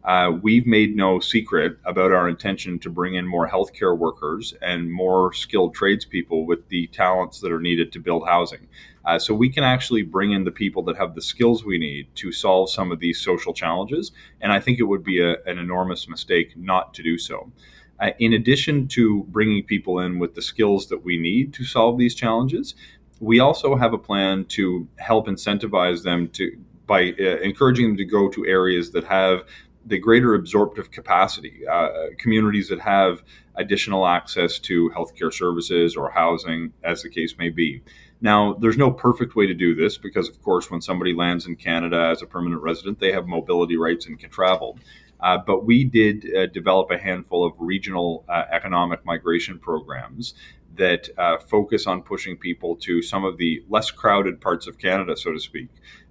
Uh, 0.07 0.31
we've 0.41 0.67
made 0.67 0.95
no 0.95 1.19
secret 1.19 1.77
about 1.85 2.13
our 2.13 2.29
intention 2.29 2.79
to 2.79 2.89
bring 2.89 3.15
in 3.17 3.27
more 3.27 3.49
healthcare 3.49 3.99
workers 3.99 4.55
and 4.63 4.91
more 4.91 5.33
skilled 5.33 5.75
tradespeople 5.75 6.47
with 6.47 6.69
the 6.69 6.87
talents 6.89 7.41
that 7.41 7.51
are 7.51 7.61
needed 7.61 7.91
to 7.91 7.99
build 7.99 8.25
housing. 8.25 8.69
Uh, 9.05 9.19
so 9.19 9.35
we 9.35 9.49
can 9.49 9.65
actually 9.65 10.03
bring 10.03 10.31
in 10.31 10.45
the 10.45 10.51
people 10.51 10.81
that 10.85 10.97
have 10.97 11.17
the 11.17 11.23
skills 11.23 11.65
we 11.65 11.77
need 11.77 12.07
to 12.15 12.31
solve 12.31 12.71
some 12.71 12.93
of 12.93 13.01
these 13.01 13.21
social 13.21 13.53
challenges. 13.53 14.13
And 14.41 14.53
I 14.53 14.61
think 14.61 14.79
it 14.79 14.85
would 14.85 15.03
be 15.03 15.21
a, 15.21 15.43
an 15.45 15.59
enormous 15.59 16.09
mistake 16.09 16.57
not 16.57 16.95
to 16.95 17.03
do 17.03 17.19
so. 17.19 17.51
Uh, 17.99 18.11
in 18.21 18.33
addition 18.33 18.87
to 18.87 19.25
bringing 19.25 19.65
people 19.65 19.99
in 19.99 20.21
with 20.21 20.37
the 20.37 20.43
skills 20.43 20.87
that 20.89 21.05
we 21.05 21.17
need 21.19 21.53
to 21.55 21.65
solve 21.65 21.99
these 21.99 22.15
challenges, 22.15 22.77
we 23.19 23.41
also 23.41 23.75
have 23.75 23.93
a 23.93 23.99
plan 23.99 24.45
to 24.45 24.87
help 24.99 25.27
incentivize 25.27 26.05
them 26.05 26.29
to 26.29 26.57
by 26.87 27.13
uh, 27.19 27.39
encouraging 27.39 27.89
them 27.89 27.97
to 27.97 28.05
go 28.05 28.29
to 28.29 28.47
areas 28.47 28.93
that 28.93 29.05
have 29.05 29.43
the 29.87 29.99
greater 29.99 30.35
absorptive 30.35 30.91
capacity, 30.91 31.67
uh, 31.67 31.89
communities 32.19 32.69
that 32.69 32.81
have 32.81 33.23
additional 33.55 34.07
access 34.07 34.59
to 34.59 34.91
healthcare 34.91 35.33
services 35.33 35.97
or 35.97 36.11
housing, 36.11 36.73
as 36.83 37.03
the 37.03 37.09
case 37.09 37.37
may 37.39 37.49
be. 37.49 37.83
Now, 38.21 38.55
there's 38.55 38.79
no 38.79 38.91
perfect 38.91 39.37
way 39.37 39.47
to 39.47 39.55
do 39.55 39.75
this 39.75 39.97
because, 39.99 40.29
of 40.29 40.43
course, 40.43 40.71
when 40.71 40.81
somebody 40.81 41.15
lands 41.15 41.47
in 41.47 41.57
Canada 41.57 42.09
as 42.11 42.23
a 42.23 42.27
permanent 42.27 42.63
resident, 42.63 42.99
they 42.99 43.13
have 43.13 43.27
mobility 43.27 43.77
rights 43.77 44.07
and 44.07 44.19
can 44.19 44.31
travel. 44.31 44.79
Uh, 45.21 45.39
but 45.39 45.65
we 45.65 45.85
did 45.85 46.27
uh, 46.35 46.47
develop 46.47 46.91
a 46.91 46.99
handful 46.99 47.45
of 47.45 47.53
regional 47.59 48.25
uh, 48.29 48.45
economic 48.51 49.05
migration 49.05 49.59
programs 49.59 50.35
that 50.77 51.09
uh, 51.17 51.39
focus 51.39 51.87
on 51.87 52.03
pushing 52.03 52.37
people 52.37 52.77
to 52.77 53.01
some 53.01 53.25
of 53.25 53.39
the 53.39 53.65
less 53.69 53.91
crowded 53.91 54.41
parts 54.41 54.67
of 54.67 54.79
Canada, 54.79 55.17
so 55.17 55.33
to 55.33 55.41
speak. 55.41 55.69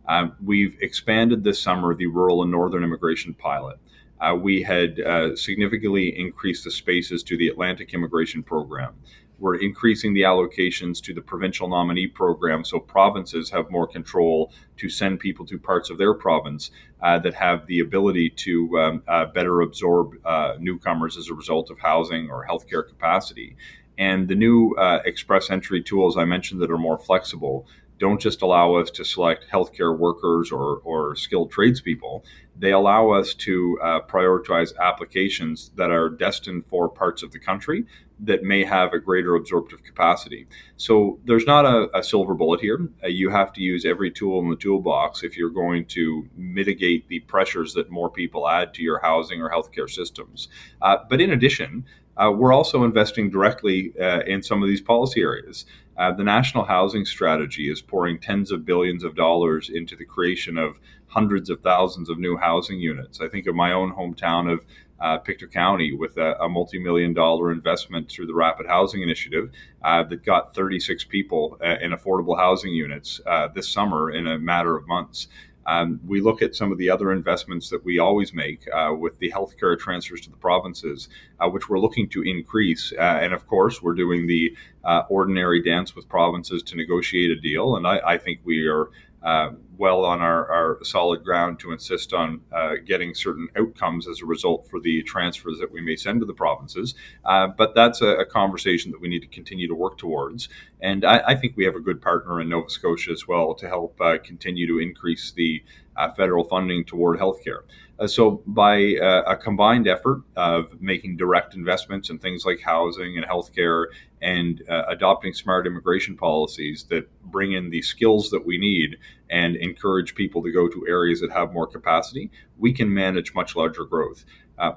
Uh, 0.08 0.28
we've 0.44 0.78
expanded 0.82 1.44
this 1.44 1.62
summer 1.62 1.96
the 1.96 2.08
rural 2.08 2.44
and 2.44 2.52
northern 2.52 2.84
immigration 2.84 3.34
pilot. 3.34 3.78
Uh, 4.20 4.34
we 4.34 4.62
had 4.62 4.98
significantly 5.38 6.18
increased 6.18 6.64
the 6.64 6.72
spaces 6.72 7.22
to 7.22 7.38
the 7.38 7.50
Atlantic 7.50 7.94
immigration 7.94 8.42
program. 8.42 8.94
We're 9.38 9.56
increasing 9.56 10.14
the 10.14 10.22
allocations 10.22 11.02
to 11.04 11.14
the 11.14 11.22
provincial 11.22 11.68
nominee 11.68 12.08
program 12.08 12.64
so 12.64 12.80
provinces 12.80 13.50
have 13.50 13.70
more 13.70 13.88
control 13.88 14.52
to 14.78 14.90
send 14.90 15.20
people 15.20 15.46
to 15.48 15.60
parts 15.60 15.90
of 15.90 15.98
their 15.98 16.14
province 16.14 16.72
uh, 17.02 17.20
that 17.20 17.34
have 17.34 17.68
the 17.68 17.82
ability 17.82 18.30
to 18.30 18.80
um, 18.80 19.04
uh, 19.08 19.26
better 19.26 19.62
absorb 19.62 20.16
uh, 20.26 20.56
newcomers 20.60 21.18
as 21.18 21.30
a 21.30 21.34
result 21.34 21.70
of 21.70 21.80
housing 21.80 22.30
or 22.30 22.46
healthcare 22.48 22.88
capacity. 22.88 23.56
And 23.98 24.28
the 24.28 24.36
new 24.36 24.76
uh, 24.78 25.00
express 25.06 25.50
entry 25.50 25.82
tools 25.82 26.18
I 26.18 26.26
mentioned 26.26 26.62
that 26.62 26.72
are 26.72 26.78
more 26.78 26.98
flexible 26.98 27.68
don't 27.98 28.20
just 28.20 28.42
allow 28.42 28.76
us 28.76 28.92
to 28.92 29.06
select 29.06 29.46
healthcare 29.52 29.98
workers 29.98 30.52
or, 30.52 30.82
or 30.84 31.16
skilled 31.16 31.52
tradespeople. 31.52 32.26
They 32.58 32.72
allow 32.72 33.12
us 33.12 33.34
to 33.36 33.78
uh, 33.82 34.00
prioritize 34.02 34.78
applications 34.78 35.72
that 35.76 35.92
are 35.92 36.10
destined 36.10 36.66
for 36.68 36.90
parts 36.90 37.24
of 37.24 37.32
the 37.32 37.40
country 37.40 37.86
that 38.20 38.44
may 38.44 38.64
have 38.64 38.94
a 38.94 39.00
greater 39.00 39.36
absorptive 39.36 39.84
capacity. 39.84 40.48
So 40.78 41.20
there's 41.26 41.46
not 41.46 41.66
a, 41.66 41.90
a 41.98 42.04
silver 42.04 42.34
bullet 42.34 42.62
here. 42.62 42.88
Uh, 43.04 43.08
you 43.08 43.30
have 43.30 43.52
to 43.54 43.62
use 43.62 43.86
every 43.86 44.10
tool 44.10 44.40
in 44.40 44.50
the 44.50 44.56
toolbox 44.56 45.24
if 45.24 45.38
you're 45.38 45.50
going 45.50 45.86
to 45.88 46.28
mitigate 46.38 47.08
the 47.10 47.20
pressures 47.22 47.74
that 47.74 47.92
more 47.92 48.10
people 48.10 48.48
add 48.48 48.74
to 48.76 48.84
your 48.84 49.00
housing 49.00 49.42
or 49.42 49.50
healthcare 49.50 49.90
systems. 49.90 50.48
Uh, 50.82 50.98
but 51.10 51.20
in 51.20 51.32
addition, 51.32 51.86
uh, 52.18 52.32
we're 52.32 52.54
also 52.54 52.84
investing 52.84 53.30
directly 53.30 53.94
uh, 54.00 54.22
in 54.22 54.42
some 54.42 54.62
of 54.64 54.70
these 54.70 54.82
policy 54.82 55.22
areas. 55.22 55.66
Uh, 55.98 56.12
the 56.12 56.24
National 56.24 56.66
Housing 56.66 57.06
Strategy 57.06 57.70
is 57.70 57.82
pouring 57.82 58.20
tens 58.20 58.52
of 58.52 58.66
billions 58.66 59.04
of 59.04 59.16
dollars 59.16 59.70
into 59.70 59.96
the 59.96 60.06
creation 60.06 60.58
of 60.58 60.78
hundreds 61.08 61.50
of 61.50 61.62
thousands 61.62 62.10
of 62.10 62.20
new 62.20 62.36
housing 62.36 62.80
units. 62.80 63.22
I 63.22 63.30
think 63.30 63.48
of 63.48 63.56
my 63.56 63.72
own 63.72 63.94
hometown 63.94 64.52
of 64.52 64.60
uh, 65.00 65.18
Pictou 65.18 65.48
County 65.48 65.94
with 65.94 66.18
a, 66.18 66.42
a 66.42 66.50
multi 66.50 66.80
million 66.80 67.14
dollar 67.14 67.52
investment 67.52 68.10
through 68.10 68.28
the 68.28 68.34
Rapid 68.34 68.66
Housing 68.68 69.02
Initiative 69.02 69.52
uh, 69.84 70.04
that 70.04 70.24
got 70.24 70.56
36 70.56 71.04
people 71.06 71.58
uh, 71.64 71.76
in 71.82 71.92
affordable 71.92 72.38
housing 72.38 72.74
units 72.74 73.20
uh, 73.26 73.48
this 73.50 73.70
summer 73.70 74.12
in 74.12 74.28
a 74.28 74.40
matter 74.40 74.76
of 74.76 74.88
months. 74.88 75.28
Um, 75.66 76.00
we 76.06 76.22
look 76.22 76.42
at 76.42 76.56
some 76.56 76.72
of 76.72 76.78
the 76.78 76.90
other 76.90 77.12
investments 77.12 77.70
that 77.70 77.84
we 77.84 78.00
always 78.00 78.34
make 78.34 78.68
uh, 78.74 78.94
with 78.98 79.18
the 79.20 79.32
healthcare 79.32 79.78
transfers 79.78 80.22
to 80.22 80.30
the 80.30 80.38
provinces, 80.38 81.10
uh, 81.40 81.50
which 81.50 81.70
we're 81.70 81.80
looking 81.80 82.08
to 82.10 82.22
increase. 82.24 82.94
Uh, 82.98 83.02
and 83.02 83.34
of 83.34 83.48
course, 83.48 83.82
we're 83.82 83.96
doing 83.96 84.28
the 84.28 84.56
uh, 84.84 85.04
ordinary 85.10 85.62
dance 85.62 85.96
with 85.96 86.08
provinces 86.08 86.62
to 86.64 86.76
negotiate 86.76 87.32
a 87.32 87.40
deal. 87.40 87.76
And 87.76 87.88
I, 87.88 88.00
I 88.06 88.18
think 88.18 88.40
we 88.44 88.68
are 88.68 88.90
uh, 89.26 89.50
well 89.78 90.06
on 90.06 90.22
our, 90.22 90.50
our, 90.52 90.80
solid 90.84 91.24
ground 91.24 91.60
to 91.60 91.72
insist 91.72 92.14
on 92.14 92.40
uh, 92.52 92.76
getting 92.86 93.14
certain 93.16 93.48
outcomes 93.58 94.08
as 94.08 94.22
a 94.22 94.26
result 94.26 94.70
for 94.70 94.80
the 94.80 95.02
transfers 95.02 95.58
that 95.58 95.72
we 95.72 95.82
may 95.82 95.96
send 95.96 96.20
to 96.20 96.28
the 96.28 96.34
provinces. 96.34 96.94
Uh, 97.26 97.48
but 97.48 97.74
that's 97.74 98.02
a, 98.02 98.10
a, 98.18 98.26
conversation 98.26 98.92
that 98.92 99.02
we 99.02 99.08
need 99.08 99.22
to 99.22 99.28
continue 99.28 99.68
to 99.68 99.74
work 99.74 99.98
towards. 99.98 100.48
And 100.80 101.04
I, 101.04 101.24
I, 101.30 101.36
think 101.36 101.58
we 101.58 101.66
have 101.66 101.76
a 101.76 101.80
good 101.80 102.02
partner 102.04 102.40
in 102.40 102.50
Nova 102.50 102.70
Scotia 102.70 103.12
as 103.12 103.28
well 103.28 103.56
to 103.56 103.68
help 103.68 104.00
uh, 104.00 104.20
continue 104.24 104.68
to 104.68 104.80
increase 104.80 105.32
the 105.32 105.64
uh, 105.98 106.12
federal 106.12 106.44
funding 106.44 106.86
toward 106.86 107.20
healthcare. 107.20 107.62
Uh, 107.98 108.08
so, 108.08 108.44
by 108.48 108.96
uh, 108.96 109.24
a 109.26 109.38
combined 109.38 109.88
effort 109.88 110.22
of 110.36 110.82
making 110.82 111.16
direct 111.16 111.56
investments 111.56 112.10
in 112.10 112.20
things 112.20 112.46
like 112.46 112.60
housing 112.60 113.18
and 113.18 113.26
healthcare 113.26 113.86
and 114.22 114.62
uh, 114.70 114.84
adopting 114.90 115.34
smart 115.34 115.66
immigration 115.66 116.18
policies 116.18 116.86
that 116.90 117.08
bring 117.32 117.54
in 117.54 117.70
the 117.70 117.82
skills 117.82 118.30
that 118.30 118.46
we 118.46 118.58
need 118.58 118.98
and 119.30 119.56
encourage 119.56 120.14
people 120.14 120.44
to 120.44 120.52
go 120.52 120.68
to 120.68 120.86
areas 120.88 121.22
that 121.22 121.32
have 121.32 121.54
more 121.54 121.68
capacity, 121.68 122.30
we 122.58 122.74
can 122.74 122.94
manage 122.94 123.34
much 123.34 123.56
larger 123.56 123.86
growth. 123.86 124.26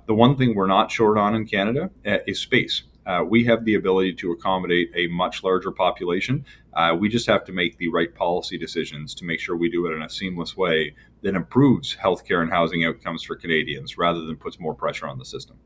The 0.07 0.15
one 0.15 0.37
thing 0.37 0.55
we're 0.55 0.67
not 0.67 0.91
short 0.91 1.19
on 1.19 1.35
in 1.35 1.47
Canada 1.47 1.91
is 2.05 2.41
space. 2.41 2.83
Uh, 3.09 3.25
we 3.25 3.43
have 3.43 3.65
the 3.65 3.75
ability 3.75 4.13
to 4.13 4.33
accommodate 4.33 4.91
a 4.95 5.07
much 5.07 5.43
larger 5.43 5.71
population. 5.71 6.45
Uh, 6.75 6.95
we 6.95 7.09
just 7.09 7.27
have 7.27 7.43
to 7.43 7.53
make 7.53 7.79
the 7.79 7.89
right 7.89 8.15
policy 8.15 8.59
decisions 8.59 9.15
to 9.15 9.25
make 9.25 9.41
sure 9.41 9.57
we 9.57 9.71
do 9.71 9.87
it 9.87 9.95
in 9.95 10.03
a 10.03 10.11
seamless 10.11 10.59
way 10.59 10.95
that 11.23 11.35
improves 11.35 11.97
healthcare 11.97 12.43
and 12.43 12.51
housing 12.51 12.85
outcomes 12.85 13.23
for 13.23 13.37
Canadians 13.37 13.99
rather 13.99 14.21
than 14.21 14.37
puts 14.37 14.61
more 14.61 14.75
pressure 14.75 15.07
on 15.07 15.19
the 15.19 15.25
system. 15.25 15.57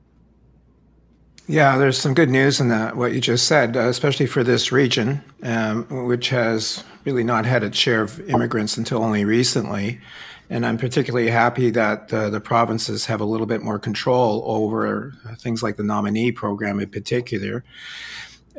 Yeah, 1.49 1.77
there's 1.77 1.99
some 1.99 2.15
good 2.15 2.31
news 2.31 2.61
in 2.61 2.69
that, 2.69 2.97
what 2.97 3.13
you 3.13 3.21
just 3.21 3.47
said, 3.47 3.77
uh, 3.77 3.81
especially 3.81 4.27
for 4.27 4.45
this 4.45 4.71
region, 4.71 5.23
um, 5.43 6.07
which 6.07 6.29
has 6.29 6.85
really 7.05 7.25
not 7.25 7.45
had 7.45 7.65
its 7.65 7.77
share 7.77 8.03
of 8.03 8.21
immigrants 8.31 8.77
until 8.77 9.03
only 9.03 9.25
recently. 9.25 10.01
And 10.49 10.65
I'm 10.65 10.79
particularly 10.79 11.31
happy 11.31 11.71
that 11.71 12.13
uh, 12.13 12.31
the 12.31 12.41
provinces 12.41 13.07
have 13.07 13.21
a 13.21 13.25
little 13.25 13.47
bit 13.47 13.63
more 13.63 13.79
control 13.79 14.45
over 14.47 15.15
things 15.39 15.63
like 15.63 15.77
the 15.77 15.83
nominee 15.83 16.31
program 16.31 16.79
in 16.79 16.91
particular. 16.91 17.65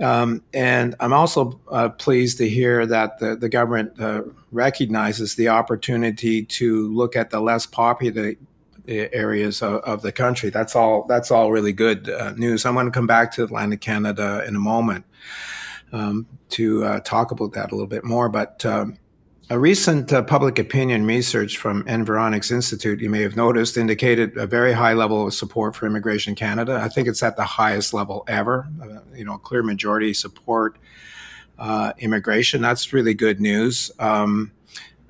Um, 0.01 0.43
and 0.53 0.95
I'm 0.99 1.13
also 1.13 1.59
uh, 1.69 1.89
pleased 1.89 2.39
to 2.39 2.49
hear 2.49 2.85
that 2.87 3.19
the, 3.19 3.35
the 3.35 3.49
government 3.49 3.99
uh, 3.99 4.23
recognizes 4.51 5.35
the 5.35 5.49
opportunity 5.49 6.43
to 6.43 6.91
look 6.91 7.15
at 7.15 7.29
the 7.29 7.39
less 7.39 7.65
popular 7.65 8.33
uh, 8.89 8.91
areas 9.13 9.61
of, 9.61 9.75
of, 9.83 10.01
the 10.01 10.11
country. 10.11 10.49
That's 10.49 10.75
all. 10.75 11.05
That's 11.07 11.29
all 11.29 11.51
really 11.51 11.73
good 11.73 12.09
uh, 12.09 12.31
news. 12.31 12.65
I'm 12.65 12.73
going 12.73 12.87
to 12.87 12.91
come 12.91 13.07
back 13.07 13.31
to 13.33 13.43
Atlantic 13.43 13.81
Canada 13.81 14.43
in 14.47 14.55
a 14.55 14.59
moment 14.59 15.05
um, 15.91 16.25
to 16.49 16.83
uh, 16.83 16.99
talk 17.01 17.31
about 17.31 17.53
that 17.53 17.71
a 17.71 17.75
little 17.75 17.87
bit 17.87 18.03
more. 18.03 18.29
But 18.29 18.65
um, 18.65 18.97
a 19.49 19.59
recent 19.59 20.11
uh, 20.13 20.21
public 20.23 20.57
opinion 20.57 21.05
research 21.05 21.57
from 21.57 21.83
Environics 21.83 22.51
Institute, 22.51 23.01
you 23.01 23.09
may 23.09 23.21
have 23.21 23.35
noticed, 23.35 23.77
indicated 23.77 24.37
a 24.37 24.47
very 24.47 24.73
high 24.73 24.93
level 24.93 25.27
of 25.27 25.33
support 25.33 25.75
for 25.75 25.85
Immigration 25.85 26.33
Canada. 26.33 26.79
I 26.81 26.87
think 26.87 27.07
it's 27.07 27.21
at 27.21 27.35
the 27.35 27.43
highest 27.43 27.93
level 27.93 28.23
ever. 28.27 28.67
Uh, 28.81 28.99
you 29.13 29.25
know, 29.25 29.37
clear 29.37 29.61
majority 29.61 30.13
support 30.13 30.77
uh, 31.59 31.93
immigration. 31.99 32.61
That's 32.61 32.93
really 32.93 33.13
good 33.13 33.41
news. 33.41 33.91
Um, 33.99 34.51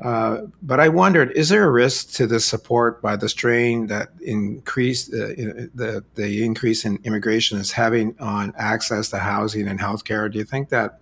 uh, 0.04 0.42
but 0.62 0.80
I 0.80 0.90
wondered, 0.90 1.32
is 1.32 1.50
there 1.50 1.66
a 1.66 1.72
risk 1.72 2.12
to 2.14 2.26
the 2.26 2.40
support 2.40 3.02
by 3.02 3.16
the 3.16 3.30
strain 3.30 3.88
that 3.88 4.10
increase 4.22 5.08
uh, 5.14 5.68
the 5.74 6.04
the 6.16 6.44
increase 6.44 6.84
in 6.84 7.00
immigration 7.04 7.60
is 7.60 7.72
having 7.72 8.16
on 8.20 8.54
access 8.58 9.10
to 9.12 9.20
housing 9.20 9.68
and 9.68 9.80
healthcare? 9.80 10.30
Do 10.30 10.40
you 10.40 10.44
think 10.44 10.70
that 10.70 11.00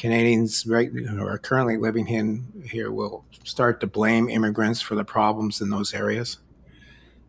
Canadians 0.00 0.66
right, 0.66 0.90
who 0.90 1.26
are 1.26 1.36
currently 1.36 1.76
living 1.76 2.08
in 2.08 2.64
here 2.64 2.90
will 2.90 3.22
start 3.44 3.80
to 3.80 3.86
blame 3.86 4.30
immigrants 4.30 4.80
for 4.80 4.94
the 4.94 5.04
problems 5.04 5.60
in 5.60 5.68
those 5.68 5.92
areas? 5.92 6.38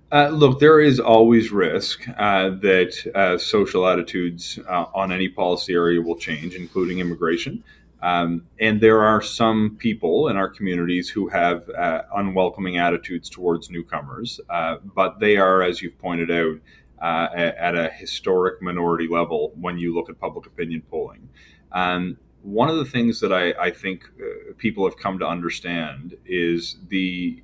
Uh, 0.10 0.30
look, 0.30 0.62
there 0.62 0.80
is 0.80 0.98
always 0.98 1.52
risk 1.52 2.08
uh, 2.18 2.50
that 2.62 3.12
uh, 3.14 3.38
social 3.38 3.86
attitudes 3.86 4.58
uh, 4.70 4.86
on 4.96 5.12
any 5.12 5.28
policy 5.28 5.74
area 5.74 6.02
will 6.02 6.16
change, 6.16 6.56
including 6.56 7.00
immigration. 7.00 7.62
Um, 8.02 8.48
and 8.58 8.80
there 8.80 9.04
are 9.04 9.22
some 9.22 9.76
people 9.78 10.30
in 10.30 10.38
our 10.38 10.48
communities 10.48 11.10
who 11.10 11.28
have 11.28 11.70
uh, 11.72 12.04
unwelcoming 12.16 12.78
attitudes 12.78 13.30
towards 13.30 13.70
newcomers, 13.70 14.40
uh, 14.50 14.78
but 14.96 15.20
they 15.20 15.36
are, 15.36 15.62
as 15.62 15.82
you've 15.82 16.00
pointed 16.00 16.32
out, 16.32 16.58
at 17.02 17.76
a 17.76 17.90
historic 17.90 18.62
minority 18.62 19.10
level 19.10 19.52
when 19.60 19.78
you 19.78 19.94
look 19.94 20.10
at 20.10 20.18
public 20.22 20.46
opinion 20.46 20.82
polling. 20.90 21.28
Um, 21.74 22.18
one 22.42 22.70
of 22.70 22.78
the 22.78 22.86
things 22.86 23.20
that 23.20 23.32
I, 23.32 23.52
I 23.60 23.72
think 23.72 24.06
uh, 24.20 24.54
people 24.58 24.86
have 24.86 24.98
come 24.98 25.20
to 25.20 25.28
understand 25.28 26.16
is 26.26 26.78
the 26.88 27.44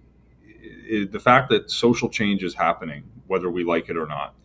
the 1.12 1.20
fact 1.20 1.50
that 1.50 1.72
social 1.72 2.10
change 2.10 2.44
is 2.44 2.54
happening, 2.54 3.04
whether 3.28 3.50
we 3.50 3.64
like 3.64 3.90
it 3.90 3.98
or 3.98 4.06
not. 4.06 4.36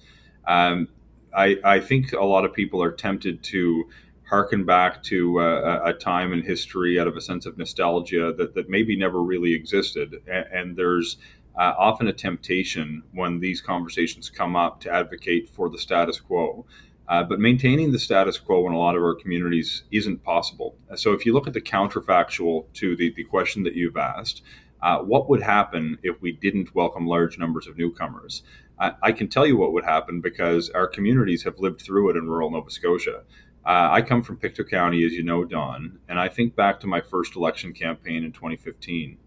Um, 0.46 0.88
I, 1.34 1.58
I, 1.64 1.80
think 1.80 2.12
a 2.12 2.24
lot 2.24 2.44
of 2.44 2.52
people 2.52 2.82
are 2.82 2.92
tempted 2.92 3.42
to 3.44 3.88
harken 4.28 4.64
back 4.64 5.02
to 5.04 5.38
uh, 5.40 5.82
a 5.84 5.92
time 5.92 6.32
in 6.32 6.42
history 6.42 6.98
out 6.98 7.06
of 7.06 7.16
a 7.16 7.20
sense 7.20 7.46
of 7.46 7.56
nostalgia 7.58 8.32
that, 8.32 8.54
that 8.54 8.68
maybe 8.68 8.96
never 8.96 9.22
really 9.22 9.54
existed. 9.54 10.22
And, 10.26 10.46
and 10.52 10.76
there's 10.76 11.16
uh, 11.58 11.74
often 11.78 12.08
a 12.08 12.12
temptation 12.12 13.02
when 13.12 13.40
these 13.40 13.60
conversations 13.60 14.30
come 14.30 14.56
up 14.56 14.80
to 14.80 14.90
advocate 14.90 15.48
for 15.48 15.68
the 15.68 15.78
status 15.78 16.18
quo. 16.18 16.66
Uh, 17.12 17.22
but 17.22 17.38
maintaining 17.38 17.92
the 17.92 17.98
status 17.98 18.38
quo 18.38 18.66
in 18.66 18.72
a 18.72 18.78
lot 18.78 18.96
of 18.96 19.02
our 19.02 19.14
communities 19.14 19.82
isn't 19.90 20.24
possible. 20.24 20.74
So, 20.94 21.12
if 21.12 21.26
you 21.26 21.34
look 21.34 21.46
at 21.46 21.52
the 21.52 21.60
counterfactual 21.60 22.72
to 22.72 22.96
the, 22.96 23.12
the 23.12 23.24
question 23.24 23.64
that 23.64 23.74
you've 23.74 23.98
asked, 23.98 24.40
uh, 24.80 24.96
what 25.00 25.28
would 25.28 25.42
happen 25.42 25.98
if 26.02 26.22
we 26.22 26.32
didn't 26.32 26.74
welcome 26.74 27.06
large 27.06 27.36
numbers 27.36 27.66
of 27.66 27.76
newcomers? 27.76 28.44
I, 28.78 28.92
I, 29.02 29.12
can 29.12 29.28
tell 29.28 29.46
you 29.46 29.58
what 29.58 29.74
would 29.74 29.84
happen 29.84 30.22
because 30.22 30.70
our 30.70 30.86
communities 30.86 31.42
have 31.42 31.58
lived 31.58 31.82
through 31.82 32.08
it 32.08 32.16
in 32.16 32.30
rural 32.30 32.50
Nova 32.50 32.70
Scotia. 32.70 33.24
Uh, 33.66 33.88
I 33.92 34.00
come 34.00 34.22
from 34.22 34.38
Pictou 34.38 34.64
County, 34.64 35.04
as 35.04 35.12
you 35.12 35.22
know, 35.22 35.44
Don, 35.44 35.98
and 36.08 36.18
I 36.18 36.30
think 36.30 36.56
back 36.56 36.80
to 36.80 36.86
my 36.86 37.02
first 37.02 37.36
election 37.36 37.74
campaign 37.74 38.24
in 38.24 38.32
2015. 38.32 39.18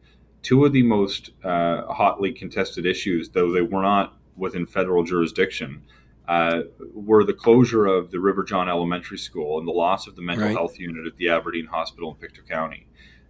Two 0.42 0.66
of 0.66 0.74
the 0.74 0.82
most 0.82 1.30
uh, 1.44 1.84
hotly 1.94 2.34
contested 2.34 2.88
issues, 2.88 3.30
though 3.30 3.52
they 3.52 3.62
were 3.62 3.84
not 3.84 4.18
within 4.36 4.66
federal 4.66 5.04
jurisdiction, 5.04 5.84
uh, 6.28 6.62
were 6.94 7.24
the 7.24 7.34
closure 7.34 7.86
of 7.86 8.12
the 8.12 8.20
River 8.20 8.44
John 8.44 8.70
Elementary 8.70 9.18
School 9.18 9.60
and 9.60 9.68
the 9.68 9.72
loss 9.72 10.08
of 10.08 10.16
the 10.16 10.22
mental 10.22 10.48
right. 10.48 10.56
health 10.56 10.80
unit 10.80 11.06
at 11.06 11.18
the 11.18 11.30
Aberdeen 11.30 11.66
Hospital 11.66 12.12
in 12.12 12.16
Pictou 12.16 12.44
County. 12.44 12.88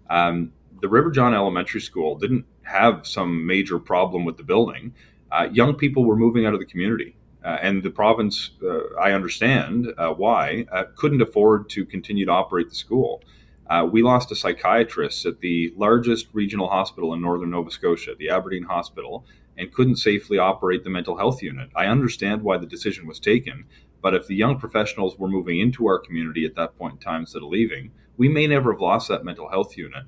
Um, 0.10 0.54
the 0.82 0.90
River 0.90 1.12
John 1.12 1.34
Elementary 1.34 1.82
School 1.82 2.18
didn't 2.18 2.46
have 2.64 3.06
some 3.08 3.46
major 3.46 3.80
problem 3.80 4.26
with 4.26 4.38
the 4.38 4.44
building. 4.44 4.94
Uh, 5.32 5.48
young 5.52 5.76
people 5.76 6.06
were 6.06 6.16
moving 6.16 6.46
out 6.46 6.54
of 6.54 6.60
the 6.60 6.66
community. 6.66 7.16
Uh, 7.44 7.60
and 7.62 7.84
the 7.84 7.92
province, 7.92 8.52
uh, 8.64 8.96
I 9.00 9.12
understand 9.12 9.94
uh, 10.00 10.10
why, 10.10 10.66
uh, 10.72 10.86
couldn't 10.96 11.22
afford 11.22 11.70
to 11.70 11.86
continue 11.86 12.26
to 12.26 12.32
operate 12.32 12.70
the 12.70 12.76
school. 12.76 13.22
We 13.92 14.02
lost 14.02 14.32
a 14.32 14.36
psychiatrist 14.36 15.26
at 15.26 15.40
the 15.40 15.74
largest 15.76 16.28
regional 16.34 16.70
hospital 16.70 17.14
in 17.14 17.22
northern 17.22 17.52
Nova 17.52 17.72
Scotia, 17.72 18.16
the 18.18 18.30
Aberdeen 18.30 18.64
Hospital, 18.64 19.26
and 19.58 19.74
couldn't 19.74 19.98
safely 19.98 20.38
operate 20.38 20.84
the 20.84 20.90
mental 20.90 21.18
health 21.18 21.42
unit. 21.42 21.70
I 21.76 21.88
understand 21.88 22.42
why 22.42 22.58
the 22.58 22.66
decision 22.66 23.08
was 23.08 23.20
taken, 23.20 23.66
but 24.02 24.14
if 24.14 24.28
the 24.28 24.36
young 24.36 24.60
professionals 24.60 25.18
were 25.18 25.28
moving 25.28 25.60
into 25.60 25.88
our 25.88 26.00
community 26.00 26.46
at 26.46 26.56
that 26.56 26.78
point 26.78 26.94
in 26.94 27.00
time 27.00 27.22
instead 27.22 27.42
of 27.42 27.50
leaving, 27.50 27.92
we 28.18 28.30
may 28.30 28.48
never 28.48 28.74
have 28.74 28.82
lost 28.82 29.08
that 29.10 29.26
mental 29.26 29.50
health 29.50 29.78
unit. 29.78 30.06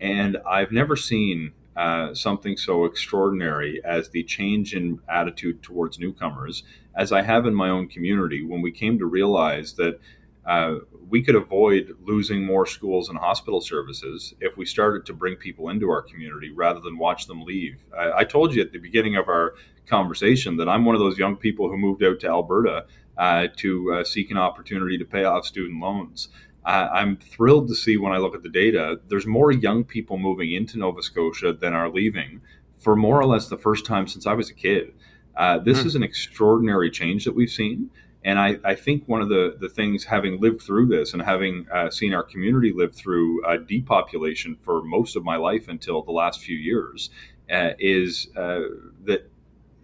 And 0.00 0.38
I've 0.48 0.72
never 0.72 0.96
seen 0.96 1.52
uh, 1.76 2.14
something 2.14 2.56
so 2.56 2.84
extraordinary 2.84 3.80
as 3.84 4.10
the 4.10 4.22
change 4.24 4.74
in 4.74 5.00
attitude 5.08 5.62
towards 5.62 5.98
newcomers 5.98 6.62
as 6.94 7.12
I 7.12 7.22
have 7.22 7.46
in 7.46 7.54
my 7.54 7.70
own 7.70 7.88
community 7.88 8.44
when 8.44 8.60
we 8.60 8.72
came 8.72 8.98
to 8.98 9.06
realize 9.06 9.74
that 9.74 9.98
uh, 10.46 10.76
we 11.10 11.22
could 11.22 11.34
avoid 11.34 11.94
losing 12.06 12.44
more 12.44 12.64
schools 12.64 13.08
and 13.08 13.18
hospital 13.18 13.60
services 13.60 14.34
if 14.40 14.56
we 14.56 14.64
started 14.64 15.04
to 15.06 15.12
bring 15.12 15.34
people 15.36 15.68
into 15.68 15.90
our 15.90 16.02
community 16.02 16.50
rather 16.52 16.80
than 16.80 16.96
watch 16.96 17.26
them 17.26 17.42
leave. 17.42 17.82
I, 17.96 18.12
I 18.18 18.24
told 18.24 18.54
you 18.54 18.62
at 18.62 18.72
the 18.72 18.78
beginning 18.78 19.16
of 19.16 19.28
our 19.28 19.54
conversation 19.86 20.56
that 20.56 20.68
I'm 20.68 20.84
one 20.84 20.94
of 20.94 21.00
those 21.00 21.18
young 21.18 21.36
people 21.36 21.68
who 21.68 21.76
moved 21.76 22.04
out 22.04 22.20
to 22.20 22.28
Alberta 22.28 22.86
uh, 23.18 23.48
to 23.56 23.92
uh, 23.92 24.04
seek 24.04 24.30
an 24.30 24.38
opportunity 24.38 24.96
to 24.96 25.04
pay 25.04 25.24
off 25.24 25.44
student 25.44 25.80
loans. 25.80 26.28
I'm 26.64 27.16
thrilled 27.16 27.68
to 27.68 27.74
see 27.74 27.96
when 27.96 28.12
I 28.12 28.18
look 28.18 28.34
at 28.34 28.42
the 28.42 28.48
data, 28.50 29.00
there's 29.08 29.26
more 29.26 29.50
young 29.50 29.82
people 29.82 30.18
moving 30.18 30.52
into 30.52 30.78
Nova 30.78 31.02
Scotia 31.02 31.52
than 31.54 31.72
are 31.72 31.90
leaving 31.90 32.42
for 32.78 32.94
more 32.94 33.18
or 33.18 33.26
less 33.26 33.48
the 33.48 33.58
first 33.58 33.86
time 33.86 34.06
since 34.06 34.26
I 34.26 34.34
was 34.34 34.50
a 34.50 34.54
kid. 34.54 34.92
Uh, 35.36 35.58
this 35.58 35.82
mm. 35.82 35.86
is 35.86 35.94
an 35.94 36.02
extraordinary 36.02 36.90
change 36.90 37.24
that 37.24 37.34
we've 37.34 37.50
seen. 37.50 37.90
And 38.22 38.38
I, 38.38 38.58
I, 38.64 38.74
think 38.74 39.04
one 39.06 39.22
of 39.22 39.30
the, 39.30 39.56
the 39.58 39.68
things, 39.68 40.04
having 40.04 40.40
lived 40.40 40.60
through 40.60 40.88
this 40.88 41.14
and 41.14 41.22
having 41.22 41.66
uh, 41.72 41.88
seen 41.90 42.12
our 42.12 42.22
community 42.22 42.72
live 42.74 42.94
through 42.94 43.42
uh, 43.46 43.56
depopulation 43.56 44.56
for 44.62 44.82
most 44.82 45.16
of 45.16 45.24
my 45.24 45.36
life 45.36 45.68
until 45.68 46.02
the 46.02 46.12
last 46.12 46.40
few 46.40 46.56
years, 46.56 47.08
uh, 47.50 47.70
is 47.78 48.28
uh, 48.36 48.60
that 49.04 49.30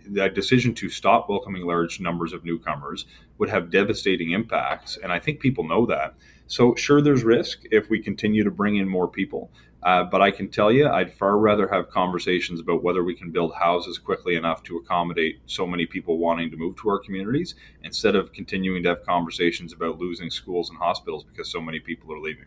the 0.09 0.29
decision 0.29 0.75
to 0.75 0.89
stop 0.89 1.29
welcoming 1.29 1.67
large 1.67 1.99
numbers 1.99 2.33
of 2.33 2.45
newcomers 2.45 3.07
would 3.39 3.49
have 3.49 3.71
devastating 3.71 4.33
impacts. 4.33 4.99
And 5.03 5.13
I 5.13 5.19
think 5.19 5.41
people 5.41 5.65
know 5.65 5.87
that. 5.87 6.15
So, 6.47 6.75
sure, 6.77 7.03
there's 7.03 7.25
risk 7.25 7.63
if 7.71 7.91
we 7.91 8.01
continue 8.01 8.45
to 8.45 8.51
bring 8.51 8.77
in 8.77 8.89
more 8.89 9.09
people. 9.09 9.51
Uh, 9.83 10.05
but 10.05 10.21
I 10.21 10.31
can 10.31 10.49
tell 10.49 10.73
you, 10.73 10.89
I'd 10.89 11.13
far 11.13 11.39
rather 11.39 11.69
have 11.69 11.91
conversations 11.91 12.61
about 12.61 12.83
whether 12.83 13.05
we 13.05 13.15
can 13.15 13.31
build 13.31 13.55
houses 13.55 13.99
quickly 13.99 14.35
enough 14.35 14.63
to 14.65 14.79
accommodate 14.79 15.41
so 15.47 15.67
many 15.67 15.87
people 15.87 16.19
wanting 16.19 16.51
to 16.51 16.57
move 16.57 16.77
to 16.77 16.89
our 16.89 16.99
communities 16.99 17.55
instead 17.85 18.17
of 18.17 18.33
continuing 18.33 18.83
to 18.83 18.89
have 18.91 19.05
conversations 19.05 19.73
about 19.73 19.99
losing 19.99 20.31
schools 20.31 20.71
and 20.71 20.79
hospitals 20.79 21.25
because 21.25 21.51
so 21.51 21.61
many 21.61 21.79
people 21.79 22.13
are 22.13 22.19
leaving. 22.19 22.47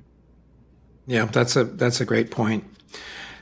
Yeah, 1.05 1.25
that's 1.25 1.55
a 1.55 1.63
that's 1.63 2.01
a 2.01 2.05
great 2.05 2.29
point. 2.29 2.63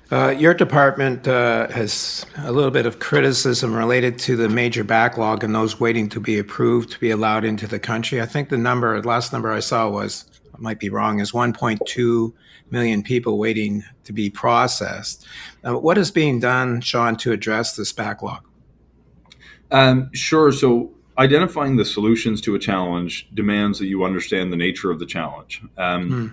Uh, 0.10 0.30
your 0.30 0.54
department 0.54 1.28
uh, 1.28 1.68
has 1.68 2.26
a 2.38 2.52
little 2.52 2.72
bit 2.72 2.86
of 2.86 3.00
criticism 3.00 3.76
related 3.76 4.18
to 4.18 4.38
the 4.38 4.48
major 4.48 4.84
backlog 4.84 5.44
and 5.44 5.54
those 5.54 5.80
waiting 5.80 6.08
to 6.08 6.20
be 6.22 6.40
approved 6.40 6.92
to 6.92 7.00
be 7.00 7.10
allowed 7.10 7.44
into 7.44 7.68
the 7.68 7.80
country. 7.80 8.22
I 8.22 8.26
think 8.26 8.48
the 8.48 8.58
number, 8.58 9.02
last 9.02 9.34
number 9.34 9.52
I 9.52 9.60
saw 9.60 9.90
was, 9.90 10.24
I 10.56 10.60
might 10.60 10.80
be 10.80 10.90
wrong, 10.90 11.20
is 11.20 11.34
1.2 11.34 12.34
million 12.72 13.04
people 13.04 13.38
waiting 13.38 13.84
to 14.04 14.14
be 14.14 14.30
processed. 14.30 15.26
Uh, 15.66 15.78
what 15.78 15.98
is 15.98 16.12
being 16.12 16.40
done, 16.40 16.82
Sean, 16.82 17.16
to 17.18 17.32
address 17.32 17.76
this 17.76 17.92
backlog? 17.94 18.44
Um, 19.72 20.10
sure. 20.14 20.52
So, 20.52 20.92
identifying 21.18 21.76
the 21.78 21.86
solutions 21.86 22.42
to 22.42 22.56
a 22.56 22.60
challenge 22.60 23.28
demands 23.34 23.80
that 23.80 23.88
you 23.88 24.04
understand 24.04 24.52
the 24.52 24.58
nature 24.58 24.92
of 24.92 25.00
the 25.00 25.06
challenge. 25.06 25.62
Um, 25.78 26.10
hmm 26.10 26.28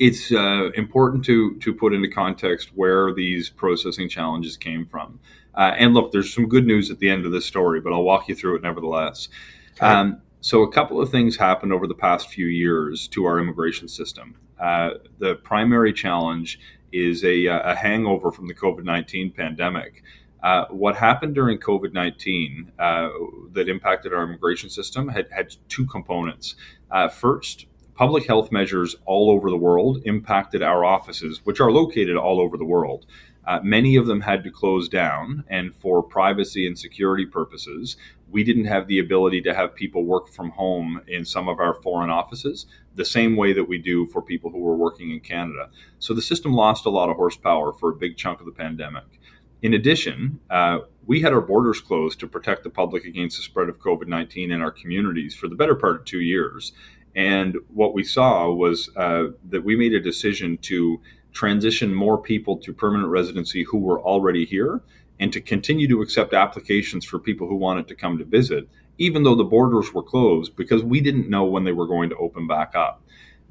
it's 0.00 0.32
uh, 0.32 0.70
important 0.74 1.24
to 1.24 1.56
to 1.58 1.74
put 1.74 1.92
into 1.92 2.08
context 2.08 2.70
where 2.74 3.12
these 3.12 3.50
processing 3.50 4.08
challenges 4.08 4.56
came 4.56 4.86
from. 4.86 5.20
Uh, 5.54 5.74
and 5.78 5.92
look, 5.94 6.12
there's 6.12 6.32
some 6.34 6.48
good 6.48 6.66
news 6.66 6.90
at 6.90 6.98
the 6.98 7.10
end 7.10 7.26
of 7.26 7.32
this 7.32 7.44
story, 7.44 7.80
but 7.80 7.92
I'll 7.92 8.02
walk 8.02 8.28
you 8.28 8.34
through 8.34 8.56
it 8.56 8.62
nevertheless. 8.62 9.28
Okay. 9.74 9.86
Um, 9.86 10.22
so, 10.40 10.62
a 10.62 10.72
couple 10.72 11.00
of 11.00 11.10
things 11.10 11.36
happened 11.36 11.72
over 11.72 11.86
the 11.86 11.94
past 11.94 12.30
few 12.30 12.46
years 12.46 13.06
to 13.08 13.26
our 13.26 13.38
immigration 13.38 13.86
system. 13.86 14.36
Uh, 14.58 14.90
the 15.18 15.36
primary 15.36 15.92
challenge 15.92 16.58
is 16.92 17.24
a, 17.24 17.48
uh, 17.48 17.72
a 17.72 17.74
hangover 17.74 18.30
from 18.30 18.46
the 18.46 18.54
COVID 18.54 18.84
19 18.84 19.32
pandemic. 19.32 20.02
Uh, 20.42 20.66
what 20.70 20.96
happened 20.96 21.34
during 21.34 21.58
COVID 21.58 21.92
19 21.92 22.72
uh, 22.78 23.08
that 23.52 23.68
impacted 23.68 24.12
our 24.12 24.24
immigration 24.24 24.68
system 24.68 25.08
had, 25.08 25.28
had 25.30 25.54
two 25.68 25.86
components. 25.86 26.56
Uh, 26.90 27.08
first, 27.08 27.66
public 27.94 28.26
health 28.26 28.50
measures 28.50 28.96
all 29.04 29.30
over 29.30 29.50
the 29.50 29.56
world 29.56 30.02
impacted 30.04 30.62
our 30.62 30.84
offices, 30.84 31.40
which 31.44 31.60
are 31.60 31.70
located 31.70 32.16
all 32.16 32.40
over 32.40 32.56
the 32.56 32.64
world. 32.64 33.06
Uh, 33.46 33.60
many 33.62 33.96
of 33.96 34.06
them 34.06 34.20
had 34.20 34.44
to 34.44 34.50
close 34.50 34.88
down, 34.88 35.44
and 35.48 35.74
for 35.74 36.02
privacy 36.02 36.66
and 36.66 36.78
security 36.78 37.26
purposes, 37.26 37.96
we 38.32 38.42
didn't 38.42 38.64
have 38.64 38.88
the 38.88 38.98
ability 38.98 39.42
to 39.42 39.54
have 39.54 39.74
people 39.74 40.04
work 40.04 40.28
from 40.28 40.50
home 40.50 41.02
in 41.06 41.24
some 41.24 41.48
of 41.48 41.60
our 41.60 41.74
foreign 41.74 42.10
offices 42.10 42.66
the 42.94 43.04
same 43.04 43.36
way 43.36 43.52
that 43.52 43.64
we 43.64 43.78
do 43.78 44.06
for 44.06 44.22
people 44.22 44.50
who 44.50 44.58
were 44.58 44.74
working 44.74 45.10
in 45.10 45.20
Canada. 45.20 45.68
So 45.98 46.14
the 46.14 46.22
system 46.22 46.54
lost 46.54 46.86
a 46.86 46.90
lot 46.90 47.10
of 47.10 47.16
horsepower 47.16 47.72
for 47.74 47.90
a 47.90 47.94
big 47.94 48.16
chunk 48.16 48.40
of 48.40 48.46
the 48.46 48.52
pandemic. 48.52 49.04
In 49.60 49.74
addition, 49.74 50.40
uh, 50.50 50.80
we 51.06 51.20
had 51.20 51.32
our 51.32 51.40
borders 51.40 51.80
closed 51.80 52.18
to 52.20 52.26
protect 52.26 52.64
the 52.64 52.70
public 52.70 53.04
against 53.04 53.36
the 53.36 53.42
spread 53.42 53.68
of 53.68 53.78
COVID 53.78 54.08
19 54.08 54.50
in 54.50 54.60
our 54.60 54.72
communities 54.72 55.34
for 55.34 55.48
the 55.48 55.54
better 55.54 55.74
part 55.74 55.96
of 55.96 56.04
two 56.04 56.20
years. 56.20 56.72
And 57.14 57.56
what 57.68 57.92
we 57.94 58.02
saw 58.02 58.50
was 58.50 58.90
uh, 58.96 59.26
that 59.50 59.62
we 59.62 59.76
made 59.76 59.92
a 59.92 60.00
decision 60.00 60.56
to 60.62 61.00
transition 61.32 61.94
more 61.94 62.18
people 62.18 62.56
to 62.58 62.72
permanent 62.72 63.10
residency 63.10 63.64
who 63.64 63.78
were 63.78 64.00
already 64.00 64.44
here 64.44 64.80
and 65.22 65.32
to 65.32 65.40
continue 65.40 65.86
to 65.86 66.02
accept 66.02 66.34
applications 66.34 67.04
for 67.04 67.16
people 67.16 67.46
who 67.46 67.54
wanted 67.54 67.86
to 67.86 67.94
come 67.94 68.18
to 68.18 68.24
visit, 68.24 68.68
even 68.98 69.22
though 69.22 69.36
the 69.36 69.44
borders 69.44 69.94
were 69.94 70.02
closed, 70.02 70.56
because 70.56 70.82
we 70.82 71.00
didn't 71.00 71.30
know 71.30 71.44
when 71.44 71.62
they 71.62 71.70
were 71.70 71.86
going 71.86 72.10
to 72.10 72.16
open 72.16 72.48
back 72.48 72.72
up. 72.74 73.00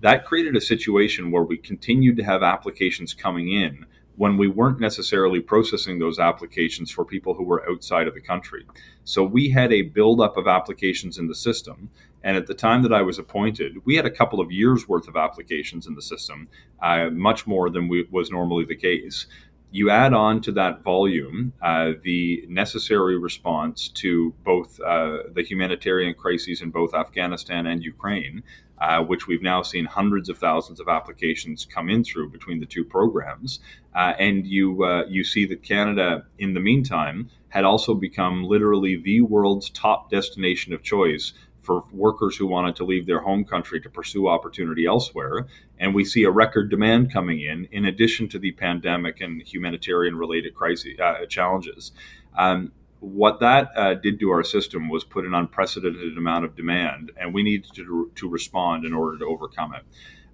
That 0.02 0.26
created 0.26 0.58
a 0.58 0.62
situation 0.62 1.32
where 1.32 1.44
we 1.44 1.58
continued 1.58 2.18
to 2.18 2.26
have 2.26 2.44
applications 2.44 3.14
coming 3.14 3.54
in 3.54 3.86
when 4.18 4.36
we 4.36 4.50
weren't 4.50 4.82
necessarily 4.82 5.40
processing 5.40 5.98
those 5.98 6.20
applications 6.20 6.92
for 6.92 7.06
people 7.06 7.36
who 7.36 7.46
were 7.46 7.66
outside 7.70 8.06
of 8.06 8.16
the 8.16 8.20
country. 8.20 8.66
So 9.06 9.24
we 9.24 9.50
had 9.50 9.72
a 9.72 9.84
buildup 9.84 10.36
of 10.36 10.50
applications 10.50 11.18
in 11.18 11.28
the 11.28 11.36
system. 11.36 11.90
And 12.22 12.36
at 12.36 12.48
the 12.48 12.54
time 12.54 12.84
that 12.84 12.94
I 12.94 13.02
was 13.02 13.18
appointed, 13.18 13.78
we 13.86 13.96
had 13.96 14.06
a 14.06 14.12
couple 14.12 14.42
of 14.42 14.52
years 14.52 14.90
worth 14.90 15.08
of 15.08 15.16
applications 15.16 15.88
in 15.88 15.96
the 15.96 16.02
system, 16.02 16.50
uh, 16.84 17.10
much 17.10 17.48
more 17.48 17.70
than 17.70 17.88
we, 17.88 18.08
was 18.12 18.30
normally 18.30 18.66
the 18.66 18.76
case. 18.76 19.26
You 19.74 19.90
add 19.90 20.14
on 20.14 20.42
to 20.42 20.52
that 20.54 20.84
volume 20.84 21.54
uh, 21.62 21.94
the 22.04 22.46
necessary 22.50 23.18
response 23.18 23.88
to 23.88 24.34
both 24.44 24.80
uh, 24.82 25.20
the 25.34 25.44
humanitarian 25.44 26.14
crises 26.14 26.62
in 26.62 26.72
both 26.72 26.94
Afghanistan 26.94 27.66
and 27.66 27.82
Ukraine, 27.82 28.44
uh, 28.82 29.02
which 29.02 29.28
we've 29.28 29.42
now 29.42 29.62
seen 29.62 29.86
hundreds 29.86 30.28
of 30.28 30.38
thousands 30.38 30.82
of 30.82 30.90
applications 30.90 31.66
come 31.66 31.90
in 31.90 32.04
through 32.04 32.30
between 32.32 32.60
the 32.60 32.66
two 32.66 32.84
programs. 32.84 33.62
Uh, 33.96 34.14
and 34.20 34.46
you 34.46 34.84
uh, 34.84 35.06
you 35.08 35.24
see 35.24 35.46
that 35.46 35.64
Canada, 35.64 36.26
in 36.38 36.54
the 36.54 36.60
meantime, 36.60 37.30
had 37.50 37.64
also 37.64 37.94
become 37.94 38.44
literally 38.44 38.98
the 38.98 39.22
world's 39.22 39.70
top 39.70 40.10
destination 40.10 40.74
of 40.74 40.84
choice 40.84 41.34
for 41.62 41.84
workers 41.92 42.36
who 42.36 42.48
wanted 42.48 42.76
to 42.76 42.84
leave 42.84 43.06
their 43.06 43.20
home 43.20 43.46
country 43.46 43.80
to 43.82 43.90
pursue 43.90 44.28
opportunity 44.28 44.86
elsewhere. 44.86 45.48
And 45.80 45.94
we 45.94 46.04
see 46.04 46.24
a 46.24 46.32
record 46.32 46.70
demand 46.70 47.14
coming 47.14 47.42
in, 47.42 47.68
in 47.72 47.86
addition 47.86 48.28
to 48.30 48.40
the 48.40 48.52
pandemic 48.54 49.22
and 49.22 49.42
humanitarian 49.42 50.16
related 50.16 50.56
crisis 50.56 51.00
uh, 51.00 51.26
challenges. 51.28 51.92
Um, 52.38 52.72
what 53.00 53.40
that 53.40 53.72
uh, 53.76 53.96
did 53.96 54.20
to 54.20 54.30
our 54.30 54.44
system 54.44 54.88
was 54.88 55.04
put 55.04 55.26
an 55.26 55.34
unprecedented 55.34 56.18
amount 56.18 56.46
of 56.46 56.56
demand, 56.56 57.12
and 57.18 57.34
we 57.34 57.42
needed 57.42 57.74
to, 57.74 58.12
to 58.16 58.30
respond 58.30 58.86
in 58.86 58.94
order 58.94 59.18
to 59.18 59.26
overcome 59.26 59.74
it. 59.74 59.84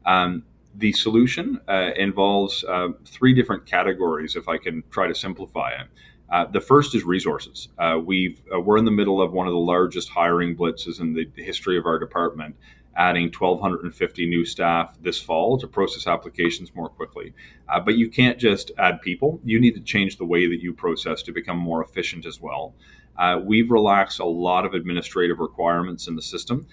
Um, 0.06 0.44
the 0.76 0.92
solution 0.92 1.60
uh, 1.68 1.92
involves 1.96 2.63
uh, 2.66 2.90
three 3.06 3.34
different 3.34 3.66
categories, 3.66 4.36
if 4.36 4.48
I 4.48 4.58
can 4.58 4.84
try 4.92 5.08
to 5.08 5.16
simplify 5.16 5.72
it. 5.72 5.88
Uh, 6.30 6.46
the 6.46 6.62
first 6.62 6.94
is 6.94 7.04
resources. 7.04 7.70
Uh, 7.78 8.00
we've 8.04 8.42
uh, 8.54 8.60
we're 8.60 8.78
in 8.78 8.86
the 8.86 8.92
middle 8.92 9.22
of 9.22 9.32
one 9.32 9.48
of 9.48 9.54
the 9.54 9.60
largest 9.60 10.10
hiring 10.10 10.56
blitzes 10.56 11.00
in 11.00 11.13
the, 11.13 11.26
the 11.36 11.44
history 11.44 11.78
of 11.78 11.86
our 11.86 11.98
department, 11.98 12.56
adding 12.98 13.32
1,250 13.32 14.28
new 14.28 14.44
staff 14.44 14.98
this 15.02 15.22
fall 15.22 15.58
to 15.58 15.68
process 15.68 16.06
applications 16.06 16.76
more 16.76 16.90
quickly. 16.90 17.34
Uh, 17.70 17.80
but 17.80 17.96
you 17.96 18.10
can't 18.10 18.38
just 18.38 18.72
add 18.78 19.02
people, 19.02 19.40
you 19.44 19.60
need 19.60 19.76
to 19.76 19.82
change 19.82 20.18
the 20.18 20.26
way 20.26 20.48
that 20.48 20.62
you 20.62 20.74
process 20.74 21.22
to 21.22 21.32
become 21.32 21.58
more 21.58 21.82
efficient 21.84 22.26
as 22.26 22.42
well. 22.42 22.74
Uh, 23.18 23.40
we've 23.44 23.72
relaxed 23.72 24.20
a 24.20 24.26
lot 24.26 24.63
of 24.63 24.76
administrative 24.76 25.40
requirements 25.40 26.08
in 26.08 26.16
the 26.16 26.22
system. 26.22 26.68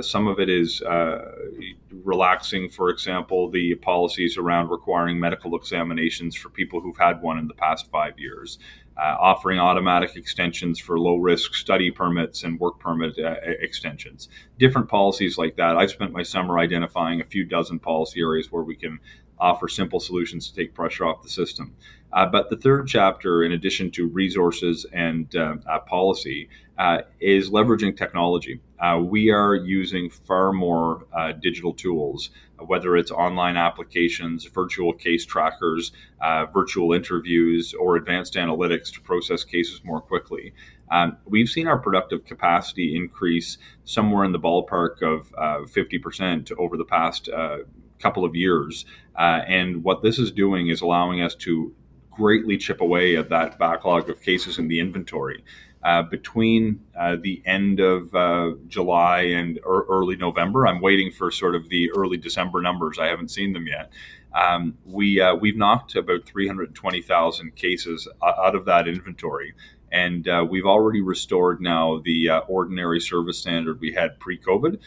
Some 0.00 0.26
of 0.28 0.40
it 0.40 0.48
is 0.48 0.82
relaxing, 1.90 2.70
for 2.70 2.88
example, 2.88 3.50
the 3.50 3.74
policies 3.74 4.38
around 4.38 4.68
requiring 4.68 5.20
medical 5.20 5.54
examinations 5.56 6.34
for 6.34 6.48
people 6.48 6.80
who've 6.80 6.96
had 6.96 7.20
one 7.20 7.38
in 7.38 7.48
the 7.48 7.54
past 7.54 7.90
five 7.90 8.18
years 8.18 8.58
uh, 8.96 9.16
offering 9.18 9.58
automatic 9.58 10.16
extensions 10.16 10.78
for 10.78 10.98
low 10.98 11.16
risk 11.16 11.54
study 11.54 11.90
permits 11.90 12.42
and 12.42 12.60
work 12.60 12.78
permit 12.78 13.18
uh, 13.18 13.36
extensions. 13.60 14.28
Different 14.58 14.88
policies 14.88 15.38
like 15.38 15.56
that. 15.56 15.76
I've 15.76 15.90
spent 15.90 16.12
my 16.12 16.22
summer 16.22 16.58
identifying 16.58 17.20
a 17.20 17.24
few 17.24 17.44
dozen 17.44 17.78
policy 17.78 18.20
areas 18.20 18.52
where 18.52 18.62
we 18.62 18.76
can 18.76 18.98
offer 19.38 19.68
simple 19.68 20.00
solutions 20.00 20.48
to 20.50 20.54
take 20.54 20.74
pressure 20.74 21.06
off 21.06 21.22
the 21.22 21.28
system. 21.30 21.74
Uh, 22.12 22.26
but 22.26 22.50
the 22.50 22.56
third 22.56 22.86
chapter, 22.88 23.42
in 23.42 23.52
addition 23.52 23.90
to 23.92 24.08
resources 24.08 24.84
and 24.92 25.34
uh, 25.36 25.56
uh, 25.68 25.78
policy, 25.80 26.48
uh, 26.78 26.98
is 27.20 27.50
leveraging 27.50 27.96
technology. 27.96 28.60
We 29.00 29.30
are 29.30 29.54
using 29.54 30.08
far 30.10 30.52
more 30.52 31.06
digital 31.40 31.74
tools, 31.74 32.30
whether 32.66 32.96
it's 32.96 33.10
online 33.10 33.56
applications, 33.56 34.44
virtual 34.46 34.92
case 34.92 35.24
trackers, 35.24 35.92
virtual 36.52 36.92
interviews, 36.92 37.74
or 37.74 37.96
advanced 37.96 38.34
analytics 38.34 38.92
to 38.92 39.00
process 39.00 39.44
cases 39.44 39.80
more 39.84 40.00
quickly. 40.00 40.52
Um, 40.90 41.16
we've 41.24 41.48
seen 41.48 41.68
our 41.68 41.78
productive 41.78 42.24
capacity 42.24 42.96
increase 42.96 43.58
somewhere 43.84 44.24
in 44.24 44.32
the 44.32 44.40
ballpark 44.40 45.02
of 45.02 45.30
50% 45.70 46.52
over 46.58 46.76
the 46.76 46.84
past 46.84 47.28
couple 48.00 48.24
of 48.24 48.34
years. 48.34 48.84
Uh, 49.16 49.42
and 49.46 49.84
what 49.84 50.02
this 50.02 50.18
is 50.18 50.32
doing 50.32 50.68
is 50.68 50.80
allowing 50.80 51.20
us 51.20 51.34
to 51.34 51.74
greatly 52.10 52.58
chip 52.58 52.80
away 52.80 53.16
at 53.16 53.28
that 53.30 53.58
backlog 53.58 54.10
of 54.10 54.20
cases 54.20 54.58
in 54.58 54.68
the 54.68 54.80
inventory. 54.80 55.44
Uh, 55.82 56.02
between 56.02 56.80
uh, 56.98 57.16
the 57.20 57.42
end 57.46 57.80
of 57.80 58.14
uh, 58.14 58.52
July 58.68 59.20
and 59.22 59.58
early 59.64 60.16
November. 60.16 60.66
I'm 60.66 60.80
waiting 60.80 61.10
for 61.10 61.30
sort 61.30 61.54
of 61.54 61.68
the 61.68 61.90
early 61.92 62.18
December 62.18 62.60
numbers. 62.60 62.98
I 62.98 63.06
haven't 63.06 63.30
seen 63.30 63.52
them 63.52 63.66
yet. 63.66 63.90
Um, 64.34 64.76
we 64.84 65.20
uh, 65.20 65.34
we've 65.34 65.56
knocked 65.56 65.96
about 65.96 66.26
320,000 66.26 67.56
cases 67.56 68.06
out 68.22 68.54
of 68.54 68.64
that 68.66 68.86
inventory, 68.86 69.54
and 69.90 70.28
uh, 70.28 70.46
we've 70.48 70.66
already 70.66 71.00
restored 71.00 71.60
now 71.60 72.00
the 72.04 72.28
uh, 72.28 72.40
ordinary 72.40 73.00
service 73.00 73.38
standard 73.38 73.80
we 73.80 73.92
had 73.92 74.20
pre-COVID 74.20 74.78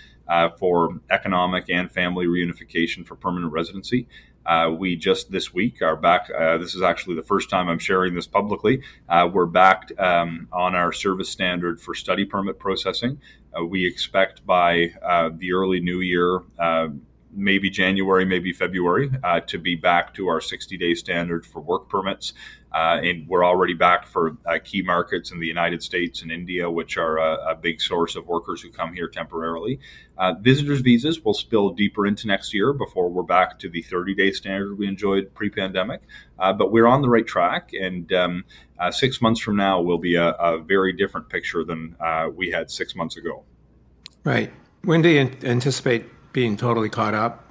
for 0.58 1.00
economic 1.10 1.70
and 1.70 1.92
family 1.92 2.26
reunification 2.26 3.06
for 3.06 3.16
permanent 3.16 3.52
residency. 3.52 4.08
Uh, 4.46 4.74
we 4.78 4.96
just 4.96 5.32
this 5.32 5.54
week 5.54 5.82
are 5.82 5.96
back. 5.96 6.30
Uh, 6.30 6.58
this 6.58 6.76
is 6.76 6.82
actually 6.82 7.16
the 7.16 7.24
first 7.24 7.50
time 7.50 7.70
I'm 7.70 7.80
sharing 7.80 8.14
this 8.14 8.28
publicly. 8.28 8.82
Uh, 9.08 9.30
we're 9.32 9.46
back 9.46 9.92
um, 10.00 10.48
on 10.52 10.76
our 10.76 10.92
service 10.92 11.30
standard 11.30 11.80
for 11.80 11.96
study 11.96 12.26
permit 12.26 12.60
processing. 12.60 13.20
Uh, 13.58 13.64
we 13.66 13.86
expect 13.86 14.46
by 14.46 14.92
uh, 15.02 15.30
the 15.38 15.54
early 15.54 15.80
new 15.80 16.02
year, 16.02 16.42
uh, 16.60 16.90
maybe 17.32 17.70
January, 17.70 18.26
maybe 18.26 18.52
February, 18.52 19.10
to 19.48 19.58
be 19.58 19.76
back 19.76 20.14
to 20.14 20.28
our 20.28 20.42
60 20.42 20.78
day 20.78 20.94
standard 20.94 21.46
for 21.46 21.62
work 21.62 21.90
permits. 21.90 22.34
Uh, 22.74 23.00
and 23.04 23.28
we're 23.28 23.46
already 23.46 23.76
back 23.76 24.08
for 24.08 24.36
uh, 24.48 24.58
key 24.64 24.82
markets 24.82 25.32
in 25.32 25.40
the 25.40 25.46
United 25.46 25.84
States 25.84 26.24
and 26.24 26.32
India, 26.32 26.70
which 26.70 26.98
are 26.98 27.18
a, 27.18 27.52
a 27.52 27.56
big 27.56 27.80
source 27.80 28.16
of 28.16 28.26
workers 28.28 28.62
who 28.62 28.72
come 28.72 28.94
here 28.94 29.08
temporarily. 29.08 29.80
Uh, 30.18 30.34
visitors' 30.42 30.82
visas 30.82 31.24
will 31.24 31.36
spill 31.36 31.70
deeper 31.70 32.08
into 32.08 32.26
next 32.26 32.54
year 32.54 32.74
before 32.74 33.10
we're 33.10 33.22
back 33.22 33.60
to 33.60 33.70
the 33.70 33.82
30 33.84 34.16
day 34.16 34.32
standard 34.32 34.78
we 34.78 34.88
enjoyed 34.88 35.34
pre 35.36 35.50
pandemic. 35.50 36.02
Uh, 36.40 36.52
but 36.52 36.72
we're 36.72 36.88
on 36.88 37.02
the 37.02 37.10
right 37.10 37.28
track, 37.28 37.70
and 37.80 38.12
um, 38.14 38.44
uh, 38.80 38.90
six 38.90 39.22
months 39.22 39.40
from 39.40 39.56
now 39.56 39.80
will 39.80 40.00
be 40.00 40.16
a, 40.16 40.30
a 40.32 40.58
very 40.58 40.94
different 40.94 41.30
picture 41.30 41.64
than 41.64 41.96
uh, 42.00 42.28
we 42.36 42.50
had 42.50 42.72
six 42.72 42.96
months 42.96 43.18
ago. 43.18 43.44
Right. 44.24 44.52
When 44.84 45.02
do 45.02 45.10
you 45.10 45.30
anticipate 45.44 46.06
being 46.34 46.58
totally 46.58 46.90
caught 46.90 47.14
up? 47.14 47.43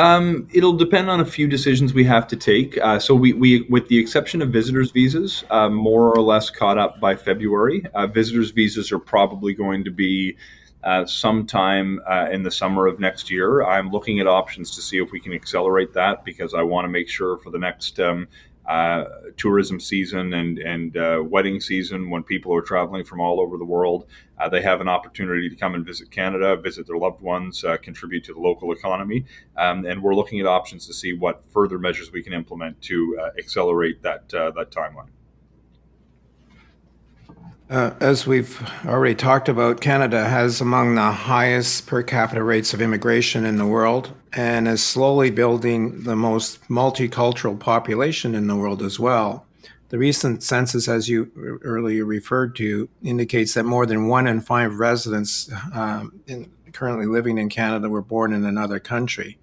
Um, 0.00 0.48
it'll 0.54 0.78
depend 0.78 1.10
on 1.10 1.20
a 1.20 1.26
few 1.26 1.46
decisions 1.46 1.92
we 1.92 2.04
have 2.04 2.26
to 2.28 2.36
take. 2.36 2.78
Uh, 2.78 2.98
so 2.98 3.14
we, 3.14 3.34
we, 3.34 3.66
with 3.68 3.88
the 3.88 3.98
exception 3.98 4.40
of 4.40 4.48
visitors 4.48 4.92
visas, 4.92 5.44
uh, 5.50 5.68
more 5.68 6.16
or 6.16 6.22
less 6.22 6.48
caught 6.48 6.78
up 6.78 6.98
by 7.00 7.14
February. 7.14 7.84
Uh, 7.92 8.06
visitors 8.06 8.50
visas 8.50 8.90
are 8.92 8.98
probably 8.98 9.52
going 9.52 9.84
to 9.84 9.90
be 9.90 10.38
uh, 10.84 11.04
sometime 11.04 12.00
uh, 12.08 12.28
in 12.32 12.42
the 12.42 12.50
summer 12.50 12.86
of 12.86 12.98
next 12.98 13.30
year. 13.30 13.62
I'm 13.62 13.90
looking 13.90 14.20
at 14.20 14.26
options 14.26 14.74
to 14.76 14.80
see 14.80 14.96
if 14.96 15.12
we 15.12 15.20
can 15.20 15.34
accelerate 15.34 15.92
that 15.92 16.24
because 16.24 16.54
I 16.54 16.62
want 16.62 16.86
to 16.86 16.88
make 16.88 17.10
sure 17.10 17.36
for 17.36 17.50
the 17.50 17.58
next 17.58 18.00
um, 18.00 18.26
uh, 18.70 19.04
tourism 19.36 19.80
season 19.80 20.32
and 20.32 20.58
and 20.58 20.96
uh, 20.96 21.20
wedding 21.26 21.60
season 21.60 22.08
when 22.08 22.22
people 22.22 22.54
are 22.54 22.62
traveling 22.62 23.04
from 23.04 23.20
all 23.20 23.40
over 23.40 23.58
the 23.58 23.64
world. 23.64 24.06
Uh, 24.38 24.48
they 24.48 24.62
have 24.62 24.80
an 24.80 24.88
opportunity 24.88 25.48
to 25.48 25.56
come 25.56 25.74
and 25.74 25.84
visit 25.84 26.08
Canada, 26.12 26.54
visit 26.54 26.86
their 26.86 26.96
loved 26.96 27.20
ones, 27.20 27.64
uh, 27.64 27.76
contribute 27.78 28.22
to 28.22 28.32
the 28.32 28.38
local 28.38 28.70
economy, 28.70 29.26
um, 29.56 29.84
and 29.84 30.00
we're 30.00 30.14
looking 30.14 30.38
at 30.38 30.46
options 30.46 30.86
to 30.86 30.94
see 30.94 31.12
what 31.12 31.42
further 31.50 31.80
measures 31.80 32.12
we 32.12 32.22
can 32.22 32.32
implement 32.32 32.80
to 32.80 33.18
uh, 33.20 33.30
accelerate 33.36 34.02
that 34.02 34.28
that 34.28 34.70
timeline. 34.70 35.08
Uh, 37.68 37.92
as 37.98 38.24
we've 38.24 38.64
already 38.86 39.16
talked 39.16 39.48
about, 39.48 39.80
Canada 39.80 40.28
has 40.28 40.60
among 40.60 40.94
the 40.94 41.10
highest 41.10 41.88
per 41.88 42.04
capita 42.04 42.42
rates 42.42 42.72
of 42.72 42.80
immigration 42.80 43.44
in 43.44 43.56
the 43.56 43.66
world 43.66 44.12
and 44.32 44.68
is 44.68 44.82
slowly 44.82 45.30
building 45.30 46.02
the 46.04 46.16
most 46.16 46.62
multicultural 46.68 47.58
population 47.58 48.34
in 48.34 48.46
the 48.46 48.56
world 48.56 48.82
as 48.82 48.98
well. 48.98 49.46
The 49.88 49.98
recent 49.98 50.42
census, 50.44 50.86
as 50.88 51.08
you 51.08 51.60
earlier 51.62 52.04
referred 52.04 52.54
to, 52.56 52.88
indicates 53.02 53.54
that 53.54 53.64
more 53.64 53.86
than 53.86 54.06
one 54.06 54.28
in 54.28 54.40
five 54.40 54.78
residents 54.78 55.50
um, 55.74 56.20
in, 56.28 56.50
currently 56.72 57.06
living 57.06 57.38
in 57.38 57.48
Canada 57.48 57.88
were 57.88 58.02
born 58.02 58.32
in 58.32 58.44
another 58.44 58.78
country. 58.78 59.38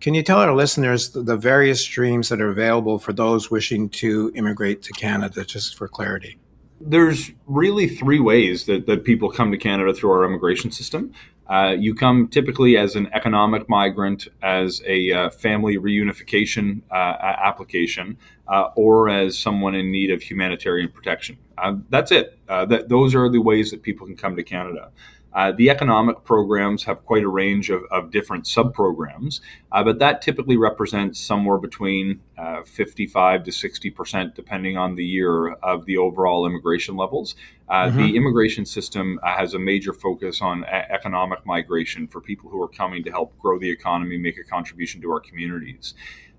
Can 0.00 0.14
you 0.14 0.22
tell 0.22 0.38
our 0.38 0.54
listeners 0.54 1.10
the 1.10 1.36
various 1.36 1.80
streams 1.80 2.28
that 2.28 2.40
are 2.40 2.50
available 2.50 2.98
for 2.98 3.12
those 3.12 3.50
wishing 3.50 3.88
to 3.90 4.30
immigrate 4.36 4.82
to 4.82 4.92
Canada, 4.92 5.44
just 5.44 5.76
for 5.76 5.88
clarity? 5.88 6.38
there's 6.80 7.30
really 7.46 7.88
three 7.88 8.20
ways 8.20 8.66
that, 8.66 8.86
that 8.86 9.04
people 9.04 9.30
come 9.30 9.50
to 9.50 9.58
Canada 9.58 9.94
through 9.94 10.10
our 10.10 10.24
immigration 10.24 10.70
system. 10.70 11.12
Uh, 11.48 11.74
you 11.78 11.94
come 11.94 12.28
typically 12.28 12.76
as 12.76 12.96
an 12.96 13.08
economic 13.12 13.68
migrant, 13.68 14.28
as 14.42 14.82
a 14.86 15.12
uh, 15.12 15.30
family 15.30 15.76
reunification 15.76 16.80
uh, 16.90 16.94
application, 17.20 18.16
uh, 18.48 18.70
or 18.76 19.08
as 19.08 19.38
someone 19.38 19.74
in 19.74 19.90
need 19.90 20.10
of 20.10 20.22
humanitarian 20.22 20.88
protection. 20.88 21.36
Uh, 21.58 21.76
that's 21.90 22.10
it. 22.10 22.38
Uh, 22.48 22.64
that, 22.64 22.88
those 22.88 23.14
are 23.14 23.28
the 23.28 23.40
ways 23.40 23.70
that 23.70 23.82
people 23.82 24.06
can 24.06 24.16
come 24.16 24.36
to 24.36 24.42
Canada. 24.42 24.90
Uh, 25.34 25.50
the 25.52 25.68
economic 25.68 26.22
programs 26.24 26.84
have 26.84 27.04
quite 27.04 27.24
a 27.24 27.28
range 27.28 27.68
of, 27.70 27.82
of 27.90 28.10
different 28.10 28.46
sub-programs, 28.46 29.40
uh, 29.72 29.82
but 29.82 29.98
that 29.98 30.22
typically 30.22 30.56
represents 30.56 31.18
somewhere 31.18 31.58
between 31.58 32.20
uh, 32.38 32.62
55 32.62 33.44
to 33.44 33.52
60 33.52 33.90
percent, 33.90 34.34
depending 34.34 34.76
on 34.76 34.94
the 34.94 35.04
year, 35.04 35.52
of 35.54 35.86
the 35.86 35.96
overall 35.96 36.46
immigration 36.46 36.96
levels. 36.96 37.34
Uh, 37.68 37.86
mm-hmm. 37.86 37.98
The 37.98 38.16
immigration 38.16 38.64
system 38.66 39.18
uh, 39.22 39.36
has 39.36 39.54
a 39.54 39.58
major 39.58 39.92
focus 39.92 40.40
on 40.40 40.64
a- 40.64 40.92
economic 40.92 41.44
migration 41.46 42.06
for 42.06 42.20
people 42.20 42.50
who 42.50 42.62
are 42.62 42.68
coming 42.68 43.02
to 43.04 43.10
help 43.10 43.36
grow 43.38 43.58
the 43.58 43.70
economy, 43.70 44.16
make 44.18 44.38
a 44.38 44.44
contribution 44.44 45.00
to 45.02 45.10
our 45.10 45.20
communities. 45.20 45.94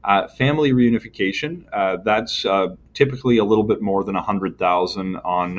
Uh, 0.06 0.28
family 0.28 0.72
reunification, 0.72 1.66
uh, 1.74 1.98
that's 2.06 2.46
uh, 2.46 2.68
typically 2.94 3.40
a 3.40 3.44
little 3.44 3.64
bit 3.64 3.82
more 3.82 4.04
than 4.04 4.14
100,000 4.14 5.16
on 5.16 5.56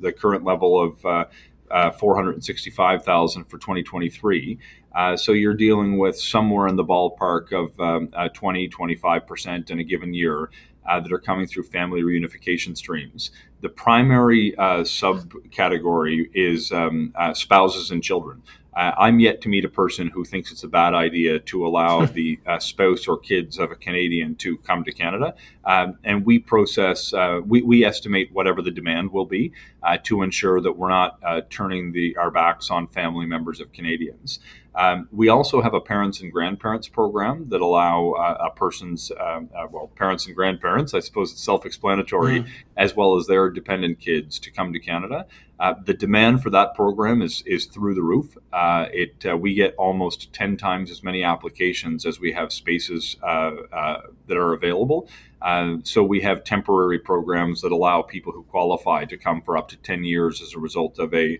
the 0.00 0.12
current 0.12 0.42
level 0.42 0.82
of 0.82 1.28
uh, 1.70 1.90
465,000 1.90 3.44
for 3.44 3.58
2023. 3.58 4.58
Uh, 4.94 5.16
so 5.16 5.32
you're 5.32 5.54
dealing 5.54 5.98
with 5.98 6.18
somewhere 6.18 6.66
in 6.66 6.76
the 6.76 6.84
ballpark 6.84 7.52
of 7.52 7.78
um, 7.80 8.08
uh, 8.14 8.28
20, 8.28 8.68
25% 8.68 9.70
in 9.70 9.78
a 9.78 9.84
given 9.84 10.14
year 10.14 10.50
uh, 10.88 10.98
that 11.00 11.12
are 11.12 11.18
coming 11.18 11.46
through 11.46 11.62
family 11.64 12.02
reunification 12.02 12.76
streams. 12.76 13.30
The 13.60 13.68
primary 13.68 14.56
uh, 14.56 14.80
subcategory 14.80 16.30
is 16.34 16.72
um, 16.72 17.12
uh, 17.14 17.34
spouses 17.34 17.90
and 17.90 18.02
children. 18.02 18.42
Uh, 18.78 18.94
I'm 18.96 19.18
yet 19.18 19.40
to 19.40 19.48
meet 19.48 19.64
a 19.64 19.68
person 19.68 20.06
who 20.06 20.24
thinks 20.24 20.52
it's 20.52 20.62
a 20.62 20.68
bad 20.68 20.94
idea 20.94 21.40
to 21.40 21.66
allow 21.66 22.06
the 22.18 22.38
uh, 22.46 22.60
spouse 22.60 23.08
or 23.08 23.18
kids 23.18 23.58
of 23.58 23.72
a 23.72 23.74
Canadian 23.74 24.36
to 24.36 24.56
come 24.58 24.84
to 24.84 24.92
Canada. 24.92 25.34
Um, 25.64 25.98
and 26.04 26.24
we 26.24 26.38
process, 26.38 27.12
uh, 27.12 27.40
we, 27.44 27.60
we, 27.62 27.84
estimate 27.84 28.30
whatever 28.32 28.62
the 28.62 28.70
demand 28.70 29.10
will 29.10 29.26
be 29.26 29.52
uh, 29.82 29.98
to 30.04 30.22
ensure 30.22 30.60
that 30.60 30.72
we're 30.72 30.90
not 30.90 31.18
uh, 31.24 31.40
turning 31.50 31.90
the, 31.90 32.16
our 32.16 32.30
backs 32.30 32.70
on 32.70 32.86
family 32.86 33.26
members 33.26 33.58
of 33.58 33.72
Canadians. 33.72 34.38
Um, 34.74 35.08
we 35.10 35.28
also 35.28 35.60
have 35.60 35.74
a 35.74 35.80
parents 35.80 36.20
and 36.20 36.32
grandparents 36.32 36.86
program 36.86 37.48
that 37.48 37.60
allow 37.60 38.12
uh, 38.12 38.46
a 38.48 38.50
person's, 38.54 39.10
um, 39.18 39.50
uh, 39.56 39.66
well, 39.68 39.88
parents 39.96 40.26
and 40.26 40.36
grandparents, 40.36 40.94
I 40.94 41.00
suppose 41.00 41.32
it's 41.32 41.42
self 41.42 41.66
explanatory, 41.66 42.42
mm. 42.42 42.48
as 42.76 42.94
well 42.94 43.16
as 43.16 43.26
their 43.26 43.50
dependent 43.50 43.98
kids 43.98 44.38
to 44.38 44.52
come 44.52 44.72
to 44.72 44.78
Canada. 44.78 45.26
Uh, 45.60 45.74
the 45.84 45.94
demand 45.94 46.42
for 46.42 46.50
that 46.50 46.74
program 46.74 47.20
is, 47.20 47.42
is 47.44 47.66
through 47.66 47.94
the 47.94 48.02
roof. 48.02 48.36
Uh, 48.52 48.86
it 48.92 49.26
uh, 49.28 49.36
we 49.36 49.54
get 49.54 49.74
almost 49.76 50.32
ten 50.32 50.56
times 50.56 50.90
as 50.90 51.02
many 51.02 51.24
applications 51.24 52.06
as 52.06 52.20
we 52.20 52.32
have 52.32 52.52
spaces 52.52 53.16
uh, 53.22 53.50
that 54.26 54.36
are 54.36 54.52
available. 54.52 55.08
so 55.82 56.02
we 56.02 56.20
have 56.20 56.44
temporary 56.44 56.98
programs 56.98 57.60
that 57.62 57.72
allow 57.72 58.02
people 58.02 58.32
who 58.32 58.42
qualify 58.44 59.04
to 59.04 59.16
come 59.16 59.42
for 59.42 59.56
up 59.56 59.68
to 59.68 59.76
ten 59.78 60.04
years 60.04 60.40
as 60.40 60.54
a 60.54 60.58
result 60.58 60.98
of 60.98 61.12
a 61.12 61.38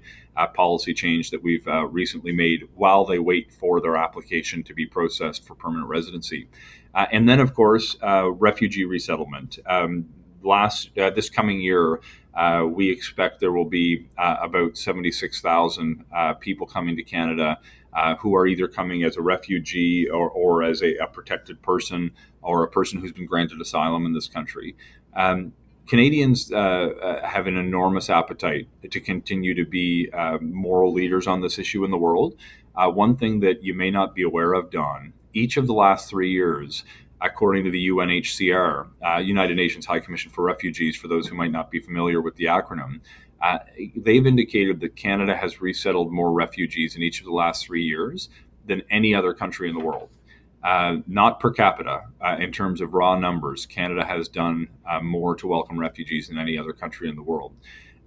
policy 0.55 0.95
change 0.95 1.31
that 1.31 1.43
we've 1.43 1.67
uh, 1.67 1.85
recently 1.87 2.33
made 2.33 2.69
while 2.75 3.05
they 3.05 3.19
wait 3.19 3.53
for 3.53 3.81
their 3.81 3.97
application 3.97 4.63
to 4.63 4.75
be 4.75 4.87
processed 4.87 5.45
for 5.47 5.55
permanent 5.55 5.89
residency. 5.89 6.49
Uh, 6.95 7.07
and 7.13 7.29
then, 7.29 7.41
of 7.41 7.55
course, 7.55 7.97
uh, 8.03 8.31
refugee 8.31 8.85
resettlement. 8.85 9.59
Um, 9.67 10.07
last 10.49 10.91
uh, 10.99 11.11
this 11.11 11.31
coming 11.31 11.61
year, 11.61 12.01
uh, 12.35 12.65
we 12.69 12.91
expect 12.91 13.41
there 13.41 13.53
will 13.53 13.65
be 13.65 14.07
about 14.17 14.77
76,000 14.77 16.05
people 16.41 16.67
coming 16.67 16.97
to 16.97 17.03
Canada. 17.03 17.59
Uh, 17.95 18.15
who 18.17 18.37
are 18.37 18.47
either 18.47 18.69
coming 18.69 19.03
as 19.03 19.17
a 19.17 19.23
refugee 19.23 20.07
or, 20.09 20.29
or 20.31 20.63
as 20.63 20.83
a, 20.83 20.95
a, 20.99 21.07
protected 21.07 21.61
person 21.63 22.13
or 22.43 22.63
a 22.63 22.69
person 22.69 23.01
who's 23.01 23.13
been 23.13 23.25
granted 23.25 23.59
asylum 23.63 24.05
in 24.05 24.13
this 24.13 24.29
country. 24.29 24.77
Um, 25.17 25.55
Canadians 25.89 26.53
uh, 26.53 26.57
uh, 26.57 27.27
have 27.27 27.47
an 27.47 27.57
enormous 27.57 28.11
appetite 28.11 28.69
to 28.91 29.01
continue 29.01 29.55
to 29.55 29.64
be 29.64 30.11
uh, 30.12 30.37
moral 30.41 30.93
leaders 30.93 31.27
on 31.27 31.41
this 31.41 31.59
issue 31.59 31.83
in 31.83 31.91
the 31.91 31.97
world. 31.97 32.37
Uh, 32.77 32.91
one 32.91 33.16
thing 33.16 33.41
that 33.41 33.64
you 33.64 33.72
may 33.72 33.91
not 33.91 34.14
be 34.14 34.22
aware 34.22 34.53
of, 34.53 34.70
Don, 34.70 35.14
each 35.33 35.57
of 35.57 35.66
the 35.66 35.72
last 35.72 36.11
three 36.11 36.31
years, 36.31 36.85
according 37.21 37.64
to 37.64 37.71
the 37.71 37.89
UNHCR, 37.89 38.87
uh, 39.05 39.19
United 39.19 39.57
Nations 39.57 39.87
High 39.87 40.01
Commission 40.01 40.31
for 40.31 40.45
Refugees, 40.45 40.97
for 40.97 41.09
those 41.09 41.27
who 41.27 41.35
might 41.35 41.51
not 41.51 41.71
be 41.71 41.81
familiar 41.81 42.21
with 42.21 42.37
the 42.37 42.45
acronym, 42.45 43.01
uh, 43.43 43.59
they've 43.97 44.27
indicated 44.27 44.81
that 44.81 44.97
Canada 44.97 45.37
has 45.37 45.61
resettled 45.61 46.12
more 46.12 46.33
refugees 46.33 46.97
in 46.97 47.03
each 47.03 47.21
of 47.21 47.27
the 47.27 47.33
last 47.33 47.64
three 47.66 47.85
years 47.85 48.29
than 48.66 48.83
any 48.91 49.14
other 49.14 49.33
country 49.33 49.69
in 49.69 49.75
the 49.75 49.85
world. 49.85 50.09
Uh, 50.62 50.97
not 51.07 51.39
per 51.39 51.53
capita 51.53 52.03
uh, 52.21 52.37
in 52.41 52.51
terms 52.51 52.81
of 52.81 52.93
raw 52.93 53.16
numbers. 53.16 53.64
Canada 53.64 54.05
has 54.05 54.29
done 54.29 54.69
uh, 54.91 55.01
more 55.01 55.37
to 55.37 55.47
welcome 55.47 55.79
refugees 55.79 56.27
than 56.29 56.37
any 56.37 56.59
other 56.59 56.73
country 56.73 57.09
in 57.09 57.14
the 57.14 57.23
world. 57.23 57.55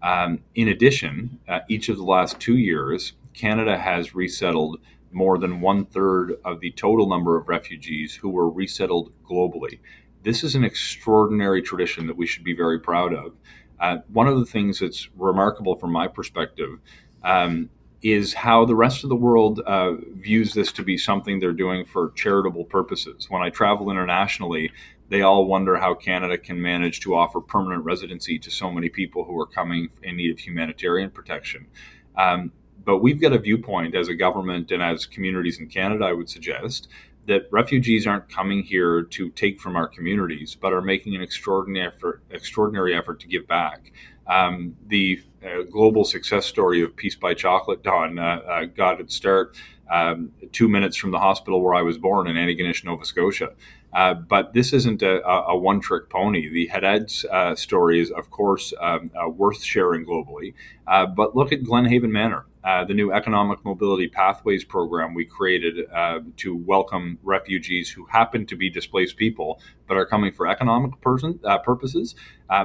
Um, 0.04 0.40
in 0.56 0.68
addition, 0.68 1.40
uh, 1.48 1.60
each 1.70 1.88
of 1.88 1.96
the 1.96 2.04
last 2.04 2.40
two 2.40 2.58
years, 2.58 3.14
Canada 3.34 3.78
has 3.78 4.14
resettled 4.14 4.80
more 5.12 5.38
than 5.38 5.62
one 5.62 5.86
third 5.86 6.36
of 6.44 6.60
the 6.60 6.72
total 6.72 7.08
number 7.08 7.38
of 7.38 7.48
refugees 7.50 8.16
who 8.16 8.30
were 8.30 8.50
resettled 8.50 9.12
globally. 9.24 9.80
This 10.24 10.44
is 10.44 10.56
an 10.56 10.64
extraordinary 10.64 11.62
tradition 11.62 12.08
that 12.08 12.18
we 12.18 12.28
should 12.28 12.44
be 12.44 12.54
very 12.54 12.80
proud 12.80 13.14
of. 13.14 13.34
Uh, 13.80 13.98
one 14.14 14.28
of 14.28 14.38
the 14.38 14.46
things 14.46 14.80
that's 14.80 15.10
remarkable 15.18 15.76
from 15.76 15.92
my 15.92 16.08
perspective 16.08 16.80
um, 17.24 17.70
is 18.04 18.34
how 18.34 18.66
the 18.66 18.76
rest 18.76 19.04
of 19.04 19.10
the 19.10 19.16
world 19.16 19.60
uh, 19.62 19.94
views 20.16 20.54
this 20.54 20.72
to 20.72 20.84
be 20.84 20.98
something 20.98 21.40
they're 21.40 21.52
doing 21.52 21.86
for 21.86 22.12
charitable 22.12 22.66
purposes. 22.66 23.28
When 23.30 23.42
I 23.42 23.50
travel 23.50 23.90
internationally, 23.90 24.72
they 25.10 25.22
all 25.22 25.46
wonder 25.46 25.76
how 25.76 25.94
Canada 25.94 26.38
can 26.38 26.62
manage 26.62 27.02
to 27.02 27.16
offer 27.16 27.42
permanent 27.42 27.84
residency 27.84 28.40
to 28.40 28.50
so 28.50 28.72
many 28.72 28.90
people 28.90 29.26
who 29.26 29.40
are 29.40 29.46
coming 29.46 29.90
in 30.04 30.16
need 30.16 30.32
of 30.32 30.40
humanitarian 30.40 31.10
protection. 31.10 31.68
Um, 32.16 32.52
but 32.84 33.00
we've 33.00 33.22
got 33.22 33.34
a 33.34 33.40
viewpoint 33.40 33.96
as 33.96 34.08
a 34.08 34.16
government 34.16 34.72
and 34.72 34.82
as 34.82 35.06
communities 35.06 35.60
in 35.60 35.68
Canada, 35.68 36.06
I 36.06 36.14
would 36.14 36.30
suggest, 36.30 36.88
that 37.28 37.48
refugees 37.52 38.08
aren't 38.08 38.30
coming 38.30 38.64
here 38.64 39.04
to 39.04 39.30
take 39.30 39.60
from 39.60 39.76
our 39.76 39.88
communities, 39.88 40.56
but 40.60 40.74
are 40.74 40.82
making 40.82 41.16
an 41.16 41.22
extraordinary 41.22 41.88
effort, 41.88 42.24
extraordinary 42.32 42.96
effort 42.96 43.20
to 43.20 43.28
give 43.28 43.48
back. 43.48 43.92
Um, 44.28 44.76
the 44.88 45.22
uh, 45.46 45.64
global 45.70 46.04
success 46.04 46.46
story 46.46 46.82
of 46.82 46.96
Peace 46.96 47.16
by 47.16 47.34
Chocolate 47.34 47.84
Don 47.84 48.18
uh, 48.18 48.24
uh, 48.48 48.66
got 48.66 49.00
its 49.00 49.16
start 49.16 49.56
um, 49.92 50.32
two 50.52 50.70
minutes 50.70 50.96
from 50.96 51.12
the 51.12 51.20
hospital 51.20 51.62
where 51.62 51.76
I 51.76 51.82
was 51.82 51.98
born 51.98 52.28
in 52.28 52.38
Antigonish, 52.38 52.84
Nova 52.84 53.06
Scotia. 53.06 53.50
Uh, 53.94 54.14
but 54.14 54.54
this 54.54 54.72
isn't 54.72 55.02
a, 55.02 55.22
a 55.28 55.58
one 55.58 55.82
trick 55.82 56.10
pony. 56.10 56.48
The 56.48 56.70
Hadhad's 56.70 57.26
uh, 57.26 57.56
story 57.56 58.00
is, 58.00 58.10
of 58.12 58.32
course, 58.32 58.74
um, 58.80 59.12
uh, 59.22 59.28
worth 59.28 59.62
sharing 59.62 60.06
globally. 60.06 60.54
But 60.88 61.36
look 61.36 61.52
at 61.52 61.64
Glen 61.64 61.86
Haven 61.86 62.12
Manor, 62.12 62.46
uh, 62.64 62.86
the 62.86 62.94
new 62.94 63.12
Economic 63.12 63.64
Mobility 63.66 64.08
Pathways 64.08 64.64
program 64.64 65.14
we 65.14 65.26
created 65.26 65.90
uh, 65.92 66.20
to 66.38 66.56
welcome 66.56 67.18
refugees 67.24 67.90
who 67.90 68.06
happen 68.06 68.46
to 68.46 68.56
be 68.56 68.70
displaced 68.70 69.18
people 69.18 69.60
but 69.88 69.98
are 69.98 70.06
coming 70.06 70.32
for 70.32 70.48
economic 70.48 71.00
person, 71.02 71.40
purposes. 71.64 72.16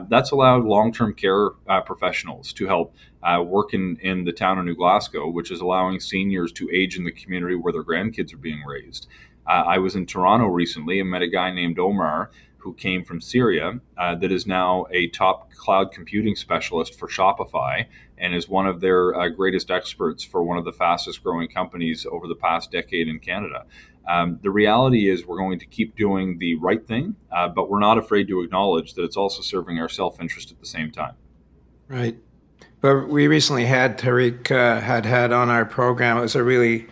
that's 0.09 0.31
allowed 0.31 0.65
long 0.65 0.93
term 0.93 1.13
care 1.13 1.51
professionals 1.85 2.53
to 2.53 2.67
help 2.67 2.95
work 3.41 3.75
in, 3.75 3.97
in 4.01 4.25
the 4.25 4.33
town 4.33 4.59
of 4.59 4.65
New 4.65 4.77
Glasgow, 4.77 5.29
which 5.29 5.51
is 5.51 5.61
allowing 5.61 5.99
seniors 5.99 6.53
to 6.53 6.69
age 6.73 6.97
in 6.97 7.05
the 7.05 7.11
community 7.11 7.57
where 7.57 7.73
their 7.73 7.83
grandkids 7.83 8.33
are 8.33 8.39
being 8.39 8.63
raised. 8.63 9.09
Uh, 9.47 9.63
I 9.67 9.79
was 9.79 9.95
in 9.95 10.07
Toronto 10.07 10.47
recently 10.47 11.01
and 11.01 11.11
met 11.11 11.23
a 11.23 11.29
guy 11.29 11.51
named 11.53 11.79
Omar 11.79 12.31
who 12.59 12.75
came 12.75 13.05
from 13.05 13.21
Syria 13.21 13.79
uh, 13.97 14.17
that 14.17 14.33
is 14.33 14.47
now 14.47 14.87
a 14.91 15.07
top 15.09 15.53
cloud 15.53 15.93
computing 15.93 16.35
specialist 16.35 16.99
for 16.99 17.07
Shopify 17.07 17.87
and 18.19 18.35
is 18.35 18.49
one 18.49 18.67
of 18.67 18.81
their 18.81 19.15
uh, 19.15 19.29
greatest 19.29 19.71
experts 19.71 20.25
for 20.25 20.43
one 20.43 20.59
of 20.59 20.65
the 20.65 20.73
fastest 20.73 21.23
growing 21.23 21.49
companies 21.49 22.07
over 22.11 22.27
the 22.27 22.35
past 22.35 22.71
decade 22.71 23.09
in 23.09 23.19
Canada. 23.19 23.65
Um, 24.09 24.39
the 24.43 24.51
reality 24.51 25.09
is, 25.09 25.27
we're 25.27 25.39
going 25.39 25.59
to 25.59 25.67
keep 25.67 25.97
doing 25.97 26.39
the 26.39 26.55
right 26.57 26.87
thing, 26.87 27.17
uh, 27.33 27.49
but 27.49 27.69
we're 27.69 27.81
not 27.81 27.99
afraid 27.99 28.29
to 28.29 28.41
acknowledge 28.41 28.95
that 28.95 29.03
it's 29.03 29.17
also 29.17 29.43
serving 29.43 29.79
our 29.79 29.89
self 29.89 30.21
interest 30.21 30.53
at 30.53 30.61
the 30.61 30.67
same 30.67 30.93
time. 30.93 31.15
Right. 31.89 32.17
But 32.81 33.09
we 33.09 33.27
recently 33.27 33.67
had 33.67 33.99
Tariq 33.99 34.51
uh, 34.51 34.81
had 34.81 35.07
had 35.07 35.33
on 35.33 35.51
our 35.51 35.65
program. 35.65 36.19
It 36.19 36.21
was 36.21 36.37
a 36.37 36.45
really 36.45 36.87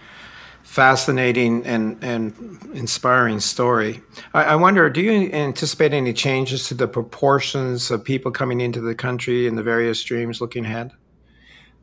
fascinating 0.64 1.64
and, 1.66 2.02
and 2.02 2.34
inspiring 2.74 3.38
story. 3.38 4.02
I, 4.32 4.44
I, 4.44 4.56
wonder, 4.56 4.88
do 4.90 5.02
you 5.02 5.30
anticipate 5.30 5.92
any 5.92 6.12
changes 6.12 6.66
to 6.68 6.74
the 6.74 6.88
proportions 6.88 7.90
of 7.90 8.02
people 8.02 8.32
coming 8.32 8.60
into 8.60 8.80
the 8.80 8.94
country 8.94 9.46
in 9.46 9.54
the 9.54 9.62
various 9.62 10.00
streams 10.00 10.40
looking 10.40 10.64
ahead? 10.64 10.92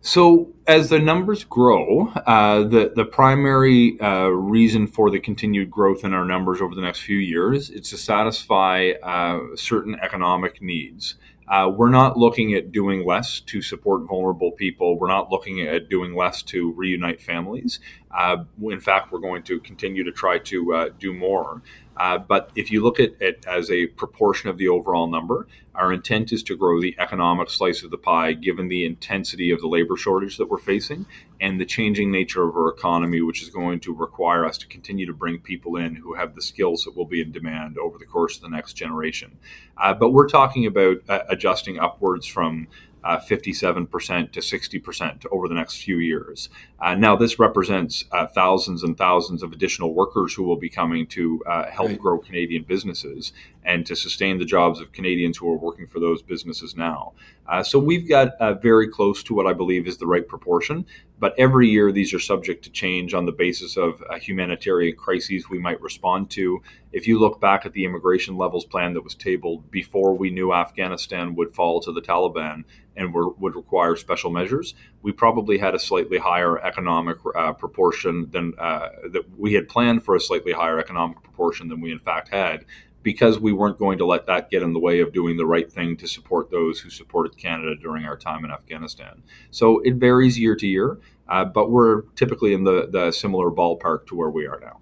So, 0.03 0.55
as 0.65 0.89
the 0.89 0.97
numbers 0.97 1.43
grow, 1.43 2.07
uh, 2.25 2.63
the 2.63 2.91
the 2.95 3.05
primary 3.05 3.99
uh, 3.99 4.29
reason 4.29 4.87
for 4.87 5.11
the 5.11 5.19
continued 5.19 5.69
growth 5.69 6.03
in 6.03 6.11
our 6.11 6.25
numbers 6.25 6.59
over 6.59 6.73
the 6.73 6.81
next 6.81 7.01
few 7.01 7.17
years 7.17 7.69
is 7.69 7.91
to 7.91 7.97
satisfy 7.97 8.93
uh, 9.03 9.55
certain 9.55 9.95
economic 10.01 10.59
needs. 10.59 11.15
Uh, 11.47 11.69
we're 11.69 11.89
not 11.89 12.17
looking 12.17 12.53
at 12.53 12.71
doing 12.71 13.05
less 13.05 13.41
to 13.41 13.61
support 13.61 14.07
vulnerable 14.07 14.51
people. 14.53 14.97
We're 14.97 15.09
not 15.09 15.29
looking 15.29 15.61
at 15.61 15.89
doing 15.89 16.15
less 16.15 16.41
to 16.43 16.71
reunite 16.71 17.21
families. 17.21 17.79
Uh, 18.09 18.45
in 18.63 18.79
fact, 18.79 19.11
we're 19.11 19.19
going 19.19 19.43
to 19.43 19.59
continue 19.59 20.03
to 20.03 20.11
try 20.11 20.39
to 20.39 20.73
uh, 20.73 20.89
do 20.97 21.13
more. 21.13 21.61
Uh, 22.01 22.17
but 22.17 22.49
if 22.55 22.71
you 22.71 22.81
look 22.81 22.99
at 22.99 23.11
it 23.21 23.45
as 23.47 23.69
a 23.69 23.85
proportion 23.85 24.49
of 24.49 24.57
the 24.57 24.67
overall 24.67 25.05
number, 25.05 25.47
our 25.75 25.93
intent 25.93 26.31
is 26.31 26.41
to 26.41 26.57
grow 26.57 26.81
the 26.81 26.95
economic 26.97 27.47
slice 27.47 27.83
of 27.83 27.91
the 27.91 27.97
pie 27.97 28.33
given 28.33 28.69
the 28.69 28.83
intensity 28.83 29.51
of 29.51 29.61
the 29.61 29.67
labor 29.67 29.95
shortage 29.95 30.35
that 30.37 30.49
we're 30.49 30.57
facing 30.57 31.05
and 31.39 31.61
the 31.61 31.65
changing 31.65 32.11
nature 32.11 32.41
of 32.49 32.55
our 32.55 32.69
economy, 32.69 33.21
which 33.21 33.43
is 33.43 33.51
going 33.51 33.79
to 33.79 33.93
require 33.93 34.47
us 34.47 34.57
to 34.57 34.65
continue 34.65 35.05
to 35.05 35.13
bring 35.13 35.37
people 35.37 35.75
in 35.75 35.93
who 35.93 36.15
have 36.15 36.33
the 36.33 36.41
skills 36.41 36.85
that 36.85 36.97
will 36.97 37.05
be 37.05 37.21
in 37.21 37.31
demand 37.31 37.77
over 37.77 37.99
the 37.99 38.05
course 38.05 38.35
of 38.35 38.41
the 38.41 38.49
next 38.49 38.73
generation. 38.73 39.37
Uh, 39.77 39.93
but 39.93 40.09
we're 40.09 40.27
talking 40.27 40.65
about 40.65 40.97
uh, 41.07 41.19
adjusting 41.29 41.77
upwards 41.77 42.25
from 42.25 42.67
uh, 43.03 43.17
57% 43.17 44.31
to 44.31 44.39
60% 44.39 45.25
over 45.31 45.47
the 45.47 45.53
next 45.53 45.81
few 45.81 45.97
years. 45.97 46.49
Uh, 46.79 46.95
now, 46.95 47.15
this 47.15 47.39
represents 47.39 48.05
uh, 48.11 48.27
thousands 48.27 48.83
and 48.83 48.97
thousands 48.97 49.43
of 49.43 49.51
additional 49.51 49.93
workers 49.93 50.33
who 50.33 50.43
will 50.43 50.57
be 50.57 50.69
coming 50.69 51.07
to 51.07 51.43
uh, 51.45 51.69
help 51.69 51.89
right. 51.89 51.99
grow 51.99 52.17
Canadian 52.19 52.63
businesses 52.63 53.33
and 53.63 53.85
to 53.85 53.95
sustain 53.95 54.37
the 54.37 54.45
jobs 54.45 54.79
of 54.79 54.91
Canadians 54.91 55.37
who 55.37 55.49
are 55.51 55.57
working 55.57 55.87
for 55.87 55.99
those 55.99 56.21
businesses 56.21 56.75
now. 56.75 57.13
Uh, 57.51 57.61
so 57.61 57.77
we've 57.77 58.07
got 58.07 58.29
uh, 58.39 58.53
very 58.53 58.87
close 58.87 59.21
to 59.23 59.33
what 59.33 59.45
I 59.45 59.51
believe 59.51 59.85
is 59.85 59.97
the 59.97 60.07
right 60.07 60.25
proportion. 60.25 60.85
But 61.19 61.35
every 61.37 61.67
year, 61.67 61.91
these 61.91 62.13
are 62.13 62.19
subject 62.19 62.63
to 62.63 62.69
change 62.71 63.13
on 63.13 63.25
the 63.25 63.33
basis 63.33 63.75
of 63.75 64.01
humanitarian 64.21 64.95
crises 64.95 65.49
we 65.49 65.59
might 65.59 65.81
respond 65.81 66.31
to. 66.31 66.61
If 66.93 67.07
you 67.07 67.19
look 67.19 67.41
back 67.41 67.65
at 67.65 67.73
the 67.73 67.83
immigration 67.83 68.37
levels 68.37 68.63
plan 68.63 68.93
that 68.93 69.03
was 69.03 69.15
tabled 69.15 69.69
before 69.69 70.17
we 70.17 70.29
knew 70.29 70.53
Afghanistan 70.53 71.35
would 71.35 71.53
fall 71.53 71.81
to 71.81 71.91
the 71.91 72.01
Taliban 72.01 72.63
and 72.95 73.13
were, 73.13 73.29
would 73.31 73.55
require 73.55 73.95
special 73.97 74.31
measures, 74.31 74.73
we 75.01 75.11
probably 75.11 75.57
had 75.57 75.75
a 75.75 75.79
slightly 75.79 76.17
higher 76.17 76.57
economic 76.59 77.17
uh, 77.35 77.51
proportion 77.53 78.29
than 78.31 78.53
uh, 78.57 78.89
that 79.11 79.23
we 79.37 79.53
had 79.53 79.67
planned 79.67 80.03
for 80.03 80.15
a 80.15 80.21
slightly 80.21 80.53
higher 80.53 80.79
economic 80.79 81.21
proportion 81.21 81.67
than 81.67 81.81
we 81.81 81.91
in 81.91 81.99
fact 81.99 82.29
had 82.29 82.65
because 83.03 83.39
we 83.39 83.51
weren't 83.51 83.77
going 83.77 83.97
to 83.97 84.05
let 84.05 84.25
that 84.27 84.49
get 84.49 84.61
in 84.61 84.73
the 84.73 84.79
way 84.79 84.99
of 84.99 85.13
doing 85.13 85.37
the 85.37 85.45
right 85.45 85.71
thing 85.71 85.97
to 85.97 86.07
support 86.07 86.51
those 86.51 86.79
who 86.79 86.89
supported 86.89 87.37
Canada 87.37 87.75
during 87.75 88.05
our 88.05 88.17
time 88.17 88.45
in 88.45 88.51
Afghanistan. 88.51 89.23
So 89.49 89.79
it 89.79 89.95
varies 89.95 90.37
year 90.37 90.55
to 90.55 90.67
year, 90.67 90.99
uh, 91.27 91.45
but 91.45 91.71
we're 91.71 92.03
typically 92.15 92.53
in 92.53 92.63
the, 92.63 92.87
the 92.91 93.11
similar 93.11 93.49
ballpark 93.49 94.07
to 94.07 94.15
where 94.15 94.29
we 94.29 94.45
are 94.45 94.59
now. 94.59 94.79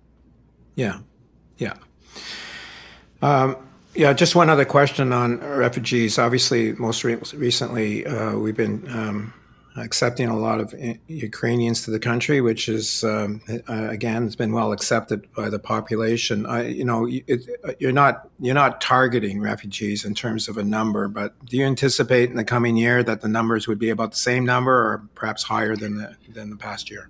Yeah, 0.75 0.99
yeah. 1.57 1.75
Um, 3.21 3.57
yeah, 3.95 4.13
just 4.13 4.35
one 4.35 4.49
other 4.49 4.65
question 4.65 5.11
on 5.11 5.39
refugees. 5.39 6.19
Obviously, 6.19 6.73
most 6.73 7.03
re- 7.03 7.17
recently, 7.33 8.05
uh, 8.05 8.37
we've 8.37 8.55
been 8.55 8.85
um, 8.89 9.33
accepting 9.79 10.27
a 10.27 10.37
lot 10.37 10.59
of 10.59 10.73
Ukrainians 11.07 11.83
to 11.83 11.91
the 11.91 11.99
country, 11.99 12.41
which 12.41 12.69
is 12.69 13.03
um, 13.03 13.41
uh, 13.69 13.89
again 13.89 14.23
has 14.23 14.35
been 14.35 14.51
well 14.51 14.71
accepted 14.71 15.31
by 15.33 15.49
the 15.49 15.59
population. 15.59 16.45
I, 16.45 16.67
you 16.67 16.85
know, 16.85 17.07
it, 17.09 17.77
you're 17.79 17.91
not 17.91 18.29
you're 18.39 18.55
not 18.55 18.81
targeting 18.81 19.41
refugees 19.41 20.05
in 20.05 20.13
terms 20.13 20.47
of 20.47 20.57
a 20.57 20.63
number, 20.63 21.07
but 21.07 21.33
do 21.45 21.57
you 21.57 21.65
anticipate 21.65 22.29
in 22.29 22.35
the 22.35 22.43
coming 22.43 22.77
year 22.77 23.03
that 23.03 23.21
the 23.21 23.29
numbers 23.29 23.67
would 23.67 23.79
be 23.79 23.89
about 23.89 24.11
the 24.11 24.17
same 24.17 24.45
number, 24.45 24.73
or 24.73 25.03
perhaps 25.15 25.43
higher 25.43 25.75
than 25.75 25.97
the 25.97 26.15
than 26.27 26.49
the 26.49 26.57
past 26.57 26.89
year? 26.89 27.09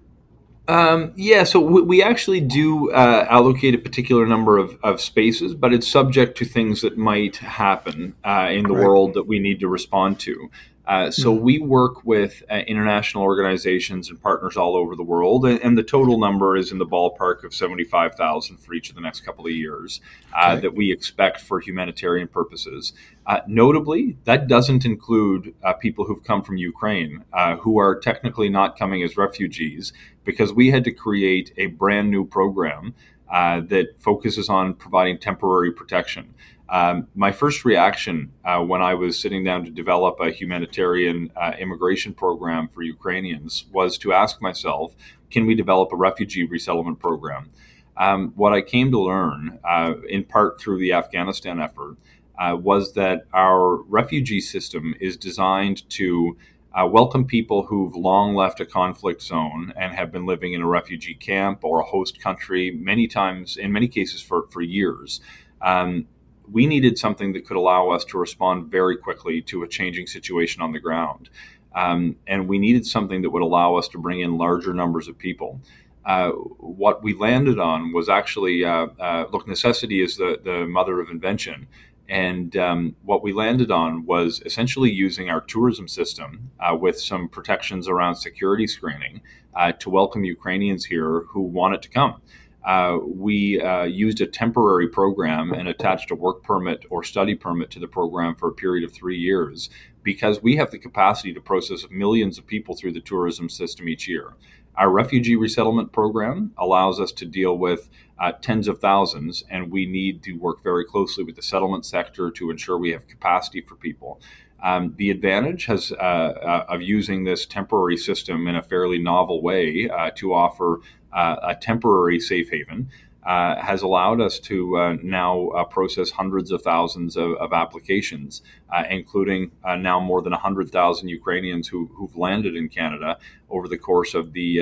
Um, 0.70 1.14
yeah, 1.16 1.46
so 1.46 1.60
we, 1.60 1.82
we 1.82 2.04
actually 2.04 2.42
do 2.42 2.92
uh, 2.92 3.26
allocate 3.28 3.74
a 3.74 3.80
particular 3.80 4.28
number 4.28 4.60
of, 4.60 4.78
of 4.84 5.02
spaces, 5.02 5.56
but 5.56 5.74
it's 5.74 5.88
subject 5.88 6.38
to 6.38 6.46
things 6.46 6.82
that 6.82 6.96
might 6.96 7.38
happen 7.38 8.14
uh, 8.24 8.50
in 8.52 8.68
the 8.68 8.76
right. 8.76 8.86
world 8.86 9.16
that 9.16 9.24
we 9.24 9.40
need 9.40 9.60
to 9.62 9.68
respond 9.68 10.20
to. 10.20 10.52
Uh, 10.90 11.12
so 11.12 11.32
mm-hmm. 11.32 11.44
we 11.44 11.60
work 11.60 12.04
with 12.04 12.42
uh, 12.50 12.56
international 12.68 13.22
organizations 13.22 14.10
and 14.10 14.20
partners 14.20 14.58
all 14.58 14.76
over 14.76 14.96
the 14.96 15.04
world, 15.04 15.46
and, 15.46 15.62
and, 15.62 15.78
the 15.78 15.84
total 15.84 16.18
number 16.18 16.58
is 16.58 16.72
in 16.72 16.80
the 16.80 16.86
ballpark 16.86 17.44
of 17.44 17.54
75,000 17.54 18.58
for 18.58 18.74
each 18.74 18.90
of 18.90 18.96
the 18.96 19.02
next 19.02 19.22
couple 19.22 19.46
of 19.46 19.52
years 19.52 20.02
uh, 20.34 20.54
okay. 20.54 20.62
that 20.62 20.74
we 20.74 20.92
expect 20.92 21.42
for 21.42 21.60
humanitarian 21.60 22.28
purposes. 22.28 22.94
Uh, 23.28 23.40
notably, 23.46 24.18
that 24.24 24.48
doesn't 24.48 24.84
include 24.84 25.54
uh, 25.64 25.74
people 25.74 26.06
who've 26.06 26.24
come 26.24 26.42
from 26.42 26.58
Ukraine, 26.58 27.24
who 27.60 27.78
are 27.78 28.00
technically 28.00 28.50
not 28.50 28.76
coming 28.76 29.04
as 29.04 29.16
refugees, 29.16 29.94
because 30.24 30.52
we 30.52 30.72
had 30.72 30.84
to 30.86 30.92
create 30.92 31.54
a 31.58 31.68
brand 31.68 32.10
new 32.10 32.26
program 32.26 32.96
that 33.30 33.90
focuses 34.00 34.50
on 34.50 34.74
providing 34.74 35.20
temporary 35.20 35.72
protection. 35.72 36.34
Um, 36.72 37.08
my 37.16 37.32
first 37.32 37.66
reaction 37.66 38.32
uh, 38.46 38.60
when 38.60 38.82
I 38.82 38.94
was 38.94 39.20
sitting 39.20 39.44
down 39.44 39.66
to 39.66 39.72
develop 39.72 40.20
a 40.20 40.30
humanitarian 40.30 41.32
uh, 41.36 41.54
immigration 41.58 42.14
program 42.14 42.70
for 42.70 42.84
Ukrainians 42.84 43.66
was 43.72 43.98
to 44.00 44.14
ask 44.14 44.40
myself, 44.42 44.96
can 45.32 45.48
we 45.48 45.56
develop 45.56 45.92
a 45.92 45.96
refugee 45.96 46.44
resettlement 46.44 47.00
program? 47.00 47.50
Um, 47.98 48.34
what 48.36 48.54
I 48.54 48.62
came 48.62 48.92
to 48.92 49.00
learn, 49.00 49.60
uh, 49.64 49.96
in 50.08 50.24
part 50.24 50.62
through 50.62 50.80
the 50.80 50.94
Afghanistan 50.94 51.60
effort, 51.60 51.98
uh, 52.38 52.56
was 52.56 52.94
that 52.94 53.26
our 53.34 53.78
refugee 53.84 54.40
system 54.40 54.96
is 55.00 55.18
designed 55.18 55.90
to 55.90 56.38
uh, 56.74 56.86
welcome 56.86 57.26
people 57.26 57.64
who've 57.64 57.96
long 57.96 58.36
left 58.36 58.60
a 58.60 58.66
conflict 58.66 59.24
zone 59.24 59.74
and 59.76 59.96
have 59.96 60.12
been 60.12 60.26
living 60.28 60.54
in 60.54 60.62
a 60.62 60.68
refugee 60.68 61.16
camp 61.16 61.64
or 61.64 61.80
a 61.80 61.86
host 61.86 62.22
country 62.22 62.72
many 62.72 63.08
times, 63.08 63.58
in 63.58 63.72
many 63.72 63.88
cases, 63.88 64.22
for, 64.22 64.48
for 64.52 64.62
years. 64.62 65.20
Um, 65.62 66.06
we 66.52 66.66
needed 66.66 66.98
something 66.98 67.34
that 67.34 67.46
could 67.46 67.58
allow 67.58 67.90
us 67.90 68.06
to 68.06 68.18
respond 68.18 68.72
very 68.72 68.98
quickly 68.98 69.42
to 69.44 69.64
a 69.64 69.68
changing 69.68 70.08
situation 70.08 70.62
on 70.62 70.72
the 70.72 70.80
ground. 70.80 71.30
Um, 71.76 72.16
and 72.28 72.48
we 72.48 72.58
needed 72.60 72.86
something 72.86 73.22
that 73.22 73.30
would 73.30 73.42
allow 73.44 73.76
us 73.76 73.88
to 73.90 73.98
bring 73.98 74.22
in 74.22 74.38
larger 74.38 74.74
numbers 74.74 75.08
of 75.08 75.18
people. 75.18 75.62
Uh, 76.06 76.30
what 76.32 77.04
we 77.04 77.14
landed 77.14 77.60
on 77.60 77.94
was 77.94 78.10
actually 78.10 78.66
uh, 78.66 78.88
uh, 79.00 79.26
look, 79.32 79.48
necessity 79.48 80.02
is 80.02 80.18
the, 80.18 80.40
the 80.44 80.66
mother 80.66 81.00
of 81.00 81.10
invention. 81.10 81.68
And 82.08 82.58
um, 82.58 82.96
what 83.04 83.22
we 83.22 83.34
landed 83.34 83.70
on 83.70 84.06
was 84.06 84.42
essentially 84.44 84.90
using 84.90 85.30
our 85.30 85.42
tourism 85.42 85.88
system 85.88 86.50
uh, 86.60 86.76
with 86.76 87.00
some 87.00 87.30
protections 87.30 87.88
around 87.88 88.16
security 88.16 88.66
screening 88.66 89.22
uh, 89.56 89.74
to 89.74 89.92
welcome 89.92 90.24
Ukrainians 90.24 90.86
here 90.86 91.26
who 91.30 91.42
wanted 91.42 91.84
to 91.84 91.90
come. 91.90 92.22
Uh, 92.66 92.98
we 93.04 93.62
uh, 93.62 93.84
used 93.84 94.20
a 94.22 94.28
temporary 94.28 94.88
program 94.88 95.54
and 95.54 95.68
attached 95.68 96.12
a 96.12 96.16
work 96.16 96.44
permit 96.44 96.86
or 96.90 97.04
study 97.04 97.36
permit 97.36 97.70
to 97.72 97.80
the 97.80 97.88
program 97.88 98.36
for 98.36 98.50
a 98.50 98.54
period 98.54 98.84
of 98.84 98.94
three 98.94 99.18
years 99.18 99.70
because 100.04 100.42
we 100.42 100.56
have 100.58 100.72
the 100.72 100.78
capacity 100.78 101.34
to 101.34 101.42
process 101.42 101.86
millions 101.90 102.38
of 102.38 102.46
people 102.46 102.76
through 102.76 102.92
the 102.92 103.00
tourism 103.00 103.50
system 103.50 103.88
each 103.88 104.08
year. 104.08 104.34
Our 104.76 104.90
refugee 104.90 105.36
resettlement 105.36 105.92
program 105.92 106.54
allows 106.58 107.00
us 107.00 107.12
to 107.14 107.26
deal 107.26 107.58
with 107.58 107.90
uh, 108.18 108.32
tens 108.42 108.68
of 108.68 108.80
thousands, 108.80 109.44
and 109.50 109.72
we 109.72 109.86
need 109.86 110.24
to 110.24 110.34
work 110.34 110.64
very 110.64 110.86
closely 110.86 111.24
with 111.24 111.36
the 111.36 111.42
settlement 111.42 111.86
sector 111.86 112.32
to 112.32 112.50
ensure 112.50 112.78
we 112.78 112.92
have 112.92 113.08
capacity 113.08 113.62
for 113.62 113.76
people. 113.76 114.22
Um, 114.62 114.94
the 114.98 115.10
advantage 115.10 115.66
has 115.66 115.92
uh, 115.92 115.96
uh, 115.96 116.66
of 116.68 116.82
using 116.82 117.24
this 117.24 117.46
temporary 117.46 117.98
system 117.98 118.48
in 118.48 118.56
a 118.56 118.64
fairly 118.64 119.00
novel 119.00 119.42
way 119.42 119.90
uh, 119.90 120.12
to 120.16 120.34
offer 120.34 120.82
a 121.14 121.56
temporary 121.60 122.20
safe 122.20 122.50
haven 122.50 122.90
uh, 123.26 123.62
has 123.62 123.82
allowed 123.82 124.22
us 124.22 124.40
to 124.40 124.78
uh, 124.78 124.98
now 125.04 125.50
uh, 125.50 125.64
process 125.66 126.10
hundreds 126.10 126.52
of 126.52 126.62
thousands 126.62 127.18
of, 127.18 127.34
of 127.34 127.54
applications, 127.54 128.42
uh, 128.72 128.84
including 128.90 129.52
uh, 129.64 129.76
now 129.76 130.00
more 130.00 130.22
than 130.22 130.32
100,000 130.32 131.10
Ukrainians 131.10 131.68
who, 131.68 131.90
have 132.02 132.16
landed 132.16 132.56
in 132.56 132.70
Canada 132.70 133.18
over 133.50 133.68
the 133.68 133.78
course 133.78 134.14
of 134.14 134.34
the 134.34 134.58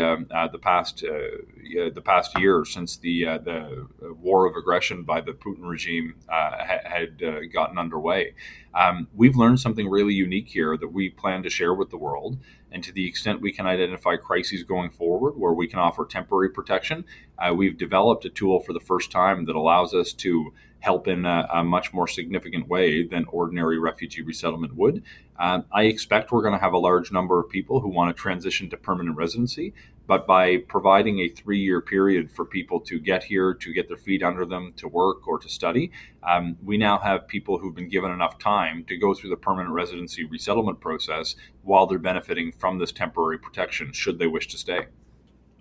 the 0.52 0.60
past 0.60 1.02
the 1.02 2.02
past 2.04 2.40
year 2.40 2.64
since 2.66 2.98
the 2.98 3.24
the 3.44 3.88
war 4.22 4.46
of 4.48 4.56
aggression 4.56 5.04
by 5.04 5.20
the 5.22 5.34
Putin 5.34 5.68
regime 5.68 6.16
ha- 6.30 6.80
had 6.84 7.22
gotten 7.52 7.78
underway. 7.78 8.34
Um, 8.74 9.08
we've 9.16 9.36
learned 9.36 9.60
something 9.60 9.90
really 9.90 10.14
unique 10.14 10.50
here 10.50 10.78
that 10.78 10.90
we 10.90 11.10
plan 11.10 11.42
to 11.44 11.50
share 11.50 11.74
with 11.74 11.90
the 11.90 11.98
world. 11.98 12.38
And 12.72 12.84
to 12.84 12.92
the 12.92 13.08
extent 13.08 13.42
we 13.42 13.52
can 13.52 13.66
identify 13.66 14.18
crises 14.18 14.64
going 14.64 14.92
forward 14.92 15.38
where 15.38 15.54
we 15.54 15.68
can 15.68 15.80
offer 15.80 16.06
temporary 16.06 16.50
protection, 16.50 17.06
uh, 17.40 17.54
we've 17.54 17.78
developed 17.78 18.26
a 18.26 18.30
tool 18.30 18.60
for 18.60 18.74
the 18.74 18.80
first 18.80 19.10
time 19.10 19.46
that 19.46 19.56
allows 19.56 19.94
us 19.94 20.14
to 20.14 20.54
help 20.88 21.06
in 21.06 21.26
a, 21.26 21.46
a 21.52 21.64
much 21.66 21.94
more 21.94 22.08
significant 22.08 22.66
way 22.70 23.06
than 23.06 23.26
ordinary 23.26 23.78
refugee 23.78 24.22
resettlement 24.22 24.74
would. 24.74 25.04
Uh, 25.38 25.60
I 25.70 25.84
expect 25.84 26.32
we're 26.32 26.42
going 26.48 26.54
to 26.54 26.66
have 26.68 26.72
a 26.72 26.78
large 26.78 27.12
number 27.12 27.42
of 27.42 27.50
people 27.50 27.82
who 27.82 27.90
want 27.90 28.16
to 28.16 28.22
transition 28.22 28.70
to 28.70 28.78
permanent 28.78 29.18
residency, 29.18 29.74
but 30.08 30.26
by 30.26 30.46
providing 30.76 31.20
a 31.20 31.28
three 31.28 31.60
year 31.60 31.82
period 31.82 32.32
for 32.32 32.46
people 32.46 32.80
to 32.90 33.00
get 33.00 33.26
here, 33.26 33.54
to 33.54 33.74
get 33.74 33.90
their 33.90 33.98
feet 33.98 34.24
under 34.24 34.46
them, 34.46 34.72
to 34.78 34.88
work 34.88 35.28
or 35.28 35.38
to 35.40 35.50
study, 35.50 35.92
um, 36.24 36.56
we 36.64 36.78
now 36.78 36.98
have 37.00 37.28
people 37.28 37.58
who've 37.58 37.76
been 37.76 37.90
given 37.90 38.10
enough 38.10 38.40
time 38.40 38.86
to 38.86 38.96
go 38.98 39.14
through 39.14 39.32
the 39.32 39.44
permanent 39.48 39.74
residency 39.74 40.24
resettlement 40.24 40.80
process 40.80 41.36
while 41.64 41.86
they're 41.86 42.00
benefiting 42.00 42.50
from 42.54 42.80
this 42.80 42.94
temporary 42.94 43.38
protection 43.38 43.92
should 43.92 44.20
they 44.20 44.28
wish 44.28 44.48
to 44.48 44.58
stay. 44.58 44.86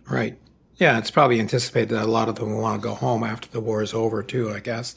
Right. 0.08 0.38
Yeah, 0.78 0.98
it's 0.98 1.10
probably 1.10 1.40
anticipated 1.40 1.90
that 1.90 2.04
a 2.04 2.10
lot 2.10 2.28
of 2.28 2.34
them 2.34 2.50
will 2.50 2.60
want 2.60 2.82
to 2.82 2.86
go 2.86 2.94
home 2.94 3.24
after 3.24 3.48
the 3.48 3.60
war 3.60 3.82
is 3.82 3.94
over, 3.94 4.22
too, 4.22 4.50
I 4.50 4.60
guess. 4.60 4.94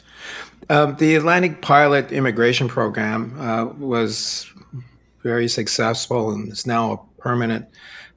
Um, 0.69 0.97
the 0.97 1.15
Atlantic 1.15 1.61
Pilot 1.61 2.11
Immigration 2.11 2.67
Program 2.67 3.39
uh, 3.39 3.65
was 3.65 4.51
very 5.23 5.47
successful 5.47 6.31
and 6.31 6.51
is 6.51 6.67
now 6.67 6.91
a 6.91 7.21
permanent 7.21 7.65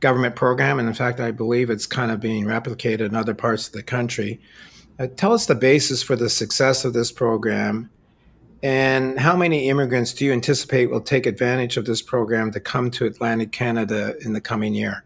government 0.01 0.35
program. 0.35 0.81
And 0.81 0.89
in 0.89 0.95
fact, 0.95 1.21
I 1.21 1.31
believe 1.31 1.71
it's 1.71 1.87
kind 1.87 2.11
of 2.11 2.19
being 2.19 2.45
replicated 2.45 3.07
in 3.07 3.15
other 3.15 3.35
parts 3.35 3.69
of 3.69 3.75
the 3.75 3.83
country. 3.83 4.41
Uh, 4.99 5.07
tell 5.17 5.33
us 5.33 5.47
the 5.47 5.55
basis 5.55 6.03
for 6.03 6.17
the 6.17 6.29
success 6.29 6.85
of 6.85 6.93
this 6.93 7.13
program 7.13 7.91
and 8.63 9.19
how 9.19 9.37
many 9.37 9.69
immigrants 9.69 10.13
do 10.13 10.25
you 10.25 10.33
anticipate 10.33 10.87
will 10.87 11.01
take 11.01 11.27
advantage 11.27 11.77
of 11.77 11.85
this 11.85 12.01
program 12.01 12.53
to 12.53 12.61
come 12.61 12.91
to 12.93 13.07
Atlantic 13.07 13.51
Canada 13.51 14.15
in 14.25 14.35
the 14.35 14.41
coming 14.41 14.75
year? 14.75 15.03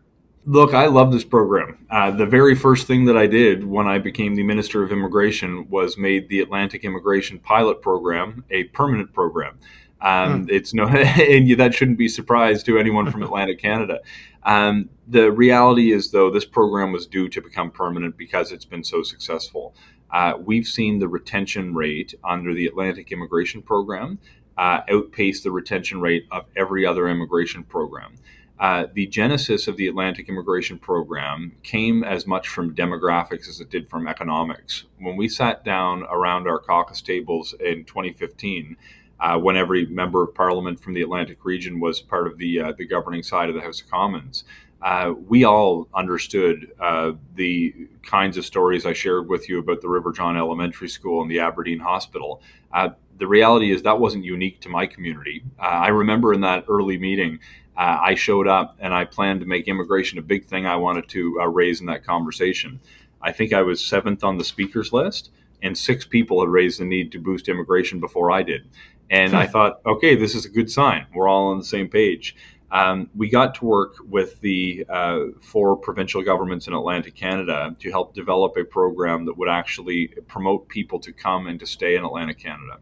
Look, 0.49 0.74
I 0.74 0.86
love 0.86 1.11
this 1.11 1.24
program. 1.24 1.84
Uh, 1.90 2.12
the 2.12 2.24
very 2.24 2.55
first 2.55 2.86
thing 2.86 3.07
that 3.07 3.16
I 3.16 3.26
did 3.26 3.66
when 3.66 3.88
I 3.88 3.99
became 3.99 4.36
the 4.36 4.44
Minister 4.44 4.84
of 4.84 4.92
Immigration 4.92 5.68
was 5.68 5.99
made 5.99 6.28
the 6.28 6.40
Atlantic 6.40 6.84
Immigration 6.84 7.40
Pilot 7.40 7.82
Program 7.82 8.44
a 8.49 8.64
permanent 8.64 9.12
program. 9.12 9.59
Um, 10.01 10.47
mm. 10.47 10.51
It's 10.53 10.72
no, 10.72 10.86
and 10.86 11.51
that 11.59 11.74
shouldn't 11.74 11.99
be 11.99 12.09
surprise 12.09 12.62
to 12.62 12.78
anyone 12.78 13.11
from 13.11 13.22
Atlantic 13.24 13.59
Canada. 13.59 13.99
Um, 14.44 14.88
the 15.09 15.32
reality 15.32 15.90
is, 15.90 16.12
though, 16.12 16.30
this 16.30 16.44
program 16.44 16.92
was 16.92 17.09
due 17.09 17.28
to 17.28 17.42
become 17.42 17.72
permanent 17.72 18.16
because 18.16 18.53
it's 18.53 18.64
been 18.64 18.84
so 18.84 19.03
successful. 19.03 19.74
Uh, 20.12 20.34
we've 20.38 20.68
seen 20.68 21.01
the 21.01 21.09
retention 21.09 21.74
rate 21.74 22.14
under 22.22 22.55
the 22.55 22.66
Atlantic 22.66 23.11
Immigration 23.11 23.62
Program 23.62 24.20
uh, 24.57 24.82
outpace 24.88 25.42
the 25.42 25.51
retention 25.51 26.01
rate 26.01 26.26
of 26.30 26.44
every 26.55 26.86
other 26.86 27.09
immigration 27.09 27.64
program. 27.64 28.14
Uh, 28.59 28.86
the 28.94 29.07
genesis 29.07 29.68
of 29.68 29.76
the 29.76 29.86
Atlantic 29.86 30.28
Immigration 30.28 30.78
Program 30.78 31.52
came 31.62 32.02
as 32.02 32.26
much 32.26 32.48
from 32.48 32.74
demographics 32.74 33.48
as 33.48 33.61
it 33.61 33.68
did 33.68 33.88
from 33.90 34.09
economics. 34.09 34.84
When 34.98 35.16
we 35.16 35.28
sat 35.28 35.64
down 35.64 36.04
around 36.04 36.48
our 36.48 36.59
caucus 36.59 37.02
tables 37.02 37.54
in 37.61 37.84
2015, 37.84 38.76
uh, 39.20 39.38
when 39.38 39.57
every 39.57 39.86
member 39.86 40.22
of 40.22 40.34
parliament 40.34 40.80
from 40.80 40.94
the 40.94 41.02
Atlantic 41.02 41.44
region 41.44 41.80
was 41.80 42.00
part 42.00 42.26
of 42.26 42.38
the 42.38 42.61
uh, 42.61 42.72
the 42.76 42.86
governing 42.86 43.22
side 43.22 43.48
of 43.48 43.54
the 43.54 43.62
House 43.62 43.80
of 43.80 43.90
Commons, 43.90 44.44
uh, 44.82 45.12
we 45.26 45.44
all 45.44 45.88
understood 45.94 46.70
uh, 46.80 47.12
the 47.34 47.74
kinds 48.02 48.36
of 48.36 48.44
stories 48.44 48.84
I 48.84 48.92
shared 48.92 49.28
with 49.28 49.48
you 49.48 49.59
about 49.59 49.80
the 49.80 49.88
River 49.88 50.12
John 50.12 50.36
Elementary 50.36 50.88
School 50.88 51.22
and 51.22 51.30
the 51.30 51.40
Aberdeen 51.40 51.80
Hospital. 51.80 52.42
Uh, 52.72 52.90
the 53.18 53.26
reality 53.26 53.72
is 53.72 53.82
that 53.82 53.98
wasn't 53.98 54.24
unique 54.24 54.61
to 54.61 54.68
my 54.68 54.86
community. 54.86 55.42
I 55.59 55.88
remember 55.88 56.34
in 56.34 56.42
that 56.42 56.66
early 56.68 56.98
meeting 56.98 57.38
uh, 57.77 57.99
I 58.03 58.14
showed 58.14 58.47
up 58.49 58.77
and 58.81 58.95
I 58.95 59.05
planned 59.05 59.41
to 59.41 59.47
make 59.47 59.68
immigration 59.68 60.18
a 60.18 60.22
big 60.22 60.47
thing 60.47 60.66
I 60.66 60.77
wanted 60.77 61.09
to 61.11 61.41
uh, 61.41 61.47
raise 61.47 61.81
in 61.81 61.87
that 61.87 62.05
conversation. 62.05 62.81
I 63.20 63.33
think 63.33 63.53
I 63.53 63.62
was 63.62 63.85
seventh 63.85 64.24
on 64.24 64.39
the 64.39 64.45
speakers 64.45 64.93
list, 64.93 65.31
and 65.62 65.77
six 65.77 66.05
people 66.05 66.41
had 66.41 66.49
raised 66.49 66.81
the 66.81 66.85
need 66.85 67.12
to 67.12 67.18
boost 67.18 67.49
immigration 67.49 68.01
before 68.01 68.31
I 68.31 68.43
did. 68.43 68.68
And 69.11 69.37
I 69.37 69.47
hmm. 69.47 69.53
thought, 69.53 69.81
okay, 69.87 70.16
this 70.16 70.35
is 70.35 70.45
a 70.45 70.49
good 70.49 70.70
sign. 70.70 71.07
We're 71.14 71.29
all 71.29 71.49
on 71.49 71.59
the 71.59 71.64
same 71.64 71.89
page. 71.89 72.35
Um, 72.70 73.09
we 73.14 73.29
got 73.31 73.55
to 73.57 73.64
work 73.64 73.95
with 74.09 74.41
the 74.41 74.85
uh, 74.89 75.27
four 75.41 75.77
provincial 75.77 76.22
governments 76.22 76.66
in 76.66 76.74
Atlantic 76.74 77.14
Canada 77.14 77.77
to 77.79 77.91
help 77.91 78.12
develop 78.12 78.57
a 78.57 78.64
program 78.64 79.24
that 79.27 79.39
would 79.39 79.49
actually 79.49 80.09
promote 80.27 80.68
people 80.68 80.99
to 81.01 81.12
come 81.12 81.47
and 81.47 81.61
to 81.61 81.66
stay 81.66 81.95
in 81.95 82.05
Atlantic 82.05 82.39
Canada 82.39 82.79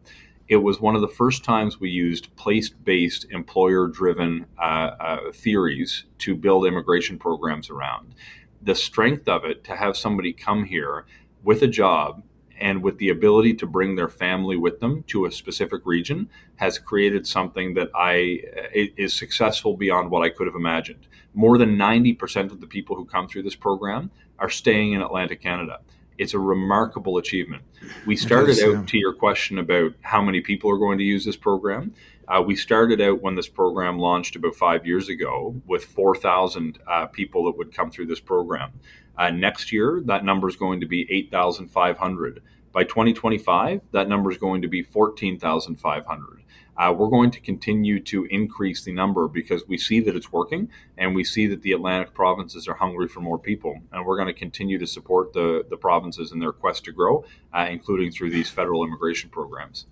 it 0.49 0.57
was 0.57 0.81
one 0.81 0.95
of 0.95 1.01
the 1.01 1.09
first 1.09 1.43
times 1.43 1.81
we 1.81 1.91
used 1.91 2.35
place 2.37 2.69
based, 2.69 3.27
employer 3.31 3.87
driven 3.87 4.47
uh, 4.59 4.91
uh, 5.01 5.33
theories 5.33 6.05
to 6.19 6.35
build 6.35 6.67
immigration 6.67 7.19
programs 7.19 7.71
around. 7.71 8.15
The 8.61 8.75
strength 8.75 9.29
of 9.29 9.45
it 9.45 9.65
to 9.65 9.77
have 9.77 9.97
somebody 9.97 10.33
come 10.33 10.65
here 10.65 11.07
with 11.43 11.63
a 11.63 11.69
job 11.69 12.23
and 12.61 12.83
with 12.83 12.99
the 12.99 13.09
ability 13.09 13.55
to 13.55 13.67
bring 13.67 13.97
their 13.97 14.09
family 14.09 14.57
with 14.57 14.81
them 14.81 15.03
to 15.09 15.27
a 15.27 15.33
specific 15.33 15.83
region 15.85 16.29
has 16.57 16.79
created 16.79 17.27
something 17.27 17.75
that 17.75 17.91
I 17.95 18.43
is 18.73 19.13
successful 19.13 19.77
beyond 19.77 20.11
what 20.11 20.25
I 20.25 20.29
could 20.29 20.47
have 20.47 20.55
imagined. 20.55 21.07
More 21.35 21.59
than 21.59 21.77
90% 21.77 22.53
of 22.53 22.61
the 22.61 22.67
people 22.67 22.97
who 22.97 23.05
come 23.05 23.27
through 23.27 23.43
this 23.43 23.57
program 23.57 24.11
are 24.39 24.51
staying 24.51 24.93
in 24.93 25.03
Atlantic 25.03 25.43
Canada 25.43 25.81
it's 26.19 26.35
a 26.35 26.39
remarkable 26.39 27.19
achievement. 27.19 27.63
We 28.07 28.17
started 28.17 28.51
is, 28.51 28.63
out 28.63 28.73
yeah. 28.73 28.85
to 28.87 28.99
your 28.99 29.15
question 29.15 29.59
about 29.59 29.93
how 30.01 30.23
many 30.23 30.41
people 30.41 30.71
are 30.71 30.79
going 30.79 30.99
to 30.99 31.05
use 31.05 31.25
this 31.25 31.37
program. 31.37 31.95
Uh, 32.27 32.43
we 32.43 32.57
started 32.57 33.01
out 33.01 33.21
when 33.21 33.35
this 33.35 33.49
program 33.49 33.99
launched 33.99 34.37
about 34.37 34.55
five 34.55 34.87
years 34.87 35.09
ago 35.09 35.61
with 35.67 35.85
4,000 35.85 36.79
uh, 36.87 37.07
people 37.07 37.45
that 37.45 37.59
would 37.59 37.75
come 37.75 37.91
through 37.91 38.07
this 38.07 38.21
program. 38.21 38.73
Uh, 39.17 39.31
next 39.31 39.73
year, 39.73 40.03
that 40.07 40.25
number 40.25 40.49
is 40.49 40.57
going 40.57 40.81
to 40.81 40.87
be 40.87 41.07
8,500. 41.11 42.43
By 42.73 42.85
2025, 42.85 43.83
that 43.93 44.09
number 44.09 44.31
is 44.31 44.39
going 44.39 44.63
to 44.63 44.69
be 44.69 44.83
14,500 44.83 46.44
uh, 46.77 46.93
we're 46.97 47.09
going 47.09 47.31
to 47.31 47.41
continue 47.41 48.01
to 48.01 48.25
increase 48.31 48.85
the 48.85 48.93
number 48.93 49.29
because 49.29 49.67
we 49.69 49.79
see 49.79 50.01
that 50.01 50.17
it's 50.17 50.33
working 50.33 50.69
and 50.99 51.15
we 51.15 51.23
see 51.23 51.47
that 51.47 51.63
the 51.63 51.73
Atlantic 51.73 52.15
provinces 52.15 52.67
are 52.67 52.75
hungry 52.75 53.09
for 53.09 53.21
more 53.21 53.39
people. 53.39 53.79
And 53.93 54.05
we're 54.05 54.17
going 54.17 54.29
to 54.29 54.39
continue 54.39 54.79
to 54.79 54.87
support 54.87 55.33
the, 55.33 55.65
the 55.69 55.77
provinces 55.77 56.33
in 56.33 56.41
their 56.41 56.53
quest 56.53 56.85
to 56.87 56.93
grow, 56.93 57.25
uh, 57.53 57.67
including 57.71 58.11
through 58.11 58.31
these 58.31 58.51
federal 58.51 58.85
immigration 58.85 59.31
programs. 59.31 59.87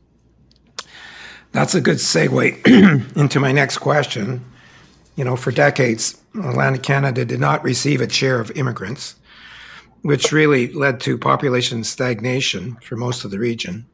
That's 1.53 1.75
a 1.75 1.81
good 1.81 1.99
segue 1.99 3.17
into 3.17 3.39
my 3.39 3.53
next 3.53 3.79
question. 3.79 4.45
you 5.17 5.25
know, 5.25 5.37
for 5.37 5.53
decades, 5.53 6.21
Atlantic 6.35 6.83
Canada 6.83 7.25
did 7.25 7.41
not 7.41 7.63
receive 7.63 8.01
its 8.01 8.15
share 8.15 8.41
of 8.41 8.51
immigrants, 8.53 9.17
which 10.01 10.33
really 10.33 10.73
led 10.73 10.99
to 11.01 11.19
population 11.19 11.85
stagnation 11.85 12.77
for 12.83 12.97
most 12.97 13.25
of 13.25 13.31
the 13.31 13.39
region, 13.39 13.87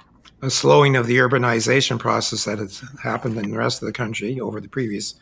a 0.43 0.51
slowing 0.51 0.97
of 0.97 1.07
the 1.07 1.16
urbanization 1.16 1.99
process 1.99 2.45
that 2.45 2.59
has 2.59 2.82
happened 3.03 3.36
in 3.39 3.51
the 3.51 3.59
rest 3.59 3.82
of 3.82 3.86
the 3.86 3.93
country 3.93 4.39
over 4.41 4.61
the 4.61 4.68
previous 4.68 5.14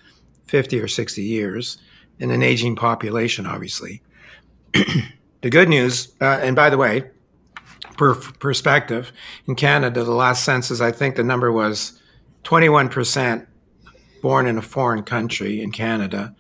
50 0.46 0.80
or 0.80 0.88
60 0.88 1.22
years, 1.22 1.78
and 2.20 2.30
an 2.30 2.42
aging 2.42 2.76
population, 2.76 3.46
obviously. 3.46 4.02
the 4.72 5.50
good 5.50 5.68
news, 5.68 6.14
uh, 6.20 6.38
and 6.42 6.54
by 6.54 6.70
the 6.70 6.78
way, 6.78 7.10
per 7.96 8.14
perspective, 8.14 9.12
in 9.46 9.54
Canada, 9.54 10.04
the 10.04 10.12
last 10.12 10.44
census, 10.44 10.80
I 10.80 10.92
think 10.92 11.16
the 11.16 11.24
number 11.24 11.50
was 11.50 12.00
21% 12.44 13.46
born 14.22 14.46
in 14.46 14.58
a 14.58 14.62
foreign 14.62 15.02
country 15.02 15.60
in 15.60 15.72
Canada. 15.72 16.34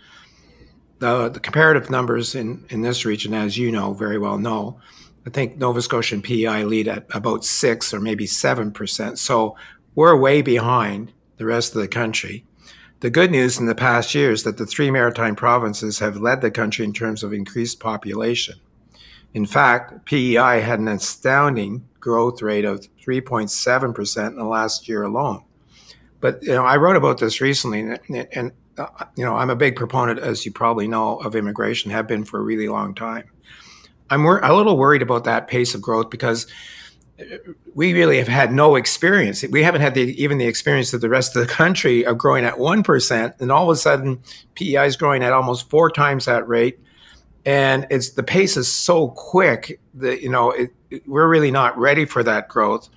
The, 0.98 1.28
the 1.28 1.40
comparative 1.40 1.90
numbers 1.90 2.34
in, 2.34 2.64
in 2.70 2.82
this 2.82 3.04
region, 3.04 3.34
as 3.34 3.58
you 3.58 3.70
know 3.70 3.92
very 3.92 4.18
well 4.18 4.38
know, 4.38 4.80
I 5.26 5.30
think 5.30 5.56
Nova 5.56 5.82
Scotia 5.82 6.14
and 6.14 6.24
PEI 6.24 6.64
lead 6.64 6.86
at 6.86 7.06
about 7.12 7.44
six 7.44 7.92
or 7.92 8.00
maybe 8.00 8.26
seven 8.26 8.70
percent. 8.70 9.18
So 9.18 9.56
we're 9.94 10.16
way 10.16 10.40
behind 10.40 11.12
the 11.36 11.46
rest 11.46 11.74
of 11.74 11.80
the 11.80 11.88
country. 11.88 12.44
The 13.00 13.10
good 13.10 13.30
news 13.30 13.58
in 13.58 13.66
the 13.66 13.74
past 13.74 14.14
year 14.14 14.30
is 14.30 14.44
that 14.44 14.56
the 14.56 14.66
three 14.66 14.90
maritime 14.90 15.36
provinces 15.36 15.98
have 15.98 16.16
led 16.16 16.40
the 16.40 16.50
country 16.50 16.84
in 16.84 16.92
terms 16.92 17.22
of 17.22 17.32
increased 17.32 17.80
population. 17.80 18.54
In 19.34 19.44
fact, 19.44 20.06
PEI 20.06 20.60
had 20.60 20.78
an 20.78 20.88
astounding 20.88 21.86
growth 22.00 22.40
rate 22.40 22.64
of 22.64 22.86
3.7% 23.04 24.28
in 24.28 24.36
the 24.36 24.44
last 24.44 24.88
year 24.88 25.02
alone. 25.02 25.42
But 26.20 26.42
you 26.42 26.54
know, 26.54 26.64
I 26.64 26.76
wrote 26.76 26.96
about 26.96 27.18
this 27.18 27.40
recently, 27.40 27.80
and, 27.80 28.28
and 28.32 28.52
uh, 28.78 28.86
you 29.16 29.24
know, 29.24 29.36
I'm 29.36 29.50
a 29.50 29.56
big 29.56 29.76
proponent, 29.76 30.20
as 30.20 30.46
you 30.46 30.52
probably 30.52 30.88
know, 30.88 31.18
of 31.18 31.36
immigration. 31.36 31.90
Have 31.90 32.06
been 32.06 32.24
for 32.24 32.40
a 32.40 32.42
really 32.42 32.68
long 32.68 32.94
time. 32.94 33.24
I'm 34.10 34.24
wor- 34.24 34.40
a 34.40 34.54
little 34.54 34.76
worried 34.76 35.02
about 35.02 35.24
that 35.24 35.48
pace 35.48 35.74
of 35.74 35.82
growth 35.82 36.10
because 36.10 36.46
uh, 37.20 37.24
we 37.74 37.92
really 37.92 38.18
have 38.18 38.28
had 38.28 38.52
no 38.52 38.76
experience. 38.76 39.44
We 39.50 39.62
haven't 39.62 39.80
had 39.80 39.94
the, 39.94 40.22
even 40.22 40.38
the 40.38 40.46
experience 40.46 40.92
of 40.92 41.00
the 41.00 41.08
rest 41.08 41.36
of 41.36 41.46
the 41.46 41.52
country 41.52 42.04
of 42.04 42.18
growing 42.18 42.44
at 42.44 42.58
one 42.58 42.82
percent, 42.82 43.34
and 43.40 43.50
all 43.50 43.70
of 43.70 43.74
a 43.74 43.76
sudden, 43.76 44.20
PEI 44.54 44.86
is 44.86 44.96
growing 44.96 45.22
at 45.22 45.32
almost 45.32 45.68
four 45.70 45.90
times 45.90 46.26
that 46.26 46.46
rate, 46.46 46.78
and 47.44 47.86
it's 47.90 48.10
the 48.10 48.22
pace 48.22 48.56
is 48.56 48.70
so 48.70 49.08
quick 49.08 49.80
that 49.94 50.22
you 50.22 50.28
know 50.28 50.50
it, 50.50 50.70
we're 51.06 51.28
really 51.28 51.50
not 51.50 51.76
ready 51.78 52.04
for 52.04 52.22
that 52.22 52.48
growth. 52.48 52.88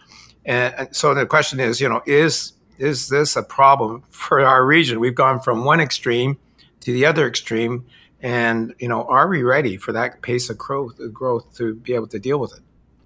And 0.46 0.90
so 0.92 1.14
the 1.14 1.26
question 1.26 1.60
is, 1.60 1.80
you 1.82 1.90
know, 1.90 2.02
is 2.06 2.54
is 2.78 3.10
this 3.10 3.36
a 3.36 3.44
problem 3.44 4.04
for 4.10 4.40
our 4.40 4.66
region? 4.66 5.00
We've 5.00 5.16
gone 5.16 5.40
from 5.42 5.66
one 5.66 5.80
extreme 5.80 6.38
to 6.80 6.94
the 6.94 7.06
other 7.06 7.28
extreme, 7.28 7.86
and 8.22 8.74
you 8.80 8.88
know, 8.88 9.04
are 9.04 9.28
we 9.28 9.44
ready 9.44 9.78
for 9.78 9.92
that 9.94 10.22
pace 10.22 10.50
of 10.50 10.58
growth, 10.58 11.00
growth 11.14 11.56
to 11.58 11.76
be 11.76 11.94
able 11.94 12.08
to 12.08 12.20
deal 12.20 12.40
with 12.40 12.54
it? 12.54 12.62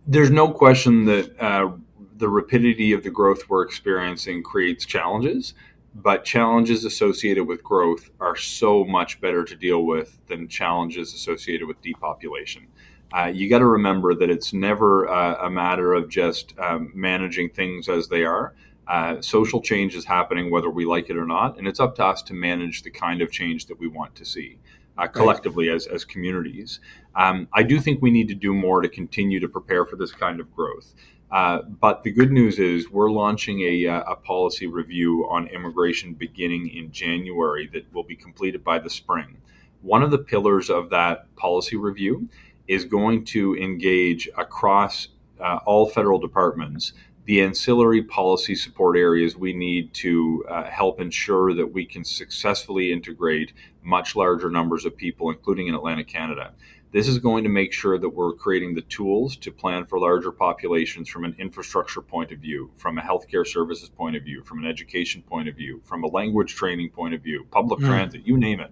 There's 0.05 0.31
no 0.31 0.49
question 0.49 1.05
that 1.05 1.39
uh, 1.39 1.71
the 2.17 2.29
rapidity 2.29 2.91
of 2.93 3.03
the 3.03 3.09
growth 3.09 3.49
we're 3.49 3.63
experiencing 3.63 4.43
creates 4.43 4.85
challenges, 4.85 5.53
but 5.95 6.25
challenges 6.25 6.83
associated 6.83 7.45
with 7.45 7.63
growth 7.63 8.09
are 8.19 8.35
so 8.35 8.83
much 8.83 9.21
better 9.21 9.43
to 9.45 9.55
deal 9.55 9.85
with 9.85 10.19
than 10.27 10.47
challenges 10.47 11.13
associated 11.13 11.67
with 11.67 11.81
depopulation. 11.81 12.67
Uh, 13.15 13.25
you 13.25 13.47
got 13.47 13.59
to 13.59 13.65
remember 13.65 14.15
that 14.15 14.29
it's 14.29 14.53
never 14.53 15.07
uh, 15.07 15.45
a 15.45 15.49
matter 15.49 15.93
of 15.93 16.09
just 16.09 16.57
um, 16.57 16.91
managing 16.95 17.47
things 17.47 17.87
as 17.87 18.07
they 18.07 18.25
are 18.25 18.53
uh, 18.87 19.21
social 19.21 19.61
change 19.61 19.95
is 19.95 20.05
happening 20.05 20.51
whether 20.51 20.69
we 20.69 20.85
like 20.85 21.09
it 21.09 21.17
or 21.17 21.25
not, 21.25 21.57
and 21.57 21.67
it's 21.67 21.79
up 21.79 21.95
to 21.95 22.05
us 22.05 22.21
to 22.23 22.33
manage 22.33 22.83
the 22.83 22.89
kind 22.89 23.21
of 23.21 23.31
change 23.31 23.65
that 23.67 23.79
we 23.79 23.87
want 23.87 24.13
to 24.15 24.25
see 24.25 24.57
uh, 24.97 25.07
collectively 25.07 25.69
right. 25.69 25.75
as, 25.75 25.87
as 25.87 26.05
communities. 26.05 26.79
Um, 27.15 27.47
I 27.53 27.63
do 27.63 27.79
think 27.79 28.01
we 28.01 28.11
need 28.11 28.27
to 28.29 28.35
do 28.35 28.53
more 28.53 28.81
to 28.81 28.89
continue 28.89 29.39
to 29.39 29.47
prepare 29.47 29.85
for 29.85 29.95
this 29.95 30.11
kind 30.11 30.39
of 30.39 30.53
growth. 30.55 30.93
Uh, 31.31 31.63
but 31.63 32.03
the 32.03 32.11
good 32.11 32.31
news 32.31 32.59
is 32.59 32.91
we're 32.91 33.09
launching 33.09 33.61
a, 33.61 33.87
uh, 33.87 34.03
a, 34.03 34.15
policy 34.15 34.67
review 34.67 35.27
on 35.31 35.47
immigration 35.47 36.13
beginning 36.13 36.67
in 36.67 36.91
January 36.91 37.67
that 37.73 37.91
will 37.91 38.03
be 38.03 38.15
completed 38.15 38.63
by 38.63 38.77
the 38.77 38.89
spring. 38.89 39.37
One 39.81 40.03
of 40.03 40.11
the 40.11 40.19
pillars 40.19 40.69
of 40.69 40.91
that 40.91 41.35
policy 41.35 41.75
review 41.75 42.29
is 42.67 42.85
going 42.85 43.25
to 43.25 43.55
engage 43.55 44.29
across 44.37 45.07
uh, 45.39 45.59
all 45.65 45.89
federal 45.89 46.19
departments 46.19 46.93
the 47.25 47.41
ancillary 47.41 48.03
policy 48.03 48.55
support 48.55 48.97
areas 48.97 49.37
we 49.37 49.53
need 49.53 49.93
to 49.93 50.45
uh, 50.49 50.63
help 50.63 50.99
ensure 50.99 51.53
that 51.53 51.71
we 51.71 51.85
can 51.85 52.03
successfully 52.03 52.91
integrate 52.91 53.53
much 53.81 54.15
larger 54.15 54.49
numbers 54.49 54.85
of 54.85 54.95
people, 54.97 55.29
including 55.29 55.67
in 55.67 55.75
Atlantic 55.75 56.07
Canada. 56.07 56.51
This 56.91 57.07
is 57.07 57.17
going 57.17 57.43
to 57.43 57.49
make 57.49 57.73
sure 57.73 57.97
that 57.97 58.09
we're 58.09 58.33
creating 58.33 58.75
the 58.75 58.81
tools 58.81 59.35
to 59.37 59.51
plan 59.51 59.85
for 59.85 59.99
larger 59.99 60.31
populations 60.31 61.09
from 61.09 61.25
an 61.25 61.35
infrastructure 61.39 62.01
point 62.01 62.31
of 62.31 62.37
view, 62.37 62.69
from 62.77 62.99
a 62.99 63.01
healthcare 63.01 63.47
services 63.47 63.89
point 63.89 64.15
of 64.15 64.23
view, 64.23 64.43
from 64.43 64.59
an 64.59 64.69
education 64.69 65.23
point 65.23 65.49
of 65.49 65.55
view, 65.55 65.81
from 65.85 66.03
a 66.03 66.07
language 66.07 66.53
training 66.53 66.89
point 66.89 67.15
of 67.15 67.21
view, 67.21 67.47
public 67.49 67.79
mm. 67.79 67.87
transit, 67.87 68.27
you 68.27 68.37
name 68.37 68.59
it. 68.59 68.71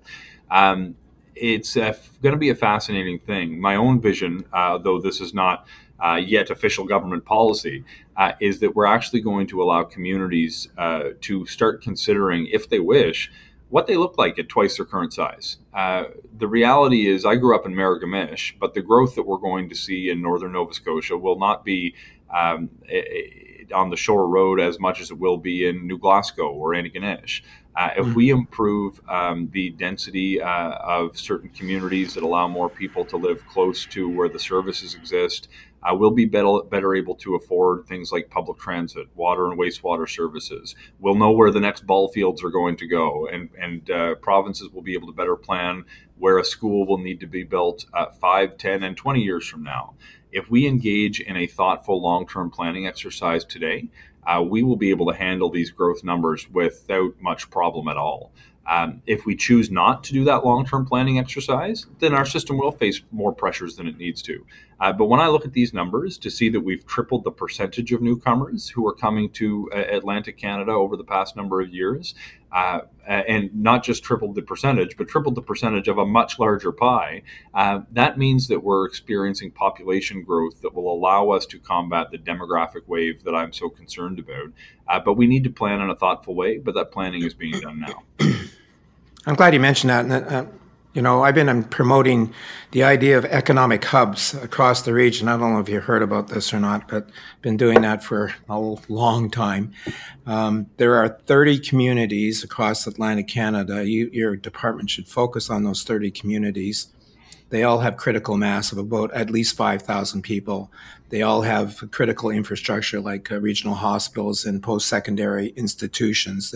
Um, 0.51 0.95
it's 1.33 1.75
uh, 1.75 1.95
going 2.21 2.33
to 2.33 2.39
be 2.39 2.49
a 2.49 2.55
fascinating 2.55 3.17
thing. 3.17 3.59
My 3.59 3.75
own 3.75 3.99
vision, 3.99 4.45
uh, 4.53 4.77
though 4.77 4.99
this 4.99 5.19
is 5.19 5.33
not 5.33 5.65
uh, 6.01 6.15
yet 6.15 6.49
official 6.49 6.85
government 6.85 7.25
policy, 7.25 7.83
uh, 8.17 8.31
is 8.39 8.59
that 8.59 8.75
we're 8.75 8.85
actually 8.85 9.21
going 9.21 9.47
to 9.47 9.61
allow 9.61 9.83
communities 9.83 10.67
uh, 10.77 11.09
to 11.21 11.45
start 11.45 11.81
considering, 11.81 12.47
if 12.47 12.69
they 12.69 12.79
wish, 12.79 13.31
what 13.69 13.87
they 13.87 13.95
look 13.95 14.17
like 14.17 14.37
at 14.37 14.49
twice 14.49 14.77
their 14.77 14.85
current 14.85 15.13
size. 15.13 15.57
Uh, 15.73 16.03
the 16.37 16.47
reality 16.47 17.07
is, 17.07 17.25
I 17.25 17.35
grew 17.35 17.55
up 17.55 17.65
in 17.65 17.73
Merigomish, 17.73 18.53
but 18.59 18.73
the 18.73 18.81
growth 18.81 19.15
that 19.15 19.23
we're 19.23 19.37
going 19.37 19.69
to 19.69 19.75
see 19.75 20.09
in 20.09 20.21
northern 20.21 20.51
Nova 20.51 20.73
Scotia 20.73 21.17
will 21.17 21.39
not 21.39 21.63
be 21.63 21.95
um, 22.29 22.69
on 23.73 23.89
the 23.89 23.95
Shore 23.95 24.27
Road 24.27 24.59
as 24.59 24.79
much 24.79 24.99
as 25.01 25.11
it 25.11 25.19
will 25.19 25.37
be 25.37 25.65
in 25.65 25.87
New 25.87 25.97
Glasgow 25.97 26.49
or 26.51 26.71
Antigonish. 26.71 27.41
Uh, 27.75 27.89
if 27.95 28.05
mm-hmm. 28.05 28.13
we 28.15 28.29
improve 28.29 28.99
um, 29.07 29.49
the 29.53 29.69
density 29.71 30.41
uh, 30.41 30.71
of 30.71 31.17
certain 31.17 31.49
communities 31.49 32.13
that 32.13 32.23
allow 32.23 32.47
more 32.47 32.69
people 32.69 33.05
to 33.05 33.15
live 33.15 33.45
close 33.47 33.85
to 33.85 34.09
where 34.09 34.27
the 34.27 34.39
services 34.39 34.93
exist, 34.93 35.47
uh, 35.83 35.95
we'll 35.95 36.11
be 36.11 36.25
better, 36.25 36.59
better 36.69 36.93
able 36.95 37.15
to 37.15 37.35
afford 37.35 37.85
things 37.85 38.11
like 38.11 38.29
public 38.29 38.59
transit, 38.59 39.07
water 39.15 39.47
and 39.47 39.59
wastewater 39.59 40.09
services. 40.09 40.75
We'll 40.99 41.15
know 41.15 41.31
where 41.31 41.51
the 41.51 41.59
next 41.59 41.87
ball 41.87 42.07
fields 42.07 42.43
are 42.43 42.49
going 42.49 42.77
to 42.77 42.87
go, 42.87 43.27
and, 43.27 43.49
and 43.59 43.89
uh, 43.89 44.15
provinces 44.15 44.69
will 44.69 44.81
be 44.81 44.93
able 44.93 45.07
to 45.07 45.13
better 45.13 45.35
plan 45.35 45.85
where 46.17 46.37
a 46.37 46.45
school 46.45 46.85
will 46.85 46.99
need 46.99 47.19
to 47.19 47.27
be 47.27 47.43
built 47.43 47.85
uh, 47.93 48.05
5, 48.05 48.57
10, 48.57 48.83
and 48.83 48.95
20 48.95 49.21
years 49.21 49.47
from 49.47 49.63
now. 49.63 49.95
If 50.31 50.49
we 50.49 50.67
engage 50.67 51.19
in 51.19 51.35
a 51.35 51.47
thoughtful 51.47 52.01
long 52.01 52.27
term 52.27 52.51
planning 52.51 52.87
exercise 52.87 53.43
today, 53.43 53.89
uh, 54.25 54.41
we 54.47 54.61
will 54.63 54.75
be 54.75 54.91
able 54.91 55.07
to 55.07 55.17
handle 55.17 55.49
these 55.49 55.71
growth 55.71 56.03
numbers 56.03 56.49
without 56.49 57.19
much 57.19 57.49
problem 57.49 57.87
at 57.87 57.97
all. 57.97 58.31
Um, 58.67 59.01
if 59.07 59.25
we 59.25 59.35
choose 59.35 59.71
not 59.71 60.03
to 60.05 60.13
do 60.13 60.23
that 60.25 60.45
long 60.45 60.65
term 60.65 60.85
planning 60.85 61.17
exercise, 61.17 61.87
then 61.99 62.13
our 62.13 62.25
system 62.25 62.57
will 62.57 62.71
face 62.71 63.01
more 63.11 63.33
pressures 63.33 63.75
than 63.75 63.87
it 63.87 63.97
needs 63.97 64.21
to. 64.23 64.45
Uh, 64.79 64.91
but 64.91 65.05
when 65.05 65.19
I 65.19 65.27
look 65.27 65.45
at 65.45 65.53
these 65.53 65.73
numbers 65.73 66.17
to 66.19 66.31
see 66.31 66.49
that 66.49 66.61
we've 66.61 66.85
tripled 66.87 67.23
the 67.23 67.31
percentage 67.31 67.91
of 67.91 68.01
newcomers 68.01 68.69
who 68.69 68.87
are 68.87 68.93
coming 68.93 69.29
to 69.31 69.69
uh, 69.71 69.77
Atlantic 69.77 70.37
Canada 70.37 70.71
over 70.71 70.97
the 70.97 71.03
past 71.03 71.35
number 71.35 71.61
of 71.61 71.69
years, 71.69 72.15
uh, 72.51 72.81
and 73.07 73.53
not 73.53 73.83
just 73.83 74.03
tripled 74.03 74.35
the 74.35 74.41
percentage, 74.41 74.97
but 74.97 75.07
tripled 75.07 75.35
the 75.35 75.41
percentage 75.41 75.87
of 75.87 75.97
a 75.97 76.05
much 76.05 76.39
larger 76.39 76.71
pie, 76.71 77.21
uh, 77.53 77.81
that 77.91 78.17
means 78.17 78.47
that 78.47 78.63
we're 78.63 78.85
experiencing 78.85 79.51
population 79.51 80.23
growth 80.23 80.61
that 80.61 80.73
will 80.73 80.91
allow 80.91 81.29
us 81.29 81.45
to 81.45 81.59
combat 81.59 82.09
the 82.11 82.17
demographic 82.17 82.87
wave 82.87 83.23
that 83.23 83.35
I'm 83.35 83.53
so 83.53 83.69
concerned 83.69 84.19
about. 84.19 84.51
Uh, 84.87 84.99
but 84.99 85.13
we 85.13 85.27
need 85.27 85.43
to 85.43 85.49
plan 85.51 85.79
in 85.79 85.89
a 85.89 85.95
thoughtful 85.95 86.35
way, 86.35 86.57
but 86.57 86.73
that 86.73 86.91
planning 86.91 87.23
is 87.23 87.33
being 87.33 87.59
done 87.59 87.79
now. 87.79 88.03
I'm 89.25 89.35
glad 89.35 89.53
you 89.53 89.59
mentioned 89.59 89.91
that. 89.91 90.05
And, 90.05 90.13
uh, 90.13 90.45
you 90.93 91.01
know, 91.01 91.23
I've 91.23 91.35
been 91.35 91.47
um, 91.47 91.63
promoting 91.63 92.33
the 92.71 92.83
idea 92.83 93.17
of 93.17 93.23
economic 93.25 93.85
hubs 93.85 94.33
across 94.33 94.81
the 94.81 94.93
region. 94.93 95.27
I 95.27 95.37
don't 95.37 95.53
know 95.53 95.59
if 95.59 95.69
you 95.69 95.79
heard 95.79 96.01
about 96.01 96.27
this 96.29 96.53
or 96.53 96.59
not, 96.59 96.87
but 96.87 97.07
I've 97.07 97.41
been 97.41 97.55
doing 97.55 97.81
that 97.81 98.03
for 98.03 98.33
a 98.49 98.59
long 98.89 99.29
time. 99.29 99.73
Um, 100.25 100.67
there 100.77 100.95
are 100.95 101.07
30 101.07 101.59
communities 101.59 102.43
across 102.43 102.87
Atlantic 102.87 103.27
Canada. 103.27 103.87
You, 103.87 104.09
your 104.11 104.35
department 104.35 104.89
should 104.89 105.07
focus 105.07 105.49
on 105.49 105.63
those 105.63 105.83
30 105.83 106.11
communities. 106.11 106.87
They 107.51 107.63
all 107.63 107.79
have 107.79 107.97
critical 107.97 108.37
mass 108.37 108.71
of 108.71 108.77
about 108.77 109.13
at 109.13 109.29
least 109.29 109.55
5,000 109.55 110.21
people. 110.23 110.71
They 111.09 111.21
all 111.21 111.41
have 111.41 111.91
critical 111.91 112.29
infrastructure 112.31 113.01
like 113.01 113.31
uh, 113.31 113.39
regional 113.39 113.75
hospitals 113.75 114.45
and 114.45 114.63
post-secondary 114.63 115.49
institutions. 115.49 116.55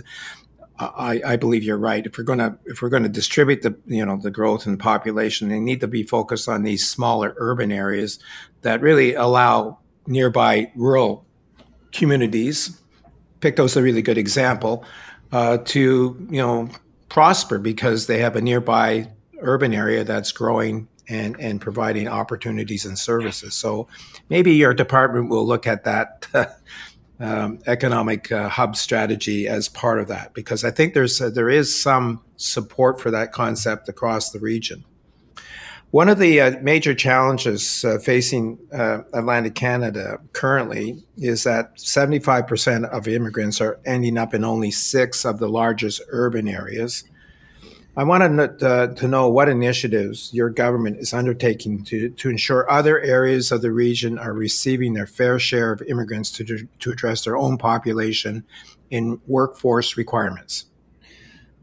I, 0.77 1.21
I, 1.25 1.35
believe 1.37 1.63
you're 1.63 1.77
right. 1.77 2.05
If 2.05 2.17
we're 2.17 2.25
going 2.25 2.39
to 2.39 2.57
if 2.65 2.81
we're 2.81 2.89
to 2.89 3.07
distribute 3.07 3.61
the 3.61 3.77
you 3.85 4.05
know 4.05 4.17
the 4.17 4.31
growth 4.31 4.65
in 4.65 4.73
the 4.73 4.77
population, 4.77 5.49
they 5.49 5.59
need 5.59 5.79
to 5.81 5.87
be 5.87 6.03
focused 6.03 6.49
on 6.49 6.63
these 6.63 6.89
smaller 6.89 7.33
urban 7.37 7.71
areas 7.71 8.19
that 8.61 8.81
really 8.81 9.13
allow 9.13 9.79
nearby 10.05 10.71
rural 10.75 11.25
communities. 11.93 12.81
Pictou 13.39 13.63
is 13.63 13.77
a 13.77 13.81
really 13.81 14.01
good 14.01 14.17
example 14.17 14.83
uh, 15.31 15.59
to 15.65 16.27
you 16.29 16.41
know 16.41 16.69
prosper 17.07 17.57
because 17.57 18.07
they 18.07 18.19
have 18.19 18.35
a 18.35 18.41
nearby 18.41 19.09
urban 19.39 19.73
area 19.73 20.03
that's 20.03 20.31
growing 20.31 20.87
and, 21.07 21.39
and 21.39 21.61
providing 21.61 22.07
opportunities 22.07 22.85
and 22.85 22.97
services. 22.97 23.53
So 23.53 23.87
maybe 24.29 24.53
your 24.53 24.73
department 24.73 25.29
will 25.29 25.45
look 25.45 25.67
at 25.67 25.83
that 25.83 26.27
um, 27.19 27.59
economic 27.65 28.31
uh, 28.31 28.49
hub 28.49 28.75
strategy 28.75 29.47
as 29.47 29.69
part 29.69 29.99
of 29.99 30.07
that, 30.07 30.33
because 30.33 30.63
I 30.63 30.71
think 30.71 30.93
there's 30.93 31.21
uh, 31.21 31.29
there 31.29 31.49
is 31.49 31.79
some 31.79 32.21
support 32.37 32.99
for 32.99 33.11
that 33.11 33.31
concept 33.31 33.87
across 33.87 34.31
the 34.31 34.39
region. 34.39 34.85
One 35.91 36.09
of 36.09 36.19
the 36.19 36.41
uh, 36.41 36.51
major 36.61 36.93
challenges 36.93 37.85
uh, 37.85 37.99
facing 37.99 38.59
uh, 38.73 39.03
Atlantic 39.13 39.55
Canada 39.55 40.19
currently 40.33 41.01
is 41.17 41.43
that 41.43 41.77
75% 41.77 42.89
of 42.89 43.07
immigrants 43.07 43.61
are 43.61 43.79
ending 43.85 44.17
up 44.17 44.33
in 44.33 44.43
only 44.43 44.71
six 44.71 45.23
of 45.23 45.39
the 45.39 45.47
largest 45.47 46.01
urban 46.09 46.49
areas. 46.49 47.05
I 47.97 48.03
wanted 48.03 48.61
uh, 48.61 48.87
to 48.87 49.07
know 49.07 49.29
what 49.29 49.47
initiatives 49.47 50.33
your 50.33 50.49
government 50.49 50.97
is 50.97 51.13
undertaking 51.13 51.85
to, 51.85 52.09
to 52.09 52.29
ensure 52.29 52.69
other 52.69 52.99
areas 52.99 53.53
of 53.53 53.61
the 53.61 53.71
region 53.71 54.19
are 54.19 54.33
receiving 54.33 54.93
their 54.93 55.07
fair 55.07 55.39
share 55.39 55.71
of 55.71 55.81
immigrants 55.83 56.29
to, 56.31 56.67
to 56.79 56.91
address 56.91 57.23
their 57.23 57.37
own 57.37 57.57
population 57.57 58.43
in 58.89 59.21
workforce 59.27 59.95
requirements. 59.95 60.65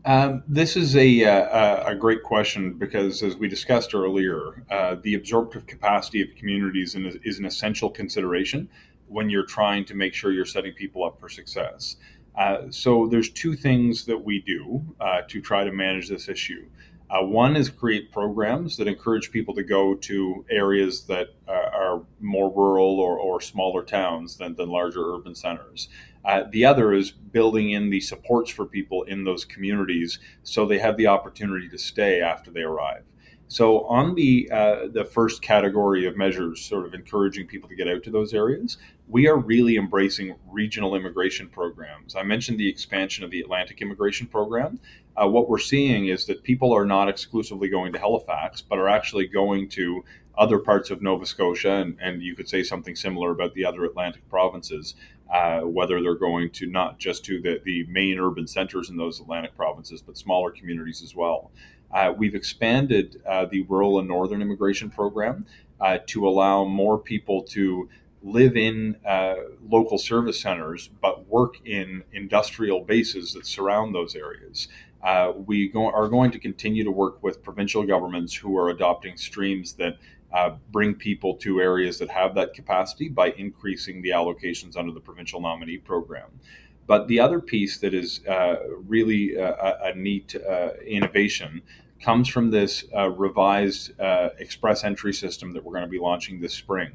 Um, 0.07 0.43
this 0.49 0.75
is 0.75 0.97
a, 0.97 1.25
uh, 1.25 1.91
a 1.91 1.95
great 1.95 2.23
question 2.23 2.73
because, 2.73 3.23
as 3.23 3.37
we 3.37 3.47
discussed 3.47 3.95
earlier, 3.95 4.65
uh, 4.71 4.97
the 5.03 5.15
absorptive 5.15 5.67
capacity 5.67 6.23
of 6.23 6.35
communities 6.35 6.97
is 6.97 7.39
an 7.39 7.45
essential 7.45 7.91
consideration 7.91 8.71
when 9.07 9.29
you're 9.29 9.47
trying 9.47 9.85
to 9.85 9.95
make 9.95 10.15
sure 10.15 10.33
you're 10.33 10.47
setting 10.47 10.73
people 10.73 11.05
up 11.05 11.21
for 11.21 11.29
success. 11.29 11.97
Uh, 12.37 12.71
so, 12.71 13.07
there's 13.07 13.31
two 13.31 13.55
things 13.55 14.07
that 14.07 14.17
we 14.17 14.41
do 14.41 14.83
uh, 15.01 15.21
to 15.29 15.41
try 15.41 15.65
to 15.65 15.73
manage 15.73 16.09
this 16.09 16.29
issue. 16.29 16.67
Uh, 17.13 17.23
one 17.23 17.57
is 17.57 17.69
create 17.69 18.11
programs 18.11 18.79
that 18.79 18.89
encourage 18.89 19.31
people 19.31 19.55
to 19.55 19.63
go 19.63 19.95
to 19.95 20.47
areas 20.49 21.05
that 21.05 21.29
uh, 21.47 21.53
are 21.53 22.03
more 22.21 22.51
rural 22.51 22.99
or, 22.99 23.19
or 23.19 23.39
smaller 23.39 23.83
towns 23.83 24.39
than, 24.39 24.55
than 24.55 24.71
larger 24.71 25.15
urban 25.15 25.35
centers. 25.35 25.89
Uh, 26.25 26.45
the 26.51 26.65
other 26.65 26.95
is 26.95 27.11
building 27.11 27.71
in 27.71 27.91
the 27.91 28.01
supports 28.01 28.51
for 28.51 28.65
people 28.65 29.03
in 29.03 29.25
those 29.25 29.45
communities 29.45 30.21
so 30.43 30.65
they 30.65 30.79
have 30.79 30.97
the 30.97 31.07
opportunity 31.07 31.69
to 31.69 31.77
stay 31.77 32.23
after 32.23 32.51
they 32.51 32.63
arrive. 32.63 33.03
So, 33.49 33.85
on 33.85 34.15
the 34.15 34.49
uh, 34.51 34.89
the 34.93 35.05
first 35.05 35.43
category 35.43 36.07
of 36.07 36.17
measures, 36.17 36.65
sort 36.65 36.87
of 36.87 36.95
encouraging 36.95 37.47
people 37.47 37.69
to 37.69 37.75
get 37.75 37.87
out 37.87 38.03
to 38.05 38.11
those 38.11 38.33
areas, 38.33 38.79
we 39.09 39.29
are 39.29 39.37
really 39.37 39.77
embracing 39.77 40.35
regional 40.51 40.95
immigration 40.95 41.49
programs. 41.49 42.17
I 42.17 42.23
mentioned 42.23 42.59
the 42.59 42.69
expansion 42.69 43.25
of 43.25 43.31
the 43.31 43.41
Atlantic 43.41 43.83
Immigration 43.83 44.27
Program. 44.27 44.81
Uh, 45.15 45.29
what 45.29 45.51
we're 45.51 45.59
seeing 45.59 46.07
is 46.07 46.25
that 46.27 46.43
people 46.43 46.73
are 46.75 46.87
not 46.87 47.11
exclusively 47.11 47.69
going 47.69 47.93
to 47.93 47.99
Halifax, 47.99 48.63
but 48.63 48.79
are 48.79 48.89
actually 48.89 49.27
going 49.27 49.69
to 49.71 50.03
other 50.39 50.59
parts 50.59 50.91
of 50.91 51.03
Nova 51.03 51.27
Scotia, 51.27 51.73
and, 51.73 51.99
and 52.01 52.23
you 52.23 52.35
could 52.35 52.49
say 52.49 52.63
something 52.63 52.97
similar 52.97 53.31
about 53.31 53.53
the 53.55 53.65
other 53.65 53.85
Atlantic 53.85 54.27
provinces, 54.31 54.95
uh, 55.33 55.61
whether 55.61 56.01
they're 56.03 56.15
going 56.15 56.51
to 56.51 56.67
not 56.67 56.99
just 56.99 57.25
to 57.27 57.41
the, 57.41 57.61
the 57.65 57.85
main 57.85 58.19
urban 58.19 58.47
centers 58.47 58.89
in 58.89 58.97
those 58.97 59.21
Atlantic 59.21 59.55
provinces, 59.55 60.01
but 60.01 60.17
smaller 60.17 60.51
communities 60.51 61.03
as 61.03 61.15
well. 61.15 61.51
Uh, 61.93 62.13
we've 62.17 62.35
expanded 62.35 63.21
uh, 63.29 63.45
the 63.47 63.63
rural 63.63 63.99
and 63.99 64.09
northern 64.09 64.41
immigration 64.41 64.91
program 64.91 65.47
uh, 65.81 65.99
to 66.07 66.27
allow 66.27 66.65
more 66.65 66.99
people 66.99 67.43
to 67.43 67.89
live 68.23 68.57
in 68.57 68.97
uh, 69.05 69.35
local 69.69 69.99
service 69.99 70.41
centers 70.41 70.89
but 71.01 71.27
work 71.27 71.57
in 71.67 72.03
industrial 72.13 72.81
bases 72.81 73.33
that 73.33 73.47
surround 73.47 73.95
those 73.95 74.15
areas. 74.15 74.69
Uh, 75.03 75.33
we 75.35 75.69
go, 75.69 75.91
are 75.91 76.09
going 76.09 76.31
to 76.31 76.39
continue 76.39 76.85
to 76.85 76.91
work 76.91 77.21
with 77.23 77.43
provincial 77.43 77.83
governments 77.83 78.33
who 78.33 78.57
are 78.57 78.69
adopting 78.69 79.17
streams 79.17 79.73
that 79.73 79.97
uh, 80.33 80.51
bring 80.71 80.95
people 80.95 81.35
to 81.35 81.61
areas 81.61 81.99
that 81.99 82.09
have 82.09 82.35
that 82.35 82.55
capacity 82.55 83.09
by 83.09 83.33
increasing 83.33 84.01
the 84.01 84.11
allocations 84.11 84.77
under 84.77 84.93
the 84.93 85.01
provincial 85.01 85.41
nominee 85.41 85.79
program. 85.79 86.31
But 86.87 87.09
the 87.09 87.21
other 87.21 87.41
piece 87.41 87.79
that 87.79 87.93
is 87.95 88.25
uh, 88.27 88.57
really 88.87 89.35
a, 89.35 89.79
a 89.83 89.95
neat 89.95 90.35
uh, 90.37 90.71
innovation 90.87 91.63
comes 92.03 92.29
from 92.29 92.51
this 92.51 92.85
uh, 92.97 93.09
revised 93.11 93.99
uh, 94.01 94.31
express 94.39 94.85
entry 94.85 95.13
system 95.13 95.53
that 95.53 95.65
we're 95.65 95.73
going 95.73 95.85
to 95.85 95.91
be 95.91 95.99
launching 95.99 96.41
this 96.41 96.55
spring. 96.55 96.91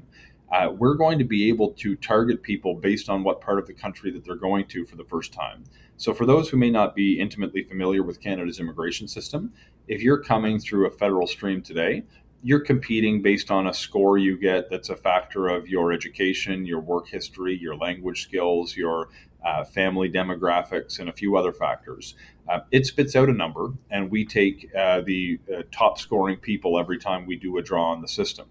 Uh, 0.51 0.69
we're 0.71 0.95
going 0.95 1.17
to 1.19 1.25
be 1.25 1.49
able 1.49 1.71
to 1.71 1.95
target 1.95 2.41
people 2.41 2.75
based 2.75 3.09
on 3.09 3.23
what 3.23 3.41
part 3.41 3.59
of 3.59 3.67
the 3.67 3.73
country 3.73 4.11
that 4.11 4.23
they're 4.23 4.35
going 4.35 4.65
to 4.65 4.85
for 4.85 4.95
the 4.95 5.03
first 5.03 5.33
time. 5.33 5.63
So, 5.97 6.13
for 6.13 6.25
those 6.25 6.49
who 6.49 6.57
may 6.57 6.69
not 6.69 6.95
be 6.95 7.19
intimately 7.19 7.63
familiar 7.63 8.03
with 8.03 8.21
Canada's 8.21 8.59
immigration 8.59 9.07
system, 9.07 9.51
if 9.87 10.01
you're 10.01 10.21
coming 10.21 10.59
through 10.59 10.87
a 10.87 10.91
federal 10.91 11.27
stream 11.27 11.61
today, 11.61 12.03
you're 12.43 12.59
competing 12.59 13.21
based 13.21 13.49
on 13.49 13.67
a 13.67 13.73
score 13.73 14.17
you 14.17 14.37
get 14.37 14.69
that's 14.69 14.89
a 14.89 14.95
factor 14.95 15.47
of 15.47 15.67
your 15.67 15.91
education, 15.91 16.65
your 16.65 16.79
work 16.79 17.07
history, 17.07 17.57
your 17.57 17.75
language 17.75 18.23
skills, 18.23 18.77
your 18.77 19.09
uh, 19.47 19.63
family 19.63 20.09
demographics, 20.09 20.99
and 20.99 21.07
a 21.09 21.13
few 21.13 21.37
other 21.37 21.53
factors. 21.53 22.15
Uh, 22.49 22.59
it 22.71 22.85
spits 22.85 23.15
out 23.15 23.29
a 23.29 23.33
number, 23.33 23.73
and 23.89 24.11
we 24.11 24.25
take 24.25 24.69
uh, 24.75 25.01
the 25.01 25.39
uh, 25.53 25.61
top 25.71 25.97
scoring 25.97 26.37
people 26.37 26.79
every 26.79 26.97
time 26.97 27.25
we 27.25 27.35
do 27.35 27.57
a 27.57 27.61
draw 27.61 27.91
on 27.91 28.01
the 28.01 28.07
system. 28.07 28.47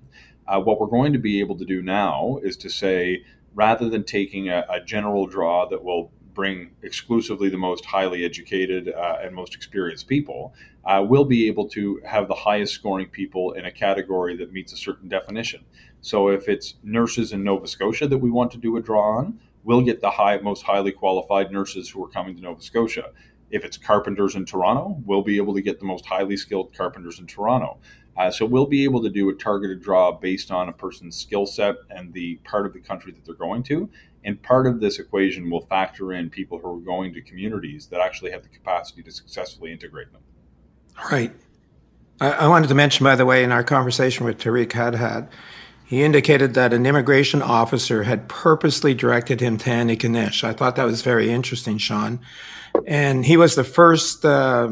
Uh, 0.49 0.61
what 0.61 0.81
we're 0.81 0.87
going 0.99 1.13
to 1.13 1.19
be 1.19 1.41
able 1.41 1.57
to 1.59 1.65
do 1.65 1.83
now 1.83 2.39
is 2.43 2.57
to 2.57 2.71
say, 2.71 3.25
rather 3.55 3.89
than 3.91 4.05
taking 4.05 4.49
a, 4.49 4.65
a 4.71 4.81
general 4.81 5.27
draw 5.27 5.69
that 5.69 5.83
will 5.83 6.11
bring 6.35 6.71
exclusively 6.83 7.49
the 7.49 7.57
most 7.57 7.85
highly 7.87 8.25
educated 8.25 8.89
uh, 8.89 9.17
and 9.23 9.35
most 9.35 9.55
experienced 9.55 10.07
people, 10.07 10.55
uh, 10.85 11.03
we'll 11.11 11.25
be 11.25 11.49
able 11.49 11.67
to 11.67 12.01
have 12.05 12.29
the 12.29 12.35
highest 12.35 12.75
scoring 12.75 13.09
people 13.09 13.53
in 13.53 13.65
a 13.65 13.73
category 13.73 14.37
that 14.37 14.53
meets 14.53 14.73
a 14.73 14.77
certain 14.77 15.09
definition. 15.09 15.65
So 16.01 16.29
if 16.29 16.49
it's 16.49 16.75
nurses 16.85 17.33
in 17.33 17.43
Nova 17.43 17.67
Scotia 17.67 18.07
that 18.07 18.19
we 18.19 18.31
want 18.31 18.51
to 18.53 18.59
do 18.59 18.77
a 18.77 18.83
draw 18.83 19.19
on, 19.19 19.41
we'll 19.67 19.83
get 19.83 20.01
the 20.01 20.11
high, 20.11 20.39
most 20.39 20.63
highly 20.63 20.93
qualified 20.93 21.51
nurses 21.51 21.91
who 21.91 22.03
are 22.03 22.09
coming 22.09 22.37
to 22.37 22.41
Nova 22.41 22.63
Scotia. 22.63 23.11
If 23.51 23.65
it's 23.65 23.77
carpenters 23.77 24.37
in 24.37 24.47
Toronto, 24.47 25.03
we'll 25.05 25.23
be 25.23 25.37
able 25.37 25.55
to 25.55 25.61
get 25.61 25.81
the 25.81 25.85
most 25.85 26.07
highly 26.07 26.37
skilled 26.37 26.75
carpenters 26.75 27.19
in 27.19 27.27
Toronto. 27.27 27.79
Uh, 28.17 28.31
so 28.31 28.47
we'll 28.47 28.67
be 28.67 28.85
able 28.85 29.03
to 29.03 29.11
do 29.11 29.29
a 29.29 29.35
targeted 29.35 29.83
draw 29.83 30.11
based 30.13 30.51
on 30.51 30.69
a 30.69 30.73
person's 30.73 31.17
skill 31.17 31.45
set 31.45 31.75
and 31.91 32.13
the 32.15 32.37
part 32.45 32.65
of 32.65 32.73
the 32.73 32.81
country 32.81 33.13
that 33.13 33.25
they're 33.27 33.35
going 33.35 33.63
to. 33.65 33.91
And 34.25 34.41
part 34.43 34.67
of 34.67 34.81
this 34.81 34.99
equation 34.99 35.51
will 35.51 35.61
factor 35.61 36.13
in 36.13 36.31
people 36.31 36.59
who 36.59 36.79
are 36.79 36.81
going 36.81 37.13
to 37.15 37.21
communities 37.21 37.87
that 37.89 38.01
actually 38.01 38.31
have 38.31 38.43
the 38.43 38.49
capacity 38.49 39.03
to 39.03 39.11
successfully 39.11 39.73
integrate 39.73 40.13
them. 40.13 40.23
Right. 41.11 41.33
I, 42.21 42.31
I 42.31 42.49
wanted 42.49 42.69
to 42.69 42.75
mention, 42.75 43.05
by 43.05 43.17
the 43.17 43.27
way, 43.27 43.45
in 43.45 43.53
our 43.53 43.63
conversation 43.63 44.25
with 44.25 44.39
Tariq 44.39 44.71
Hadhad, 44.71 45.29
he 45.87 46.03
indicated 46.03 46.55
that 46.55 46.73
an 46.73 46.85
immigration 46.85 47.41
officer 47.41 48.03
had 48.03 48.29
purposely 48.29 48.93
directed 48.93 49.41
him 49.41 49.57
to 49.59 49.71
Antigonish. 49.71 50.43
I 50.43 50.53
thought 50.53 50.75
that 50.77 50.85
was 50.85 51.03
very 51.03 51.31
interesting, 51.31 51.79
Sean. 51.79 52.19
And 52.87 53.25
he 53.25 53.37
was 53.37 53.55
the 53.55 53.65
first 53.65 54.25
uh, 54.25 54.71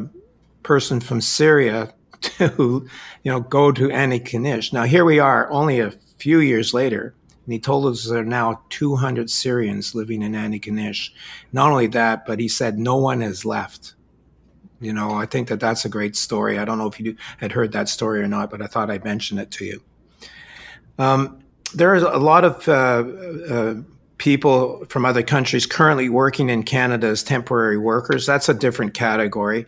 person 0.65 1.01
from 1.01 1.21
Syria 1.21 1.95
to, 2.21 2.89
you 3.23 3.31
know, 3.31 3.41
go 3.41 3.71
to 3.71 3.89
Antigonish. 3.89 4.73
Now 4.73 4.83
here 4.83 5.05
we 5.05 5.21
are, 5.21 5.49
only 5.53 5.79
a 5.79 5.93
few 6.19 6.41
years 6.41 6.75
later, 6.75 7.15
and 7.47 7.53
he 7.53 7.61
told 7.61 7.87
us 7.87 8.09
there 8.09 8.19
are 8.19 8.25
now 8.25 8.63
200 8.71 9.31
Syrians 9.31 9.95
living 9.95 10.21
in 10.21 10.33
Antigonish. 10.33 11.11
Not 11.53 11.71
only 11.71 11.87
that, 11.89 12.27
but 12.27 12.41
he 12.41 12.49
said 12.49 12.77
no 12.77 12.97
one 12.97 13.21
has 13.21 13.45
left. 13.45 13.95
You 14.81 14.93
know, 14.93 15.13
I 15.13 15.27
think 15.27 15.47
that 15.49 15.61
that's 15.61 15.85
a 15.85 15.89
great 15.89 16.17
story. 16.17 16.59
I 16.59 16.65
don't 16.65 16.79
know 16.79 16.89
if 16.89 16.99
you 16.99 17.17
had 17.39 17.53
heard 17.53 17.71
that 17.73 17.89
story 17.89 18.21
or 18.21 18.29
not, 18.29 18.51
but 18.51 18.61
I 18.61 18.67
thought 18.67 18.91
I'd 18.91 19.05
mention 19.05 19.39
it 19.39 19.53
to 19.53 19.65
you. 19.65 19.83
Um, 20.99 21.41
there 21.75 21.95
is 21.95 22.03
a 22.03 22.19
lot 22.19 22.45
of 22.45 22.69
uh, 22.69 22.73
uh, 23.53 23.75
people 24.19 24.85
from 24.89 25.05
other 25.05 25.23
countries 25.23 25.67
currently 25.67 26.09
working 26.09 26.51
in 26.51 26.63
Canada 26.63 27.09
as 27.09 27.23
temporary 27.23 27.79
workers. 27.79 28.27
That's 28.27 28.49
a 28.49 28.55
different 28.55 28.95
category. 28.95 29.67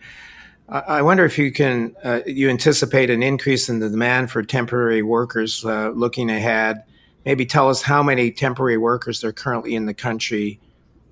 I 0.69 1.01
wonder 1.01 1.23
if 1.23 1.37
you 1.37 1.53
can 1.53 1.95
uh, 2.03 2.19
you 2.25 2.49
anticipate 2.49 3.09
an 3.09 3.23
increase 3.23 3.69
in 3.69 3.79
the 3.79 3.89
demand 3.89 4.31
for 4.31 4.43
temporary 4.43 5.01
workers 5.01 5.63
uh, 5.63 5.91
looking 5.95 6.29
ahead 6.29 6.83
maybe 7.27 7.45
tell 7.45 7.69
us 7.69 7.81
how 7.81 8.01
many 8.01 8.31
temporary 8.31 8.77
workers 8.77 9.19
there 9.19 9.31
are 9.31 9.33
currently 9.33 9.75
in 9.75 9.85
the 9.85 9.93
country 9.93 10.61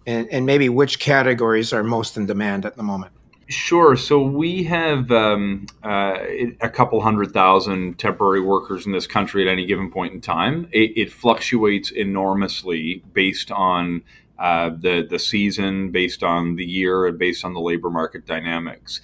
and, 0.07 0.29
and 0.29 0.45
maybe 0.45 0.69
which 0.69 0.97
categories 0.97 1.73
are 1.73 1.83
most 1.83 2.15
in 2.15 2.25
demand 2.25 2.65
at 2.65 2.77
the 2.77 2.83
moment. 2.83 3.11
Sure. 3.47 3.95
So 3.95 4.21
we 4.21 4.63
have 4.63 5.11
um, 5.11 5.67
uh, 5.83 6.17
a 6.61 6.69
couple 6.69 6.99
hundred 7.01 7.31
thousand 7.31 7.99
temporary 7.99 8.41
workers 8.41 8.87
in 8.87 8.91
this 8.91 9.05
country 9.05 9.47
at 9.47 9.51
any 9.51 9.67
given 9.67 9.91
point 9.91 10.13
in 10.13 10.21
time. 10.21 10.67
It, 10.71 10.97
it 10.97 11.11
fluctuates 11.11 11.91
enormously 11.91 13.03
based 13.13 13.51
on 13.51 14.01
uh, 14.39 14.71
the 14.71 15.05
the 15.07 15.19
season, 15.19 15.91
based 15.91 16.23
on 16.23 16.55
the 16.55 16.65
year, 16.65 17.05
and 17.05 17.19
based 17.19 17.45
on 17.45 17.53
the 17.53 17.59
labor 17.59 17.91
market 17.91 18.25
dynamics 18.25 18.99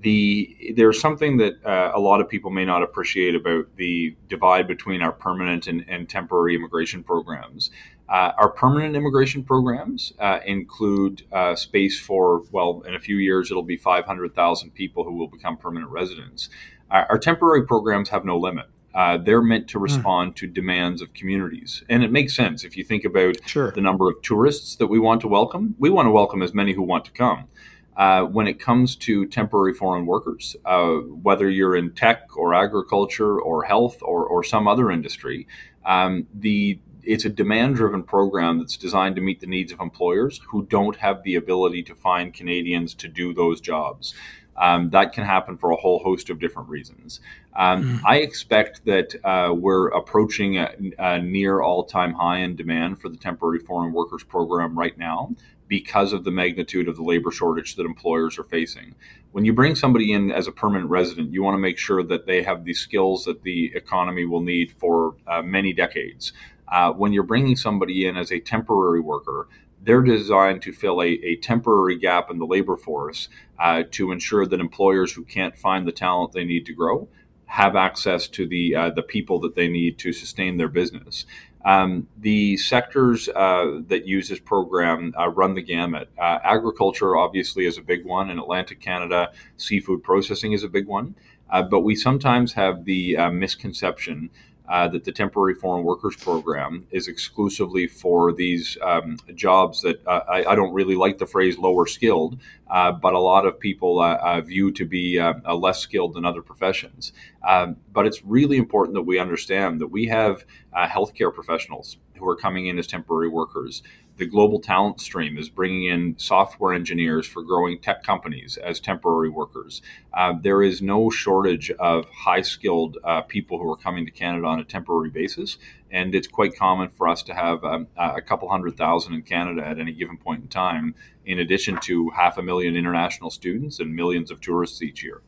the 0.00 0.74
there's 0.76 1.00
something 1.00 1.38
that 1.38 1.64
uh, 1.64 1.92
a 1.94 1.98
lot 1.98 2.20
of 2.20 2.28
people 2.28 2.50
may 2.50 2.64
not 2.64 2.82
appreciate 2.82 3.34
about 3.34 3.64
the 3.76 4.14
divide 4.28 4.68
between 4.68 5.02
our 5.02 5.12
permanent 5.12 5.66
and, 5.66 5.84
and 5.88 6.08
temporary 6.08 6.54
immigration 6.54 7.02
programs. 7.02 7.70
Uh, 8.08 8.32
our 8.38 8.50
permanent 8.50 8.94
immigration 8.94 9.42
programs 9.42 10.12
uh, 10.20 10.38
include 10.46 11.24
uh, 11.32 11.56
space 11.56 11.98
for, 11.98 12.42
well, 12.52 12.82
in 12.86 12.94
a 12.94 13.00
few 13.00 13.16
years, 13.16 13.50
it'll 13.50 13.62
be 13.62 13.76
500,000 13.76 14.70
people 14.70 15.04
who 15.04 15.12
will 15.12 15.28
become 15.28 15.56
permanent 15.56 15.90
residents. 15.90 16.48
our 16.90 17.18
temporary 17.18 17.66
programs 17.66 18.10
have 18.10 18.24
no 18.24 18.38
limit. 18.38 18.66
Uh, 18.96 19.18
they're 19.18 19.42
meant 19.42 19.68
to 19.68 19.76
hmm. 19.76 19.84
respond 19.84 20.32
mm. 20.32 20.36
to 20.36 20.46
demands 20.46 21.02
of 21.02 21.12
communities. 21.12 21.84
And 21.86 22.02
it 22.02 22.10
makes 22.10 22.34
sense 22.34 22.64
if 22.64 22.78
you 22.78 22.82
think 22.82 23.04
about 23.04 23.36
sure. 23.46 23.70
the 23.70 23.82
number 23.82 24.08
of 24.08 24.22
tourists 24.22 24.76
that 24.76 24.86
we 24.86 24.98
want 24.98 25.20
to 25.20 25.28
welcome. 25.28 25.74
We 25.78 25.90
want 25.90 26.06
to 26.06 26.10
welcome 26.10 26.42
as 26.42 26.54
many 26.54 26.72
who 26.72 26.82
want 26.82 27.04
to 27.04 27.10
come. 27.10 27.48
Uh, 27.94 28.22
when 28.22 28.46
it 28.46 28.58
comes 28.58 28.96
to 28.96 29.26
temporary 29.26 29.74
foreign 29.74 30.06
workers, 30.06 30.56
uh, 30.64 30.94
whether 30.94 31.50
you're 31.50 31.76
in 31.76 31.92
tech 31.92 32.36
or 32.38 32.54
agriculture 32.54 33.38
or 33.38 33.64
health 33.64 33.98
or, 34.00 34.26
or 34.26 34.42
some 34.42 34.66
other 34.66 34.90
industry, 34.90 35.46
um, 35.84 36.26
the 36.34 36.78
it's 37.06 37.24
a 37.24 37.30
demand 37.30 37.76
driven 37.76 38.02
program 38.02 38.58
that's 38.58 38.76
designed 38.76 39.16
to 39.16 39.22
meet 39.22 39.40
the 39.40 39.46
needs 39.46 39.72
of 39.72 39.80
employers 39.80 40.40
who 40.48 40.64
don't 40.66 40.96
have 40.96 41.22
the 41.22 41.36
ability 41.36 41.82
to 41.84 41.94
find 41.94 42.34
Canadians 42.34 42.94
to 42.94 43.08
do 43.08 43.32
those 43.32 43.60
jobs. 43.60 44.14
Um, 44.58 44.90
that 44.90 45.12
can 45.12 45.24
happen 45.24 45.58
for 45.58 45.70
a 45.70 45.76
whole 45.76 45.98
host 45.98 46.30
of 46.30 46.38
different 46.38 46.68
reasons. 46.68 47.20
Um, 47.54 47.98
mm. 47.98 48.00
I 48.06 48.16
expect 48.18 48.84
that 48.86 49.14
uh, 49.22 49.52
we're 49.52 49.88
approaching 49.88 50.56
a, 50.58 50.70
a 50.98 51.20
near 51.20 51.60
all 51.60 51.84
time 51.84 52.14
high 52.14 52.38
in 52.38 52.56
demand 52.56 53.00
for 53.00 53.08
the 53.08 53.18
temporary 53.18 53.58
foreign 53.58 53.92
workers 53.92 54.24
program 54.24 54.78
right 54.78 54.96
now 54.96 55.34
because 55.68 56.12
of 56.12 56.24
the 56.24 56.30
magnitude 56.30 56.88
of 56.88 56.96
the 56.96 57.02
labor 57.02 57.30
shortage 57.30 57.74
that 57.76 57.84
employers 57.84 58.38
are 58.38 58.44
facing. 58.44 58.94
When 59.32 59.44
you 59.44 59.52
bring 59.52 59.74
somebody 59.74 60.12
in 60.12 60.30
as 60.30 60.46
a 60.46 60.52
permanent 60.52 60.88
resident, 60.88 61.32
you 61.32 61.42
want 61.42 61.54
to 61.54 61.60
make 61.60 61.76
sure 61.76 62.02
that 62.04 62.26
they 62.26 62.42
have 62.42 62.64
the 62.64 62.72
skills 62.72 63.24
that 63.24 63.42
the 63.42 63.72
economy 63.74 64.24
will 64.24 64.40
need 64.40 64.72
for 64.78 65.16
uh, 65.26 65.42
many 65.42 65.72
decades. 65.72 66.32
Uh, 66.68 66.92
when 66.92 67.12
you're 67.12 67.22
bringing 67.22 67.56
somebody 67.56 68.06
in 68.06 68.16
as 68.16 68.32
a 68.32 68.40
temporary 68.40 69.00
worker, 69.00 69.48
they're 69.82 70.02
designed 70.02 70.62
to 70.62 70.72
fill 70.72 71.00
a, 71.00 71.06
a 71.06 71.36
temporary 71.36 71.96
gap 71.96 72.30
in 72.30 72.38
the 72.38 72.46
labor 72.46 72.76
force 72.76 73.28
uh, 73.58 73.84
to 73.92 74.10
ensure 74.10 74.46
that 74.46 74.60
employers 74.60 75.12
who 75.12 75.24
can't 75.24 75.56
find 75.56 75.86
the 75.86 75.92
talent 75.92 76.32
they 76.32 76.44
need 76.44 76.66
to 76.66 76.72
grow 76.72 77.08
have 77.46 77.76
access 77.76 78.26
to 78.26 78.46
the 78.46 78.74
uh, 78.74 78.90
the 78.90 79.02
people 79.02 79.38
that 79.38 79.54
they 79.54 79.68
need 79.68 79.98
to 79.98 80.12
sustain 80.12 80.56
their 80.56 80.68
business. 80.68 81.24
Um, 81.64 82.06
the 82.16 82.56
sectors 82.56 83.28
uh, 83.28 83.80
that 83.88 84.06
use 84.06 84.28
this 84.28 84.38
program 84.38 85.12
uh, 85.18 85.28
run 85.28 85.54
the 85.54 85.62
gamut. 85.62 86.08
Uh, 86.16 86.38
agriculture, 86.44 87.16
obviously, 87.16 87.66
is 87.66 87.76
a 87.76 87.82
big 87.82 88.04
one. 88.04 88.30
In 88.30 88.38
Atlantic 88.38 88.80
Canada, 88.80 89.32
seafood 89.56 90.04
processing 90.04 90.52
is 90.52 90.62
a 90.62 90.68
big 90.68 90.86
one. 90.86 91.16
Uh, 91.50 91.62
but 91.62 91.80
we 91.80 91.96
sometimes 91.96 92.52
have 92.52 92.84
the 92.84 93.16
uh, 93.16 93.30
misconception 93.30 94.30
uh, 94.68 94.88
that 94.88 95.04
the 95.04 95.12
temporary 95.12 95.54
foreign 95.54 95.84
workers 95.84 96.16
program 96.16 96.86
is 96.90 97.08
exclusively 97.08 97.86
for 97.86 98.32
these 98.32 98.76
um, 98.82 99.16
jobs 99.34 99.82
that 99.82 100.04
uh, 100.06 100.20
I, 100.28 100.44
I, 100.44 100.54
don't 100.54 100.72
really 100.72 100.96
like 100.96 101.18
the 101.18 101.26
phrase 101.26 101.58
lower 101.58 101.86
skilled, 101.86 102.38
uh, 102.68 102.92
but 102.92 103.14
a 103.14 103.18
lot 103.18 103.46
of 103.46 103.60
people 103.60 104.00
uh, 104.00 104.16
uh, 104.16 104.40
view 104.40 104.72
to 104.72 104.84
be 104.84 105.18
uh, 105.18 105.54
less 105.54 105.80
skilled 105.80 106.14
than 106.14 106.24
other 106.24 106.42
professions. 106.42 107.12
Um, 107.46 107.76
but 107.92 108.06
it's 108.06 108.24
really 108.24 108.56
important 108.56 108.94
that 108.94 109.02
we 109.02 109.18
understand 109.18 109.80
that 109.80 109.88
we 109.88 110.06
have 110.06 110.44
healthcare 110.76 111.32
professionals 111.32 111.96
who 112.16 112.28
are 112.28 112.36
coming 112.36 112.66
in 112.66 112.78
as 112.78 112.86
temporary 112.86 113.28
workers 113.28 113.82
the 114.16 114.26
global 114.26 114.60
talent 114.60 115.00
stream 115.00 115.36
is 115.38 115.48
bringing 115.48 115.84
in 115.84 116.14
software 116.18 116.72
engineers 116.72 117.26
for 117.26 117.42
growing 117.42 117.78
tech 117.78 118.02
companies 118.02 118.56
as 118.56 118.80
temporary 118.80 119.28
workers. 119.28 119.82
Uh, 120.14 120.34
there 120.40 120.62
is 120.62 120.80
no 120.80 121.10
shortage 121.10 121.70
of 121.72 122.06
high 122.10 122.42
skilled 122.42 122.98
uh, 123.04 123.22
people 123.22 123.58
who 123.58 123.70
are 123.70 123.76
coming 123.76 124.04
to 124.06 124.10
Canada 124.10 124.46
on 124.46 124.58
a 124.58 124.64
temporary 124.64 125.10
basis. 125.10 125.58
And 125.90 126.14
it's 126.14 126.26
quite 126.26 126.56
common 126.56 126.88
for 126.88 127.08
us 127.08 127.22
to 127.24 127.34
have 127.34 127.64
um, 127.64 127.86
a 127.96 128.20
couple 128.20 128.48
hundred 128.48 128.76
thousand 128.76 129.14
in 129.14 129.22
Canada 129.22 129.64
at 129.64 129.78
any 129.78 129.92
given 129.92 130.16
point 130.16 130.42
in 130.42 130.48
time, 130.48 130.94
in 131.24 131.38
addition 131.38 131.78
to 131.82 132.10
half 132.10 132.38
a 132.38 132.42
million 132.42 132.76
international 132.76 133.30
students 133.30 133.78
and 133.78 133.94
millions 133.94 134.30
of 134.30 134.40
tourists 134.40 134.82
each 134.82 135.04
year. 135.04 135.22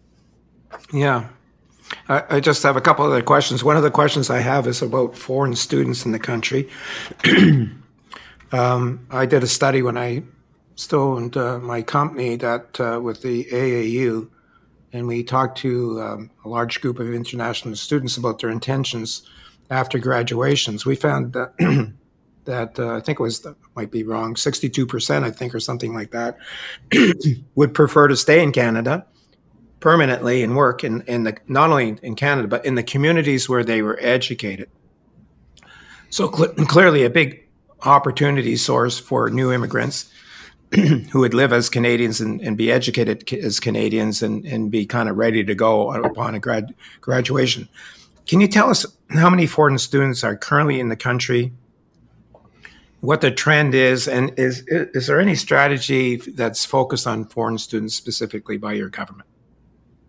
Yeah, 0.93 1.28
I, 2.09 2.41
just 2.41 2.62
have 2.62 2.76
a 2.76 2.80
couple 2.80 3.05
of 3.05 3.12
other 3.12 3.22
questions. 3.22 3.62
One 3.62 3.76
of 3.76 3.82
the 3.82 3.91
questions 3.91 4.30
I 4.30 4.41
have 4.41 4.66
is 4.66 4.82
about 4.82 5.16
foreign 5.16 5.55
students 5.55 6.05
in 6.05 6.12
the 6.12 6.18
country. 6.18 6.68
Um, 8.53 9.07
I 9.11 9.26
did 9.26 9.42
a 9.42 9.46
study 9.46 9.82
when 9.82 9.99
I 9.99 10.22
still 10.76 11.01
owned 11.01 11.36
uh, 11.36 11.59
my 11.59 11.82
company 11.82 12.36
that 12.36 12.80
uh, 12.80 13.01
with 13.03 13.22
the 13.22 13.44
AAU, 13.44 14.28
and 14.92 15.07
we 15.07 15.22
talked 15.22 15.59
to 15.59 16.01
um, 16.01 16.30
a 16.44 16.49
large 16.49 16.80
group 16.80 16.99
of 16.99 17.12
international 17.12 17.76
students 17.76 18.16
about 18.16 18.38
their 18.38 18.51
intentions 18.51 19.28
after 19.70 19.99
graduations. 19.99 20.86
We 20.86 20.96
found 20.96 21.34
that 21.34 21.53
that 22.44 22.78
uh, 22.78 22.96
I 22.96 23.01
think 23.01 23.20
it 23.20 23.22
was 23.22 23.46
might 23.76 23.90
be 23.90 24.03
wrong, 24.03 24.36
sixty 24.36 24.70
two 24.70 24.86
percent, 24.86 25.24
I 25.24 25.30
think, 25.30 25.55
or 25.55 25.61
something 25.61 25.92
like 25.92 26.12
that, 26.12 26.38
would 27.55 27.74
prefer 27.74 28.09
to 28.09 28.16
stay 28.16 28.42
in 28.42 28.53
Canada 28.53 29.05
permanently 29.80 30.42
and 30.42 30.57
work 30.57 30.82
in, 30.82 31.03
in 31.03 31.24
the 31.24 31.36
not 31.46 31.70
only 31.70 31.96
in 32.03 32.16
Canada 32.16 32.49
but 32.49 32.64
in 32.64 32.74
the 32.74 32.82
communities 32.82 33.49
where 33.49 33.62
they 33.62 33.82
were 33.82 33.99
educated. 34.01 34.68
So 36.11 36.32
cl- 36.32 36.55
clearly, 36.66 37.05
a 37.05 37.11
big 37.11 37.47
opportunity 37.83 38.57
source 38.57 38.99
for 38.99 39.31
new 39.31 39.53
immigrants 39.53 40.11
who 40.74 41.20
would 41.20 41.35
live 41.35 41.53
as 41.53 41.68
Canadians 41.68 42.20
and, 42.20 42.41
and 42.41 42.57
be 42.57 42.70
educated 42.70 43.33
as 43.33 43.61
Canadians 43.61 44.22
and, 44.22 44.45
and 44.45 44.70
be 44.70 44.85
kind 44.85 45.09
of 45.09 45.16
ready 45.16 45.43
to 45.45 45.55
go 45.55 45.93
upon 45.93 46.35
a 46.35 46.41
grad, 46.41 46.74
graduation. 47.01 47.68
Can 48.26 48.41
you 48.41 48.49
tell 48.49 48.68
us 48.68 48.85
how 49.11 49.31
many 49.31 49.47
foreign 49.47 49.79
students 49.79 50.22
are 50.22 50.37
currently 50.37 50.81
in 50.81 50.89
the 50.89 50.97
country? 50.97 51.53
What 53.01 53.20
the 53.20 53.31
trend 53.31 53.74
is, 53.74 54.09
and 54.09 54.37
is 54.37 54.64
is 54.66 55.07
there 55.07 55.20
any 55.20 55.37
strategy 55.37 56.16
that's 56.16 56.64
focused 56.64 57.07
on 57.07 57.26
foreign 57.26 57.57
students 57.57 57.95
specifically 57.95 58.59
by 58.59 58.72
your 58.72 58.89
government? 58.89 59.29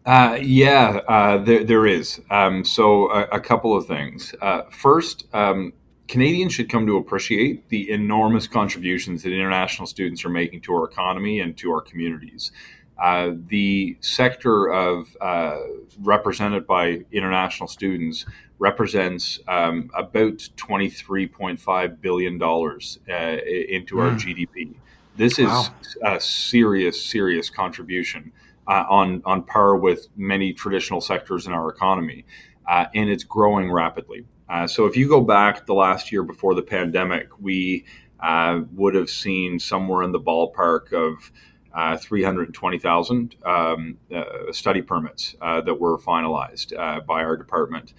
Uh, 0.07 0.39
yeah, 0.41 1.01
uh, 1.07 1.38
there, 1.38 1.63
there 1.63 1.86
is. 1.86 2.20
Um, 2.32 2.65
so, 2.65 3.11
a, 3.11 3.26
a, 3.34 3.39
couple 3.39 3.78
of 3.78 3.86
things. 3.86 4.34
Uh, 4.41 4.63
first, 4.72 5.28
um, 5.34 5.72
Canadians 6.10 6.55
should 6.55 6.70
come 6.70 6.88
to 6.88 6.97
appreciate 6.97 7.70
the 7.70 7.91
enormous 7.91 8.47
contributions 8.47 9.22
that 9.22 9.32
international 9.32 9.86
students 9.86 10.26
are 10.26 10.30
making 10.30 10.60
to 10.62 10.74
our 10.74 10.86
economy 10.86 11.39
and 11.39 11.55
to 11.55 11.72
our 11.72 11.82
communities. 11.82 12.51
Uh, 12.97 13.34
the 13.47 13.95
sector 14.01 14.74
of 14.74 15.16
uh, 15.22 15.60
represented 15.99 16.66
by 16.66 17.05
international 17.12 17.68
students 17.68 18.26
represents 18.57 19.39
um, 19.47 19.91
about 19.95 20.38
$23.5 20.57 22.01
billion 22.01 22.41
uh, 22.41 23.38
into 23.70 23.99
our 23.99 24.10
hmm. 24.10 24.18
GDP. 24.18 24.74
This 25.16 25.38
is 25.38 25.47
wow. 25.47 25.68
a 26.03 26.20
serious, 26.20 27.05
serious 27.05 27.51
contribution 27.51 28.32
uh, 28.68 28.84
on, 28.89 29.22
on 29.26 29.43
par 29.43 29.78
with 29.78 30.07
many 30.18 30.53
traditional 30.53 31.01
sectors 31.01 31.45
in 31.45 31.53
our 31.53 31.70
economy. 31.70 32.26
Uh, 32.68 32.86
and 32.95 33.10
it's 33.12 33.24
growing 33.24 33.72
rapidly. 33.72 34.26
Uh, 34.49 34.65
so 34.65 34.85
if 34.85 34.97
you 34.97 35.07
go 35.07 35.21
back 35.21 35.65
the 35.65 35.73
last 35.73 36.11
year 36.11 36.23
before 36.23 36.55
the 36.55 36.61
pandemic, 36.61 37.27
we 37.39 37.85
uh, 38.19 38.61
would 38.73 38.95
have 38.95 39.09
seen 39.09 39.59
somewhere 39.59 40.03
in 40.03 40.11
the 40.11 40.19
ballpark 40.19 40.91
of 40.91 41.31
uh, 41.73 41.95
320,000 41.97 43.35
um, 43.45 43.97
uh, 44.13 44.23
study 44.51 44.81
permits 44.81 45.35
uh, 45.41 45.61
that 45.61 45.75
were 45.75 45.97
finalized 45.97 46.77
uh, 46.77 46.99
by 47.01 47.23
our 47.23 47.37
department. 47.37 47.93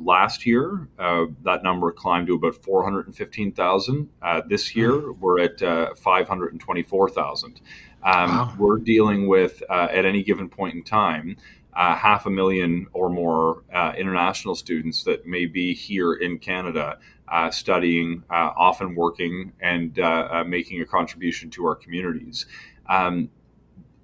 last 0.00 0.44
year, 0.44 0.88
that 0.98 1.60
number 1.62 1.92
climbed 1.92 2.26
to 2.26 2.34
about 2.34 2.56
415,000. 2.56 4.08
this 4.48 4.74
year, 4.74 4.92
mm-hmm. 4.92 5.20
we're 5.20 5.40
at 5.40 5.98
524,000. 5.98 7.60
Um, 8.00 8.30
wow. 8.30 8.54
We're 8.58 8.78
dealing 8.78 9.28
with, 9.28 9.62
at 9.70 10.04
any 10.04 10.22
given 10.22 10.48
point 10.48 10.74
in 10.74 10.82
time, 10.82 11.36
uh, 11.78 11.94
half 11.94 12.26
a 12.26 12.30
million 12.30 12.88
or 12.92 13.08
more 13.08 13.62
uh, 13.72 13.92
international 13.96 14.56
students 14.56 15.04
that 15.04 15.24
may 15.26 15.46
be 15.46 15.72
here 15.72 16.12
in 16.12 16.36
Canada 16.36 16.98
uh, 17.28 17.50
studying, 17.52 18.24
uh, 18.28 18.50
often 18.56 18.96
working, 18.96 19.52
and 19.60 20.00
uh, 20.00 20.28
uh, 20.30 20.44
making 20.44 20.80
a 20.80 20.84
contribution 20.84 21.48
to 21.50 21.64
our 21.64 21.76
communities. 21.76 22.46
Um, 22.88 23.30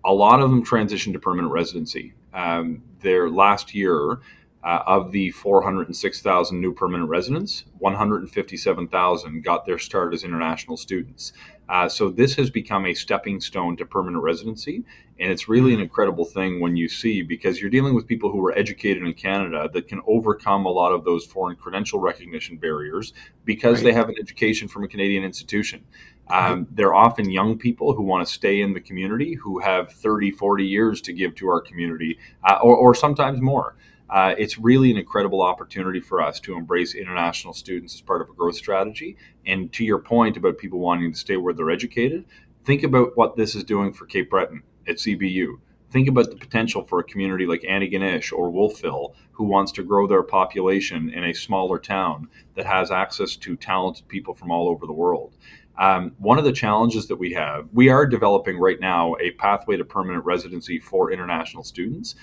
a 0.04 0.14
lot 0.14 0.40
of 0.40 0.50
them 0.50 0.64
transitioned 0.64 1.14
to 1.14 1.18
permanent 1.18 1.52
residency. 1.52 2.14
Um, 2.32 2.82
their 3.00 3.28
last 3.28 3.74
year, 3.74 4.20
of 4.62 5.12
the 5.12 5.30
406,000 5.30 6.58
new 6.58 6.72
permanent 6.72 7.10
residents, 7.10 7.64
157,000 7.80 9.44
got 9.44 9.66
their 9.66 9.78
start 9.78 10.14
as 10.14 10.24
international 10.24 10.78
students. 10.78 11.34
Uh, 11.68 11.88
so 11.88 12.10
this 12.10 12.34
has 12.34 12.50
become 12.50 12.84
a 12.86 12.94
stepping 12.94 13.40
stone 13.40 13.76
to 13.76 13.86
permanent 13.86 14.22
residency, 14.22 14.84
and 15.18 15.30
it's 15.32 15.48
really 15.48 15.72
an 15.72 15.80
incredible 15.80 16.24
thing 16.24 16.60
when 16.60 16.76
you 16.76 16.88
see 16.88 17.22
because 17.22 17.60
you're 17.60 17.70
dealing 17.70 17.94
with 17.94 18.06
people 18.06 18.30
who 18.30 18.44
are 18.44 18.56
educated 18.56 19.02
in 19.02 19.14
Canada 19.14 19.68
that 19.72 19.88
can 19.88 20.00
overcome 20.06 20.66
a 20.66 20.70
lot 20.70 20.92
of 20.92 21.04
those 21.04 21.24
foreign 21.24 21.56
credential 21.56 21.98
recognition 22.00 22.56
barriers 22.56 23.12
because 23.44 23.76
right. 23.76 23.84
they 23.84 23.92
have 23.92 24.08
an 24.08 24.16
education 24.20 24.68
from 24.68 24.84
a 24.84 24.88
Canadian 24.88 25.24
institution. 25.24 25.82
Um, 26.28 26.66
they're 26.70 26.94
often 26.94 27.30
young 27.30 27.58
people 27.58 27.94
who 27.94 28.02
want 28.02 28.26
to 28.26 28.32
stay 28.32 28.60
in 28.62 28.72
the 28.72 28.80
community, 28.80 29.34
who 29.34 29.58
have 29.60 29.92
30, 29.92 30.30
40 30.32 30.64
years 30.64 31.00
to 31.02 31.12
give 31.12 31.34
to 31.36 31.48
our 31.48 31.60
community, 31.60 32.18
uh, 32.48 32.58
or, 32.62 32.74
or 32.76 32.94
sometimes 32.94 33.40
more. 33.40 33.76
Uh, 34.08 34.34
it's 34.36 34.58
really 34.58 34.90
an 34.90 34.96
incredible 34.96 35.42
opportunity 35.42 36.00
for 36.00 36.20
us 36.20 36.38
to 36.38 36.54
embrace 36.54 36.94
international 36.94 37.52
students 37.52 37.94
as 37.94 38.00
part 38.00 38.20
of 38.20 38.28
a 38.28 38.32
growth 38.32 38.54
strategy. 38.54 39.16
And 39.46 39.72
to 39.72 39.84
your 39.84 39.98
point 39.98 40.36
about 40.36 40.58
people 40.58 40.78
wanting 40.78 41.12
to 41.12 41.18
stay 41.18 41.36
where 41.36 41.54
they're 41.54 41.70
educated, 41.70 42.24
think 42.64 42.82
about 42.82 43.16
what 43.16 43.36
this 43.36 43.54
is 43.54 43.64
doing 43.64 43.92
for 43.92 44.06
Cape 44.06 44.30
Breton 44.30 44.62
at 44.88 44.96
CBU. 44.96 45.58
Think 45.90 46.08
about 46.08 46.30
the 46.30 46.36
potential 46.36 46.84
for 46.84 46.98
a 46.98 47.04
community 47.04 47.46
like 47.46 47.62
Antigonish 47.62 48.32
or 48.32 48.50
Wolfville 48.50 49.14
who 49.32 49.44
wants 49.44 49.70
to 49.72 49.82
grow 49.82 50.06
their 50.06 50.22
population 50.22 51.10
in 51.10 51.24
a 51.24 51.32
smaller 51.32 51.78
town 51.78 52.28
that 52.56 52.66
has 52.66 52.90
access 52.90 53.36
to 53.36 53.56
talented 53.56 54.08
people 54.08 54.34
from 54.34 54.50
all 54.50 54.68
over 54.68 54.86
the 54.86 54.92
world. 54.92 55.34
Um, 55.78 56.12
one 56.18 56.38
of 56.38 56.44
the 56.44 56.52
challenges 56.52 57.08
that 57.08 57.16
we 57.16 57.32
have, 57.32 57.68
we 57.72 57.88
are 57.88 58.06
developing 58.06 58.58
right 58.58 58.78
now 58.78 59.16
a 59.20 59.32
pathway 59.32 59.76
to 59.76 59.84
permanent 59.84 60.24
residency 60.24 60.78
for 60.78 61.12
international 61.12 61.64
students, 61.64 62.14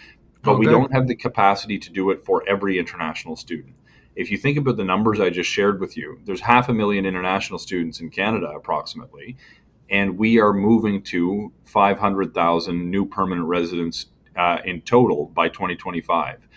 but 0.42 0.54
okay. 0.54 0.60
we 0.60 0.66
don't 0.66 0.92
have 0.94 1.08
the 1.08 1.16
capacity 1.16 1.78
to 1.78 1.90
do 1.92 2.12
it 2.12 2.26
for 2.26 2.48
every 2.48 2.80
international 2.80 3.36
student. 3.36 3.76
If 4.16 4.30
you 4.30 4.38
think 4.38 4.58
about 4.58 4.78
the 4.78 4.84
numbers 4.84 5.20
I 5.20 5.30
just 5.30 5.50
shared 5.50 5.80
with 5.80 5.96
you, 5.96 6.20
there's 6.26 6.42
half 6.42 6.68
a 6.68 6.74
million 6.74 7.06
international 7.06 7.60
students 7.60 8.02
in 8.02 8.10
Canada 8.10 8.48
approximately, 8.48 9.38
and 9.90 10.18
we 10.18 10.40
are 10.40 10.54
moving 10.54 11.02
to 11.04 11.54
500,000 11.66 12.92
new 12.92 13.06
permanent 13.06 13.48
residents 13.48 14.08
uh, 14.36 14.58
in 14.66 14.82
total 14.82 15.28
by 15.28 15.50
2025. 15.50 16.48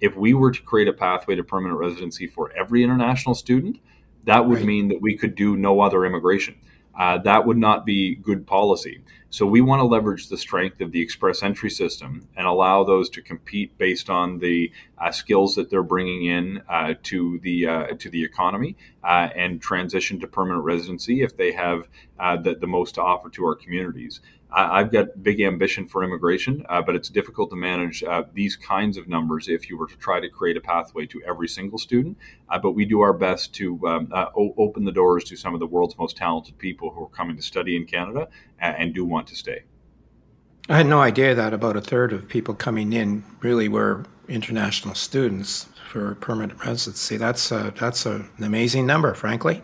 If 0.00 0.16
we 0.16 0.34
were 0.34 0.50
to 0.50 0.62
create 0.62 0.88
a 0.88 0.92
pathway 0.92 1.36
to 1.36 1.44
permanent 1.44 1.78
residency 1.78 2.26
for 2.26 2.52
every 2.52 2.82
international 2.82 3.34
student, 3.34 3.78
that 4.24 4.46
would 4.46 4.58
right. 4.58 4.66
mean 4.66 4.88
that 4.88 5.00
we 5.00 5.16
could 5.16 5.34
do 5.34 5.56
no 5.56 5.80
other 5.80 6.04
immigration. 6.04 6.56
Uh, 6.98 7.18
that 7.18 7.46
would 7.46 7.56
not 7.56 7.84
be 7.84 8.14
good 8.16 8.46
policy. 8.46 9.03
So 9.34 9.44
we 9.46 9.62
want 9.62 9.80
to 9.80 9.84
leverage 9.84 10.28
the 10.28 10.38
strength 10.38 10.80
of 10.80 10.92
the 10.92 11.02
express 11.02 11.42
entry 11.42 11.68
system 11.68 12.28
and 12.36 12.46
allow 12.46 12.84
those 12.84 13.10
to 13.10 13.20
compete 13.20 13.76
based 13.78 14.08
on 14.08 14.38
the 14.38 14.70
uh, 14.96 15.10
skills 15.10 15.56
that 15.56 15.70
they're 15.70 15.82
bringing 15.82 16.26
in 16.26 16.62
uh, 16.68 16.94
to 17.02 17.40
the 17.42 17.66
uh, 17.66 17.86
to 17.98 18.08
the 18.10 18.22
economy 18.22 18.76
uh, 19.02 19.30
and 19.34 19.60
transition 19.60 20.20
to 20.20 20.28
permanent 20.28 20.62
residency 20.62 21.22
if 21.22 21.36
they 21.36 21.50
have 21.50 21.88
uh, 22.20 22.36
the, 22.36 22.54
the 22.54 22.68
most 22.68 22.94
to 22.94 23.02
offer 23.02 23.28
to 23.30 23.44
our 23.44 23.56
communities. 23.56 24.20
I've 24.56 24.92
got 24.92 25.22
big 25.22 25.40
ambition 25.40 25.88
for 25.88 26.04
immigration, 26.04 26.64
uh, 26.68 26.80
but 26.80 26.94
it's 26.94 27.08
difficult 27.08 27.50
to 27.50 27.56
manage 27.56 28.04
uh, 28.04 28.22
these 28.32 28.54
kinds 28.54 28.96
of 28.96 29.08
numbers 29.08 29.48
if 29.48 29.68
you 29.68 29.76
were 29.76 29.88
to 29.88 29.96
try 29.96 30.20
to 30.20 30.28
create 30.28 30.56
a 30.56 30.60
pathway 30.60 31.06
to 31.06 31.20
every 31.26 31.48
single 31.48 31.78
student. 31.78 32.16
Uh, 32.48 32.58
but 32.58 32.72
we 32.72 32.84
do 32.84 33.00
our 33.00 33.12
best 33.12 33.52
to 33.54 33.84
um, 33.88 34.08
uh, 34.12 34.26
o- 34.36 34.54
open 34.56 34.84
the 34.84 34.92
doors 34.92 35.24
to 35.24 35.36
some 35.36 35.54
of 35.54 35.60
the 35.60 35.66
world's 35.66 35.98
most 35.98 36.16
talented 36.16 36.56
people 36.58 36.90
who 36.90 37.02
are 37.02 37.08
coming 37.08 37.36
to 37.36 37.42
study 37.42 37.74
in 37.74 37.84
Canada 37.84 38.28
and, 38.60 38.76
and 38.76 38.94
do 38.94 39.04
want 39.04 39.26
to 39.26 39.34
stay. 39.34 39.64
I 40.68 40.76
had 40.76 40.86
no 40.86 41.00
idea 41.00 41.34
that 41.34 41.52
about 41.52 41.76
a 41.76 41.80
third 41.80 42.12
of 42.12 42.28
people 42.28 42.54
coming 42.54 42.92
in 42.92 43.24
really 43.40 43.68
were 43.68 44.04
international 44.28 44.94
students 44.94 45.68
for 45.88 46.14
permanent 46.16 46.64
residency. 46.64 47.16
That's 47.16 47.50
a, 47.50 47.74
that's 47.78 48.06
a, 48.06 48.26
an 48.36 48.44
amazing 48.44 48.86
number, 48.86 49.14
frankly. 49.14 49.62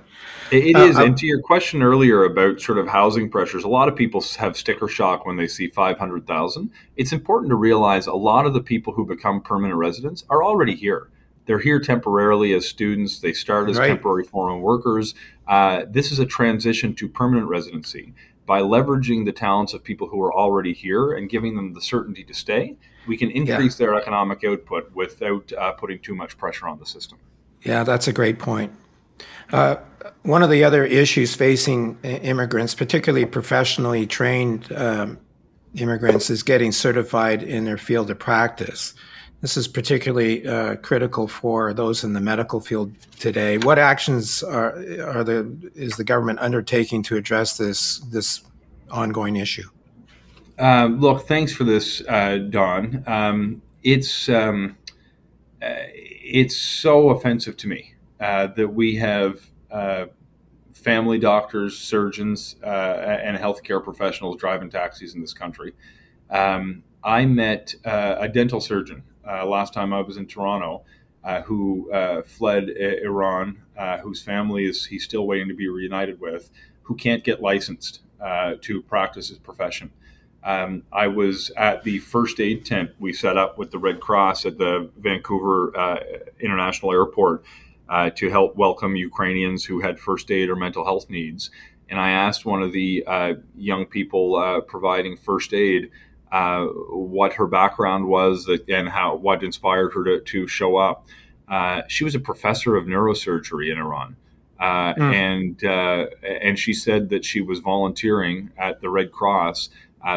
It, 0.51 0.77
it 0.77 0.77
uh. 0.77 1.05
And 1.05 1.17
to 1.17 1.27
your 1.27 1.41
question 1.41 1.83
earlier 1.83 2.25
about 2.25 2.61
sort 2.61 2.79
of 2.79 2.89
housing 2.89 3.31
pressures, 3.31 3.65
a 3.65 3.69
lot 3.69 3.89
of 3.89 3.97
people 3.97 4.23
have 4.39 4.57
sticker 4.57 4.89
shock 4.89 5.27
when 5.27 5.37
they 5.37 5.47
see 5.47 5.69
500,000. 5.69 6.71
It's 6.97 7.13
important 7.13 7.51
to 7.51 7.57
realize 7.57 8.07
a 8.07 8.15
lot 8.15 8.47
of 8.47 8.55
the 8.55 8.61
people 8.61 8.93
who 8.93 9.05
become 9.05 9.41
permanent 9.41 9.79
residents 9.79 10.25
are 10.29 10.43
already 10.43 10.75
here. 10.75 11.09
They're 11.47 11.59
here 11.59 11.81
temporarily 11.81 12.53
as 12.53 12.69
students. 12.69 13.19
They 13.19 13.33
start 13.33 13.69
as 13.69 13.79
right. 13.79 13.89
temporary 13.89 14.25
foreign 14.25 14.61
workers. 14.61 15.15
Uh, 15.49 15.85
this 15.89 16.13
is 16.13 16.19
a 16.19 16.27
transition 16.27 16.95
to 16.95 17.09
permanent 17.09 17.49
residency. 17.49 18.15
By 18.47 18.63
leveraging 18.63 19.25
the 19.25 19.33
talents 19.33 19.75
of 19.75 19.85
people 19.85 20.09
who 20.09 20.21
are 20.23 20.35
already 20.35 20.73
here 20.73 21.13
and 21.13 21.29
giving 21.29 21.57
them 21.57 21.73
the 21.73 21.81
certainty 21.81 22.25
to 22.25 22.35
stay, 22.35 22.77
we 23.07 23.17
can 23.17 23.31
increase 23.31 23.79
yeah. 23.79 23.87
their 23.87 23.95
economic 23.95 24.45
output 24.45 24.93
without 24.95 25.53
uh, 25.53 25.73
putting 25.73 26.01
too 26.01 26.15
much 26.15 26.37
pressure 26.37 26.69
on 26.69 26.79
the 26.79 26.87
system. 26.87 27.19
Yeah, 27.63 27.85
that's 27.85 28.09
a 28.09 28.13
great 28.13 28.39
point. 28.39 28.73
Uh, 29.53 29.77
one 30.23 30.43
of 30.43 30.51
the 30.51 30.65
other 30.65 30.85
issues 30.85 31.35
facing 31.35 31.99
immigrants, 32.03 32.75
particularly 32.75 33.27
professionally 33.27 34.07
trained 34.07 34.73
um, 34.73 35.19
immigrants, 35.75 36.31
is 36.31 36.43
getting 36.43 36.73
certified 36.73 37.43
in 37.43 37.65
their 37.65 37.79
field 37.79 38.11
of 38.11 38.19
practice. 38.19 38.95
This 39.41 39.57
is 39.57 39.69
particularly 39.69 40.47
uh, 40.47 40.77
critical 40.77 41.27
for 41.27 41.73
those 41.73 42.05
in 42.05 42.13
the 42.13 42.21
medical 42.21 42.61
field 42.61 42.93
today. 43.19 43.57
What 43.57 43.79
actions 43.79 44.43
are, 44.43 44.77
are 45.03 45.25
the 45.25 45.71
is 45.75 45.97
the 45.97 46.05
government 46.05 46.41
undertaking 46.41 47.03
to 47.05 47.17
address 47.17 47.57
this 47.57 48.01
this 48.01 48.43
ongoing 48.91 49.37
issue? 49.37 49.69
Um, 50.59 51.01
look, 51.01 51.27
thanks 51.27 51.55
for 51.55 51.65
this, 51.65 52.03
uh, 52.07 52.37
Don. 52.51 53.03
Um, 53.07 53.63
it's 53.83 54.29
um, 54.29 54.77
uh, 55.63 55.89
it's 55.93 56.57
so 56.57 57.09
offensive 57.09 57.57
to 57.59 57.69
me 57.69 57.95
uh, 58.21 58.49
that 58.49 58.69
we 58.69 58.97
have 58.97 59.50
uh, 59.71 60.07
family 60.73 61.18
doctors, 61.18 61.77
surgeons, 61.79 62.57
uh, 62.62 62.66
and 62.66 63.37
healthcare 63.37 63.83
professionals 63.83 64.37
driving 64.37 64.71
taxis 64.71 65.14
in 65.14 65.21
this 65.21 65.33
country. 65.33 65.73
Um, 66.31 66.85
I 67.03 67.27
met 67.27 67.75
uh, 67.85 68.16
a 68.18 68.29
dental 68.29 68.61
surgeon 68.61 69.03
uh, 69.29 69.47
last 69.47 69.73
time 69.73 69.93
I 69.93 70.01
was 70.01 70.16
in 70.16 70.27
Toronto. 70.27 70.85
who 71.45 71.91
fled 72.27 72.71
Iran, 72.71 73.62
whose 74.03 74.23
family 74.23 74.64
is 74.64 74.87
he's 74.87 75.05
still 75.05 75.27
waiting 75.27 75.49
to 75.49 75.55
be 75.55 75.68
reunited 75.68 76.21
with, 76.21 76.51
who 76.83 76.95
can't 76.95 77.25
get 77.25 77.41
licensed 77.41 78.01
to 78.61 78.83
practice 78.83 79.29
his 79.29 79.39
profession. 79.39 79.91
Um, 80.43 80.85
I 80.93 81.07
was 81.09 81.51
at 81.57 81.85
the 81.85 81.99
first 81.99 82.41
aid 82.41 82.64
tent 82.64 82.93
we 82.99 83.12
set 83.12 83.37
up 83.37 83.59
with 83.59 83.71
the 83.71 83.79
Red 83.79 84.01
Cross 84.01 84.47
at 84.47 84.57
the 84.57 84.91
Vancouver 84.99 85.77
uh, 85.77 86.01
International 86.41 86.93
Airport 86.93 87.45
uh, 87.91 88.09
to 88.11 88.30
help 88.30 88.57
welcome 88.57 88.95
Ukrainians 88.95 89.64
who 89.64 89.80
had 89.80 89.99
first 89.99 90.30
aid 90.30 90.49
or 90.49 90.55
mental 90.55 90.84
health 90.84 91.11
needs. 91.11 91.51
And 91.88 91.99
I 91.99 92.11
asked 92.11 92.47
one 92.47 92.62
of 92.62 92.72
the 92.72 93.03
uh, 93.05 93.34
young 93.57 93.84
people 93.84 94.36
uh, 94.36 94.61
providing 94.61 95.16
first 95.16 95.53
aid 95.53 95.91
uh, 96.30 96.66
what 96.66 97.32
her 97.32 97.49
background 97.49 98.07
was 98.07 98.49
and 98.68 98.88
how 98.88 99.16
what 99.16 99.43
inspired 99.43 99.93
her 99.95 100.05
to, 100.05 100.20
to 100.20 100.47
show 100.47 100.76
up. 100.76 101.09
Uh, 101.49 101.82
she 101.88 102.05
was 102.05 102.14
a 102.14 102.20
professor 102.20 102.76
of 102.76 102.86
neurosurgery 102.86 103.72
in 103.72 103.78
Iran. 103.78 104.16
Mm. 104.61 105.14
and 105.14 105.62
and 106.22 106.59
she 106.59 106.74
said 106.74 107.09
that 107.09 107.24
she 107.24 107.41
was 107.41 107.61
volunteering 107.61 108.51
at 108.59 108.82
the 108.82 108.91
Red 108.91 109.11
Cross 109.11 109.70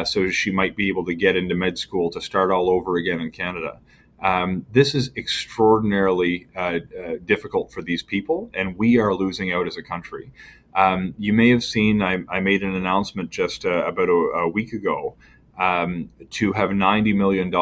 so 0.04 0.28
she 0.28 0.50
might 0.50 0.76
be 0.76 0.88
able 0.88 1.06
to 1.06 1.14
get 1.14 1.34
into 1.34 1.54
med 1.54 1.78
school 1.78 2.10
to 2.10 2.20
start 2.20 2.50
all 2.50 2.68
over 2.68 2.96
again 2.96 3.22
in 3.22 3.30
Canada. 3.30 3.80
Um, 4.24 4.64
this 4.72 4.94
is 4.94 5.10
extraordinarily 5.16 6.48
uh, 6.56 6.58
uh, 6.58 6.78
difficult 7.22 7.70
for 7.70 7.82
these 7.82 8.02
people, 8.02 8.50
and 8.54 8.78
we 8.78 8.98
are 8.98 9.14
losing 9.14 9.52
out 9.52 9.66
as 9.66 9.76
a 9.76 9.82
country. 9.82 10.32
Um, 10.74 11.14
you 11.18 11.34
may 11.34 11.50
have 11.50 11.62
seen 11.62 12.00
I, 12.00 12.24
I 12.30 12.40
made 12.40 12.62
an 12.62 12.74
announcement 12.74 13.28
just 13.28 13.66
uh, 13.66 13.84
about 13.84 14.08
a, 14.08 14.12
a, 14.12 14.48
week 14.48 14.72
ago 14.72 15.14
um, 15.58 16.08
to 16.30 16.52
have 16.52 16.70
$90 16.70 17.14
million 17.14 17.54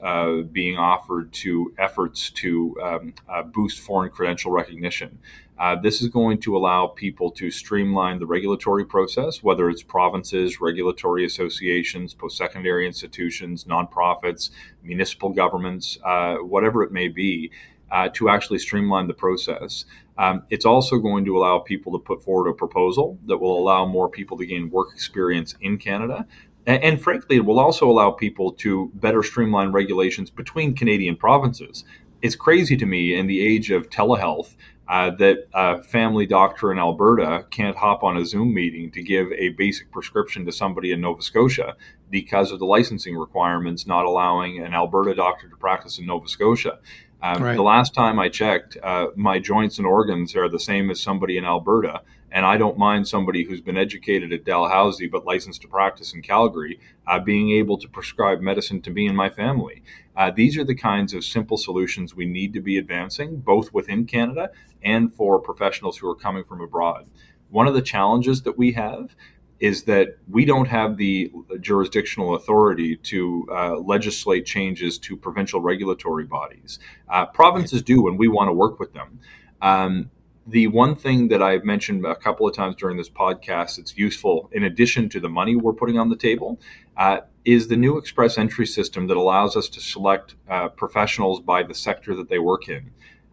uh, 0.00 0.46
being 0.50 0.78
offered 0.78 1.32
to 1.32 1.74
efforts 1.76 2.30
to 2.30 2.76
um, 2.80 3.14
uh, 3.28 3.42
boost 3.42 3.80
foreign 3.80 4.10
credential 4.10 4.52
recognition. 4.52 5.18
Uh, 5.58 5.74
this 5.74 6.02
is 6.02 6.08
going 6.08 6.38
to 6.38 6.56
allow 6.56 6.86
people 6.86 7.30
to 7.30 7.50
streamline 7.50 8.18
the 8.18 8.26
regulatory 8.26 8.84
process, 8.84 9.42
whether 9.42 9.70
it's 9.70 9.82
provinces, 9.82 10.60
regulatory 10.60 11.24
associations, 11.24 12.12
post 12.12 12.36
secondary 12.36 12.86
institutions, 12.86 13.64
nonprofits, 13.64 14.50
municipal 14.82 15.30
governments, 15.30 15.98
uh, 16.04 16.36
whatever 16.36 16.82
it 16.82 16.92
may 16.92 17.08
be, 17.08 17.50
uh, 17.90 18.08
to 18.12 18.28
actually 18.28 18.58
streamline 18.58 19.06
the 19.06 19.14
process. 19.14 19.86
Um, 20.18 20.42
it's 20.50 20.66
also 20.66 20.98
going 20.98 21.24
to 21.24 21.36
allow 21.36 21.58
people 21.58 21.92
to 21.92 21.98
put 21.98 22.22
forward 22.22 22.50
a 22.50 22.54
proposal 22.54 23.18
that 23.26 23.38
will 23.38 23.58
allow 23.58 23.86
more 23.86 24.08
people 24.08 24.36
to 24.38 24.46
gain 24.46 24.70
work 24.70 24.88
experience 24.92 25.54
in 25.60 25.78
Canada. 25.78 26.26
And, 26.66 26.82
and 26.82 27.02
frankly, 27.02 27.36
it 27.36 27.44
will 27.44 27.60
also 27.60 27.88
allow 27.88 28.10
people 28.10 28.52
to 28.52 28.90
better 28.94 29.22
streamline 29.22 29.72
regulations 29.72 30.30
between 30.30 30.74
Canadian 30.74 31.16
provinces. 31.16 31.84
It's 32.22 32.34
crazy 32.34 32.76
to 32.76 32.86
me 32.86 33.14
in 33.14 33.26
the 33.26 33.46
age 33.46 33.70
of 33.70 33.88
telehealth 33.88 34.56
uh, 34.88 35.10
that 35.10 35.48
a 35.52 35.82
family 35.82 36.26
doctor 36.26 36.70
in 36.70 36.78
Alberta 36.78 37.46
can't 37.50 37.76
hop 37.76 38.02
on 38.04 38.16
a 38.16 38.24
Zoom 38.24 38.54
meeting 38.54 38.90
to 38.92 39.02
give 39.02 39.32
a 39.32 39.50
basic 39.50 39.90
prescription 39.90 40.44
to 40.46 40.52
somebody 40.52 40.92
in 40.92 41.00
Nova 41.00 41.22
Scotia 41.22 41.76
because 42.08 42.52
of 42.52 42.58
the 42.58 42.66
licensing 42.66 43.16
requirements 43.16 43.86
not 43.86 44.04
allowing 44.04 44.58
an 44.58 44.74
Alberta 44.74 45.14
doctor 45.14 45.48
to 45.48 45.56
practice 45.56 45.98
in 45.98 46.06
Nova 46.06 46.28
Scotia. 46.28 46.78
Um, 47.22 47.42
right. 47.42 47.56
The 47.56 47.62
last 47.62 47.94
time 47.94 48.18
I 48.18 48.28
checked, 48.28 48.76
uh, 48.82 49.08
my 49.16 49.38
joints 49.38 49.78
and 49.78 49.86
organs 49.86 50.36
are 50.36 50.48
the 50.48 50.60
same 50.60 50.90
as 50.90 51.00
somebody 51.00 51.36
in 51.36 51.44
Alberta, 51.44 52.02
and 52.36 52.44
I 52.44 52.58
don't 52.58 52.76
mind 52.76 53.08
somebody 53.08 53.44
who's 53.44 53.62
been 53.62 53.78
educated 53.78 54.30
at 54.30 54.44
Dalhousie 54.44 55.06
but 55.06 55.24
licensed 55.24 55.62
to 55.62 55.68
practice 55.68 56.12
in 56.12 56.20
Calgary 56.20 56.78
uh, 57.06 57.18
being 57.18 57.50
able 57.52 57.78
to 57.78 57.88
prescribe 57.88 58.42
medicine 58.42 58.82
to 58.82 58.90
me 58.90 59.06
and 59.06 59.16
my 59.16 59.30
family. 59.30 59.82
Uh, 60.14 60.30
these 60.30 60.58
are 60.58 60.64
the 60.64 60.74
kinds 60.74 61.14
of 61.14 61.24
simple 61.24 61.56
solutions 61.56 62.14
we 62.14 62.26
need 62.26 62.52
to 62.52 62.60
be 62.60 62.76
advancing, 62.76 63.36
both 63.36 63.72
within 63.72 64.04
Canada 64.04 64.50
and 64.82 65.14
for 65.14 65.40
professionals 65.40 65.96
who 65.96 66.10
are 66.10 66.14
coming 66.14 66.44
from 66.44 66.60
abroad. 66.60 67.06
One 67.48 67.66
of 67.66 67.72
the 67.72 67.80
challenges 67.80 68.42
that 68.42 68.58
we 68.58 68.72
have 68.72 69.16
is 69.58 69.84
that 69.84 70.18
we 70.28 70.44
don't 70.44 70.68
have 70.68 70.98
the 70.98 71.32
jurisdictional 71.62 72.34
authority 72.34 72.96
to 72.96 73.48
uh, 73.50 73.78
legislate 73.78 74.44
changes 74.44 74.98
to 74.98 75.16
provincial 75.16 75.62
regulatory 75.62 76.26
bodies. 76.26 76.78
Uh, 77.08 77.24
provinces 77.24 77.80
do, 77.80 78.06
and 78.08 78.18
we 78.18 78.28
want 78.28 78.48
to 78.48 78.52
work 78.52 78.78
with 78.78 78.92
them. 78.92 79.20
Um, 79.62 80.10
the 80.46 80.68
one 80.68 80.94
thing 80.94 81.28
that 81.28 81.42
I've 81.42 81.64
mentioned 81.64 82.06
a 82.06 82.14
couple 82.14 82.46
of 82.46 82.54
times 82.54 82.76
during 82.76 82.96
this 82.96 83.08
podcast 83.08 83.76
that's 83.76 83.96
useful, 83.96 84.48
in 84.52 84.62
addition 84.62 85.08
to 85.10 85.20
the 85.20 85.28
money 85.28 85.56
we're 85.56 85.72
putting 85.72 85.98
on 85.98 86.08
the 86.08 86.16
table, 86.16 86.60
uh, 86.96 87.20
is 87.44 87.68
the 87.68 87.76
new 87.76 87.98
express 87.98 88.38
entry 88.38 88.66
system 88.66 89.08
that 89.08 89.16
allows 89.16 89.56
us 89.56 89.68
to 89.70 89.80
select 89.80 90.36
uh, 90.48 90.68
professionals 90.68 91.40
by 91.40 91.62
the 91.62 91.74
sector 91.74 92.14
that 92.14 92.28
they 92.28 92.38
work 92.38 92.68
in. 92.68 92.90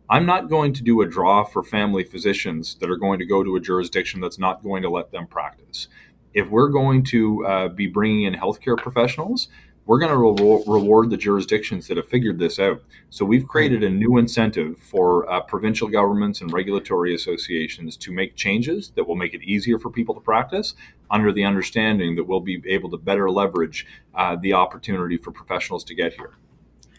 I'm 0.09 0.26
not 0.26 0.49
going 0.49 0.74
to 0.74 0.84
do 0.84 1.01
a 1.01 1.07
draw 1.07 1.43
for 1.43 1.64
family 1.64 2.03
physicians 2.03 2.76
that 2.76 2.89
are 2.89 2.97
going 2.97 3.20
to 3.20 3.26
go 3.26 3.43
to 3.43 3.55
a 3.55 3.59
jurisdiction 3.59 4.20
that's 4.20 4.39
not 4.39 4.64
going 4.64 4.82
to 4.84 4.89
let 4.89 5.11
them 5.11 5.28
practice 5.28 5.88
if 6.34 6.49
we're 6.49 6.70
going 6.70 7.03
to 7.03 7.45
uh, 7.45 7.68
be 7.70 7.88
bringing 7.88 8.24
in 8.24 8.34
healthcare 8.34 8.78
professionals, 8.78 9.47
we're 9.86 10.00
going 10.00 10.12
to 10.12 10.44
re- 10.44 10.64
reward 10.66 11.10
the 11.10 11.18
jurisdictions 11.18 11.88
that 11.88 11.98
have 11.98 12.08
figured 12.08 12.40
this 12.40 12.60
out. 12.60 12.82
So 13.10 13.26
we've 13.26 13.48
created 13.48 13.84
a 13.84 13.90
new 13.90 14.18
incentive 14.18 14.78
for 14.78 15.30
uh, 15.30 15.42
provincial 15.42 15.88
governments 15.88 16.42
and 16.42 16.52
regulatory 16.54 17.14
associations 17.16 17.98
to 17.98 18.12
make 18.12 18.36
changes 18.36 18.92
that 18.96 19.08
will 19.08 19.16
make 19.16 19.34
it 19.34 19.44
easier 19.44 19.78
for 19.78 19.90
people 19.90 20.16
to 20.16 20.22
practice, 20.22 20.76
under 21.12 21.32
the 21.32 21.44
understanding 21.44 22.16
that 22.16 22.24
we'll 22.24 22.40
be 22.40 22.62
able 22.66 22.90
to 22.90 22.98
better 22.98 23.30
leverage 23.30 23.86
uh, 24.16 24.36
the 24.38 24.54
opportunity 24.54 25.18
for 25.18 25.32
professionals 25.32 25.84
to 25.84 25.94
get 25.94 26.14
here. 26.14 26.32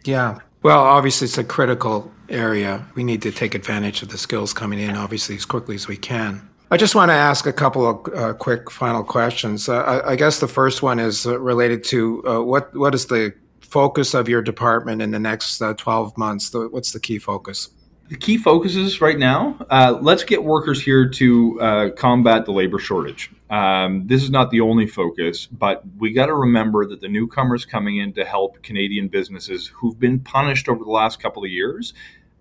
Yeah. 0.04 0.38
Well, 0.62 0.82
obviously, 0.82 1.26
it's 1.26 1.38
a 1.38 1.44
critical 1.44 2.12
area. 2.28 2.86
We 2.94 3.04
need 3.04 3.22
to 3.22 3.32
take 3.32 3.54
advantage 3.54 4.02
of 4.02 4.08
the 4.08 4.18
skills 4.18 4.52
coming 4.52 4.78
in, 4.78 4.96
obviously, 4.96 5.34
as 5.34 5.44
quickly 5.44 5.74
as 5.74 5.88
we 5.88 5.96
can. 5.96 6.48
I 6.70 6.76
just 6.76 6.94
want 6.94 7.10
to 7.10 7.14
ask 7.14 7.46
a 7.46 7.52
couple 7.52 7.86
of 7.86 8.14
uh, 8.14 8.32
quick 8.34 8.70
final 8.70 9.04
questions. 9.04 9.68
Uh, 9.68 9.82
I, 9.82 10.12
I, 10.12 10.16
guess 10.16 10.40
the 10.40 10.48
first 10.48 10.82
one 10.82 10.98
is 10.98 11.26
uh, 11.26 11.38
related 11.38 11.84
to 11.84 12.26
uh, 12.26 12.42
what 12.42 12.74
what 12.74 12.94
is 12.94 13.06
the 13.06 13.34
focus 13.60 14.14
of 14.14 14.28
your 14.28 14.40
department 14.40 15.02
in 15.02 15.10
the 15.10 15.18
next 15.18 15.60
uh, 15.60 15.74
12 15.74 16.16
months? 16.16 16.50
The, 16.50 16.68
what's 16.68 16.92
the 16.92 17.00
key 17.00 17.18
focus? 17.18 17.68
The 18.08 18.16
key 18.16 18.38
focuses 18.38 19.00
right 19.00 19.18
now. 19.18 19.56
Let's 20.00 20.24
get 20.24 20.44
workers 20.44 20.80
here 20.80 21.08
to 21.08 21.92
combat 21.96 22.44
the 22.44 22.52
labor 22.52 22.78
shortage. 22.78 23.30
Um, 23.48 24.06
this 24.06 24.22
is 24.22 24.30
not 24.30 24.50
the 24.50 24.60
only 24.60 24.86
focus, 24.86 25.46
but 25.46 25.82
we 25.98 26.12
got 26.12 26.26
to 26.26 26.34
remember 26.34 26.86
that 26.86 27.00
the 27.00 27.08
newcomers 27.08 27.64
coming 27.64 27.98
in 27.98 28.12
to 28.14 28.24
help 28.24 28.62
Canadian 28.62 29.08
businesses 29.08 29.68
who've 29.68 29.98
been 29.98 30.20
punished 30.20 30.68
over 30.68 30.84
the 30.84 30.90
last 30.90 31.20
couple 31.20 31.44
of 31.44 31.50
years 31.50 31.94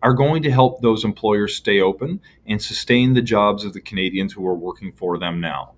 are 0.03 0.13
going 0.13 0.43
to 0.43 0.51
help 0.51 0.81
those 0.81 1.05
employers 1.05 1.55
stay 1.55 1.79
open 1.79 2.19
and 2.45 2.61
sustain 2.61 3.13
the 3.13 3.21
jobs 3.21 3.63
of 3.63 3.73
the 3.73 3.81
Canadians 3.81 4.33
who 4.33 4.45
are 4.45 4.53
working 4.53 4.91
for 4.91 5.17
them 5.17 5.39
now. 5.39 5.71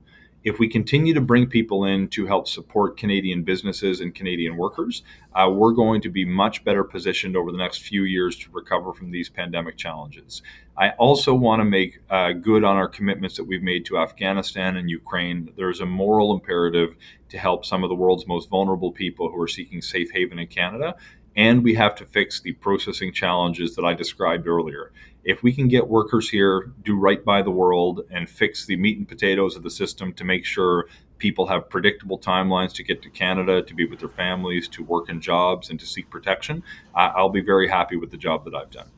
If 0.44 0.60
we 0.60 0.68
continue 0.68 1.14
to 1.16 1.22
bring 1.22 1.48
people 1.48 1.86
in 1.86 2.08
to 2.10 2.28
help 2.28 2.48
support 2.48 2.98
Canadian 2.98 3.44
businesses 3.44 4.02
and 4.02 4.14
Canadian 4.14 4.58
workers, 4.58 5.02
uh, 5.34 5.50
we're 5.52 5.74
going 5.74 6.02
to 6.02 6.10
be 6.10 6.24
much 6.24 6.64
better 6.64 6.84
positioned 6.84 7.36
over 7.36 7.52
the 7.52 7.58
next 7.58 7.80
few 7.80 8.04
years 8.04 8.36
to 8.38 8.52
recover 8.52 8.94
from 8.94 9.10
these 9.10 9.28
pandemic 9.28 9.76
challenges. 9.76 10.44
I 10.78 10.90
also 10.92 11.34
want 11.34 11.62
to 11.62 11.66
make 11.66 12.00
uh, 12.12 12.34
good 12.34 12.64
on 12.64 12.76
our 12.76 12.88
commitments 12.88 13.38
that 13.38 13.46
we've 13.46 13.64
made 13.64 13.86
to 13.86 13.98
Afghanistan 13.98 14.76
and 14.76 14.88
Ukraine. 14.88 15.52
There's 15.58 15.82
a 15.82 15.86
moral 15.86 16.34
imperative 16.34 16.96
to 17.30 17.38
help 17.40 17.66
some 17.66 17.84
of 17.84 17.90
the 17.90 17.96
world's 17.96 18.28
most 18.28 18.50
vulnerable 18.50 18.92
people 18.92 19.30
who 19.30 19.42
are 19.42 19.48
seeking 19.48 19.82
safe 19.82 20.12
haven 20.12 20.38
in 20.38 20.48
Canada 20.48 20.96
and 21.36 21.64
we 21.64 21.74
have 21.76 21.96
to 21.96 22.06
fix 22.06 22.40
the 22.40 22.54
processing 22.54 23.12
challenges 23.12 23.76
that 23.76 23.86
I 23.86 23.94
described 23.94 24.48
earlier. 24.48 24.92
If 25.24 25.44
we 25.44 25.54
can 25.54 25.68
get 25.68 25.88
workers 25.88 26.30
here, 26.30 26.72
do 26.84 26.98
right 26.98 27.24
by 27.24 27.42
the 27.42 27.52
world, 27.52 28.02
and 28.12 28.30
fix 28.30 28.66
the 28.66 28.76
meat 28.76 28.98
and 28.98 29.08
potatoes 29.08 29.56
of 29.56 29.64
the 29.64 29.70
system 29.70 30.14
to 30.14 30.24
make 30.24 30.46
sure 30.46 30.88
people 31.18 31.48
have 31.48 31.70
predictable 31.70 32.20
timelines 32.20 32.74
to 32.74 32.84
get 32.84 33.02
to 33.02 33.10
Canada, 33.10 33.62
to 33.62 33.74
be 33.74 33.86
with 33.86 34.00
their 34.00 34.10
families, 34.10 34.68
to 34.70 34.84
work 34.84 35.10
in 35.10 35.20
jobs, 35.22 35.70
and 35.70 35.80
to 35.80 35.86
seek 35.86 36.10
protection, 36.10 36.64
I'll 36.94 37.30
be 37.30 37.42
very 37.42 37.68
happy 37.68 37.96
with 37.96 38.12
the 38.12 38.18
job 38.18 38.46
that 38.46 38.56
I've 38.56 38.72
done. 38.72 38.90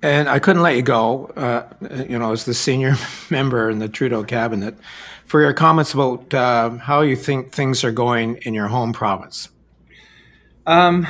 And 0.00 0.28
I 0.28 0.38
couldn't 0.38 0.62
let 0.62 0.76
you 0.76 0.82
go, 0.82 1.26
uh, 1.36 1.64
you 2.08 2.18
know, 2.18 2.32
as 2.32 2.44
the 2.44 2.54
senior 2.54 2.96
member 3.30 3.68
in 3.68 3.78
the 3.78 3.88
Trudeau 3.88 4.22
cabinet, 4.22 4.76
for 5.24 5.40
your 5.40 5.52
comments 5.52 5.92
about 5.92 6.32
uh, 6.32 6.70
how 6.70 7.00
you 7.00 7.16
think 7.16 7.52
things 7.52 7.82
are 7.84 7.90
going 7.90 8.36
in 8.42 8.54
your 8.54 8.68
home 8.68 8.92
province. 8.92 9.48
Um, 10.68 11.06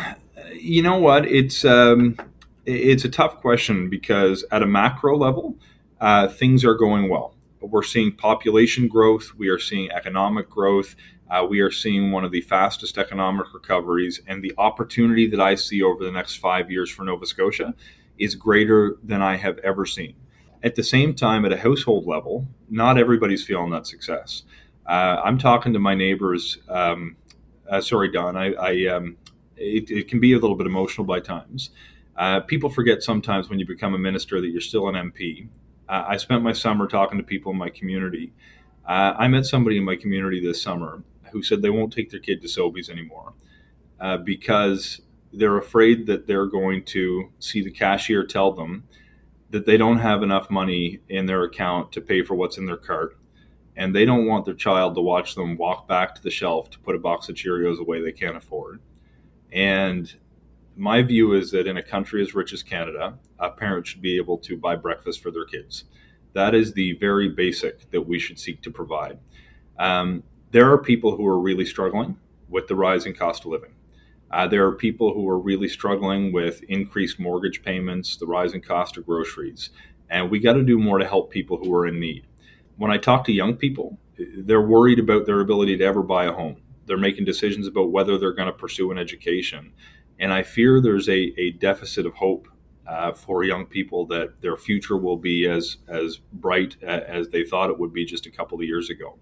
you 0.54 0.82
know 0.82 0.98
what? 0.98 1.26
It's 1.26 1.64
um, 1.64 2.16
it's 2.64 3.04
a 3.04 3.08
tough 3.08 3.38
question 3.40 3.90
because 3.90 4.44
at 4.52 4.62
a 4.62 4.66
macro 4.66 5.16
level, 5.16 5.56
uh, 6.00 6.28
things 6.28 6.64
are 6.64 6.76
going 6.76 7.08
well. 7.08 7.34
We're 7.60 7.82
seeing 7.82 8.12
population 8.12 8.86
growth. 8.86 9.34
We 9.36 9.48
are 9.48 9.58
seeing 9.58 9.90
economic 9.90 10.48
growth. 10.48 10.94
Uh, 11.28 11.44
we 11.44 11.58
are 11.58 11.72
seeing 11.72 12.12
one 12.12 12.24
of 12.24 12.30
the 12.30 12.40
fastest 12.40 12.98
economic 12.98 13.52
recoveries, 13.52 14.20
and 14.28 14.44
the 14.44 14.54
opportunity 14.56 15.26
that 15.26 15.40
I 15.40 15.56
see 15.56 15.82
over 15.82 16.04
the 16.04 16.12
next 16.12 16.36
five 16.36 16.70
years 16.70 16.88
for 16.88 17.02
Nova 17.02 17.26
Scotia 17.26 17.74
is 18.16 18.36
greater 18.36 18.96
than 19.02 19.22
I 19.22 19.38
have 19.38 19.58
ever 19.58 19.84
seen. 19.84 20.14
At 20.62 20.76
the 20.76 20.84
same 20.84 21.14
time, 21.14 21.44
at 21.44 21.52
a 21.52 21.58
household 21.58 22.06
level, 22.06 22.46
not 22.70 22.96
everybody's 22.96 23.44
feeling 23.44 23.70
that 23.70 23.88
success. 23.88 24.44
Uh, 24.86 25.20
I'm 25.24 25.36
talking 25.36 25.72
to 25.72 25.80
my 25.80 25.96
neighbors. 25.96 26.58
Um, 26.68 27.16
uh, 27.68 27.80
sorry, 27.80 28.10
Don. 28.12 28.36
I, 28.36 28.52
I 28.54 28.86
um, 28.86 29.16
it, 29.58 29.90
it 29.90 30.08
can 30.08 30.20
be 30.20 30.32
a 30.32 30.38
little 30.38 30.56
bit 30.56 30.66
emotional 30.66 31.06
by 31.06 31.20
times. 31.20 31.70
Uh, 32.16 32.40
people 32.40 32.68
forget 32.68 33.02
sometimes 33.02 33.48
when 33.48 33.58
you 33.58 33.66
become 33.66 33.94
a 33.94 33.98
minister 33.98 34.40
that 34.40 34.48
you're 34.48 34.60
still 34.60 34.88
an 34.88 34.94
MP. 34.94 35.48
Uh, 35.88 36.04
I 36.08 36.16
spent 36.16 36.42
my 36.42 36.52
summer 36.52 36.86
talking 36.86 37.18
to 37.18 37.24
people 37.24 37.52
in 37.52 37.58
my 37.58 37.70
community. 37.70 38.32
Uh, 38.86 39.14
I 39.16 39.28
met 39.28 39.46
somebody 39.46 39.78
in 39.78 39.84
my 39.84 39.96
community 39.96 40.40
this 40.40 40.60
summer 40.60 41.02
who 41.30 41.42
said 41.42 41.62
they 41.62 41.70
won't 41.70 41.92
take 41.92 42.10
their 42.10 42.20
kid 42.20 42.40
to 42.42 42.48
Sobeys 42.48 42.88
anymore 42.90 43.34
uh, 44.00 44.16
because 44.16 45.00
they're 45.32 45.58
afraid 45.58 46.06
that 46.06 46.26
they're 46.26 46.46
going 46.46 46.84
to 46.84 47.30
see 47.38 47.62
the 47.62 47.70
cashier 47.70 48.24
tell 48.24 48.52
them 48.52 48.84
that 49.50 49.66
they 49.66 49.76
don't 49.76 49.98
have 49.98 50.22
enough 50.22 50.50
money 50.50 51.00
in 51.08 51.26
their 51.26 51.44
account 51.44 51.92
to 51.92 52.00
pay 52.00 52.22
for 52.22 52.34
what's 52.34 52.58
in 52.58 52.66
their 52.66 52.76
cart. 52.76 53.16
And 53.76 53.94
they 53.94 54.04
don't 54.04 54.26
want 54.26 54.44
their 54.44 54.54
child 54.54 54.94
to 54.96 55.00
watch 55.00 55.34
them 55.34 55.56
walk 55.56 55.86
back 55.86 56.14
to 56.14 56.22
the 56.22 56.30
shelf 56.30 56.68
to 56.70 56.78
put 56.80 56.96
a 56.96 56.98
box 56.98 57.28
of 57.28 57.36
Cheerios 57.36 57.78
away 57.78 58.02
they 58.02 58.12
can't 58.12 58.36
afford. 58.36 58.80
And 59.52 60.12
my 60.76 61.02
view 61.02 61.32
is 61.32 61.50
that 61.50 61.66
in 61.66 61.76
a 61.76 61.82
country 61.82 62.22
as 62.22 62.34
rich 62.34 62.52
as 62.52 62.62
Canada, 62.62 63.18
a 63.38 63.50
parent 63.50 63.86
should 63.86 64.02
be 64.02 64.16
able 64.16 64.38
to 64.38 64.56
buy 64.56 64.76
breakfast 64.76 65.22
for 65.22 65.30
their 65.30 65.44
kids. 65.44 65.84
That 66.34 66.54
is 66.54 66.72
the 66.72 66.92
very 66.94 67.28
basic 67.30 67.90
that 67.90 68.02
we 68.02 68.18
should 68.18 68.38
seek 68.38 68.62
to 68.62 68.70
provide. 68.70 69.18
Um, 69.78 70.22
there 70.50 70.70
are 70.70 70.78
people 70.78 71.16
who 71.16 71.26
are 71.26 71.38
really 71.38 71.64
struggling 71.64 72.16
with 72.48 72.68
the 72.68 72.76
rising 72.76 73.14
cost 73.14 73.44
of 73.44 73.50
living. 73.50 73.72
Uh, 74.30 74.46
there 74.46 74.66
are 74.66 74.72
people 74.72 75.14
who 75.14 75.28
are 75.28 75.38
really 75.38 75.68
struggling 75.68 76.32
with 76.32 76.62
increased 76.64 77.18
mortgage 77.18 77.62
payments, 77.62 78.16
the 78.16 78.26
rising 78.26 78.60
cost 78.60 78.96
of 78.96 79.06
groceries, 79.06 79.70
and 80.10 80.30
we 80.30 80.38
got 80.38 80.52
to 80.52 80.62
do 80.62 80.78
more 80.78 80.98
to 80.98 81.06
help 81.06 81.30
people 81.30 81.56
who 81.56 81.74
are 81.74 81.86
in 81.86 81.98
need. 81.98 82.26
When 82.76 82.90
I 82.90 82.98
talk 82.98 83.24
to 83.24 83.32
young 83.32 83.56
people, 83.56 83.98
they're 84.18 84.60
worried 84.60 84.98
about 84.98 85.26
their 85.26 85.40
ability 85.40 85.78
to 85.78 85.84
ever 85.84 86.02
buy 86.02 86.26
a 86.26 86.32
home 86.32 86.56
they're 86.88 86.98
making 86.98 87.24
decisions 87.24 87.66
about 87.66 87.92
whether 87.92 88.18
they're 88.18 88.32
going 88.32 88.46
to 88.46 88.52
pursue 88.52 88.90
an 88.90 88.98
education. 88.98 89.72
And 90.18 90.32
I 90.32 90.42
fear 90.42 90.80
there's 90.80 91.08
a, 91.08 91.32
a 91.40 91.52
deficit 91.52 92.06
of 92.06 92.14
hope 92.14 92.48
uh, 92.88 93.12
for 93.12 93.44
young 93.44 93.66
people 93.66 94.06
that 94.06 94.40
their 94.40 94.56
future 94.56 94.96
will 94.96 95.16
be 95.16 95.46
as, 95.46 95.76
as 95.86 96.16
bright 96.32 96.76
as 96.82 97.28
they 97.28 97.44
thought 97.44 97.70
it 97.70 97.78
would 97.78 97.92
be 97.92 98.04
just 98.04 98.26
a 98.26 98.30
couple 98.30 98.58
of 98.58 98.64
years 98.64 98.90
ago. 98.90 99.18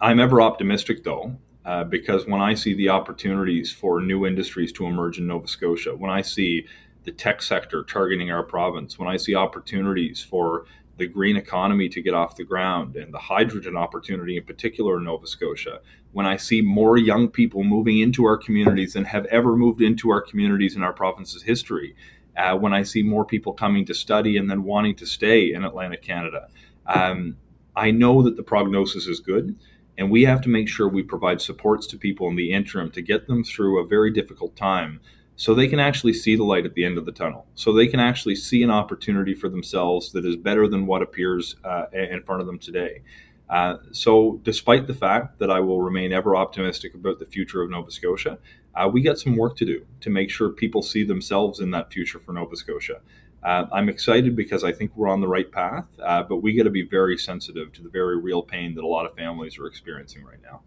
I'm 0.00 0.20
ever 0.20 0.40
optimistic, 0.40 1.02
though, 1.02 1.36
uh, 1.64 1.84
because 1.84 2.26
when 2.26 2.40
I 2.40 2.54
see 2.54 2.74
the 2.74 2.90
opportunities 2.90 3.72
for 3.72 4.00
new 4.00 4.26
industries 4.26 4.72
to 4.72 4.86
emerge 4.86 5.18
in 5.18 5.26
Nova 5.26 5.48
Scotia, 5.48 5.96
when 5.96 6.10
I 6.10 6.20
see 6.22 6.66
the 7.04 7.12
tech 7.12 7.42
sector 7.42 7.82
targeting 7.82 8.30
our 8.30 8.42
province, 8.42 8.98
when 8.98 9.08
I 9.08 9.16
see 9.16 9.34
opportunities 9.34 10.22
for 10.22 10.66
the 11.00 11.06
green 11.06 11.36
economy 11.36 11.88
to 11.88 12.02
get 12.02 12.14
off 12.14 12.36
the 12.36 12.44
ground 12.44 12.94
and 12.94 13.12
the 13.12 13.18
hydrogen 13.18 13.76
opportunity 13.76 14.36
in 14.36 14.44
particular 14.44 14.98
in 14.98 15.04
Nova 15.04 15.26
Scotia, 15.26 15.80
when 16.12 16.26
I 16.26 16.36
see 16.36 16.60
more 16.60 16.98
young 16.98 17.28
people 17.28 17.64
moving 17.64 17.98
into 17.98 18.24
our 18.26 18.36
communities 18.36 18.92
than 18.92 19.04
have 19.06 19.24
ever 19.26 19.56
moved 19.56 19.80
into 19.80 20.10
our 20.10 20.20
communities 20.20 20.76
in 20.76 20.82
our 20.82 20.92
province's 20.92 21.42
history, 21.42 21.96
uh, 22.36 22.56
when 22.56 22.74
I 22.74 22.82
see 22.82 23.02
more 23.02 23.24
people 23.24 23.54
coming 23.54 23.86
to 23.86 23.94
study 23.94 24.36
and 24.36 24.50
then 24.50 24.62
wanting 24.62 24.94
to 24.96 25.06
stay 25.06 25.52
in 25.52 25.64
Atlantic 25.64 26.02
Canada, 26.02 26.48
um, 26.86 27.36
I 27.74 27.90
know 27.90 28.22
that 28.22 28.36
the 28.36 28.42
prognosis 28.42 29.06
is 29.06 29.20
good. 29.20 29.56
And 29.96 30.10
we 30.10 30.24
have 30.24 30.40
to 30.42 30.48
make 30.48 30.68
sure 30.68 30.88
we 30.88 31.02
provide 31.02 31.40
supports 31.40 31.86
to 31.88 31.98
people 31.98 32.28
in 32.28 32.36
the 32.36 32.52
interim 32.52 32.90
to 32.92 33.02
get 33.02 33.26
them 33.26 33.42
through 33.42 33.78
a 33.78 33.86
very 33.86 34.10
difficult 34.10 34.56
time 34.56 35.00
so 35.40 35.54
they 35.54 35.68
can 35.68 35.80
actually 35.80 36.12
see 36.12 36.36
the 36.36 36.44
light 36.44 36.66
at 36.66 36.74
the 36.74 36.84
end 36.84 36.98
of 36.98 37.06
the 37.06 37.12
tunnel. 37.12 37.46
So 37.54 37.72
they 37.72 37.86
can 37.86 37.98
actually 37.98 38.36
see 38.36 38.62
an 38.62 38.70
opportunity 38.70 39.34
for 39.34 39.48
themselves 39.48 40.12
that 40.12 40.26
is 40.26 40.36
better 40.36 40.68
than 40.68 40.84
what 40.84 41.00
appears 41.00 41.56
uh, 41.64 41.86
in 41.94 42.22
front 42.24 42.42
of 42.42 42.46
them 42.46 42.58
today. 42.58 43.00
Uh, 43.48 43.76
so, 43.90 44.38
despite 44.44 44.86
the 44.86 44.92
fact 44.92 45.38
that 45.38 45.50
I 45.50 45.60
will 45.60 45.80
remain 45.80 46.12
ever 46.12 46.36
optimistic 46.36 46.92
about 46.92 47.20
the 47.20 47.24
future 47.24 47.62
of 47.62 47.70
Nova 47.70 47.90
Scotia, 47.90 48.38
uh, 48.74 48.90
we 48.92 49.00
got 49.00 49.18
some 49.18 49.34
work 49.34 49.56
to 49.56 49.64
do 49.64 49.86
to 50.02 50.10
make 50.10 50.28
sure 50.28 50.50
people 50.50 50.82
see 50.82 51.04
themselves 51.04 51.58
in 51.58 51.70
that 51.70 51.90
future 51.90 52.18
for 52.18 52.34
Nova 52.34 52.54
Scotia. 52.54 53.00
Uh, 53.42 53.64
I'm 53.72 53.88
excited 53.88 54.36
because 54.36 54.62
I 54.62 54.72
think 54.72 54.94
we're 54.94 55.08
on 55.08 55.22
the 55.22 55.26
right 55.26 55.50
path, 55.50 55.86
uh, 56.04 56.22
but 56.22 56.42
we 56.42 56.54
got 56.54 56.64
to 56.64 56.70
be 56.70 56.82
very 56.82 57.16
sensitive 57.16 57.72
to 57.72 57.82
the 57.82 57.88
very 57.88 58.18
real 58.18 58.42
pain 58.42 58.74
that 58.74 58.84
a 58.84 58.86
lot 58.86 59.06
of 59.06 59.16
families 59.16 59.58
are 59.58 59.66
experiencing 59.66 60.22
right 60.22 60.42
now. 60.42 60.60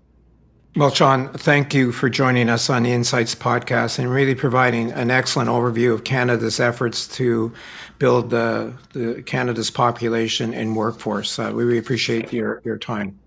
Well, 0.75 0.89
Sean, 0.89 1.29
thank 1.29 1.75
you 1.75 1.91
for 1.91 2.09
joining 2.09 2.49
us 2.49 2.67
on 2.67 2.81
the 2.81 2.91
Insights 2.91 3.35
podcast 3.35 3.99
and 3.99 4.09
really 4.09 4.33
providing 4.33 4.91
an 4.91 5.11
excellent 5.11 5.47
overview 5.47 5.93
of 5.93 6.03
Canada's 6.03 6.59
efforts 6.59 7.07
to 7.09 7.53
build 7.99 8.31
the, 8.31 8.73
the 8.93 9.21
Canada's 9.21 9.69
population 9.69 10.51
and 10.51 10.75
workforce. 10.75 11.37
Uh, 11.37 11.51
we 11.53 11.63
really 11.63 11.77
appreciate 11.77 12.33
your, 12.33 12.59
your 12.65 12.79
time. 12.79 13.19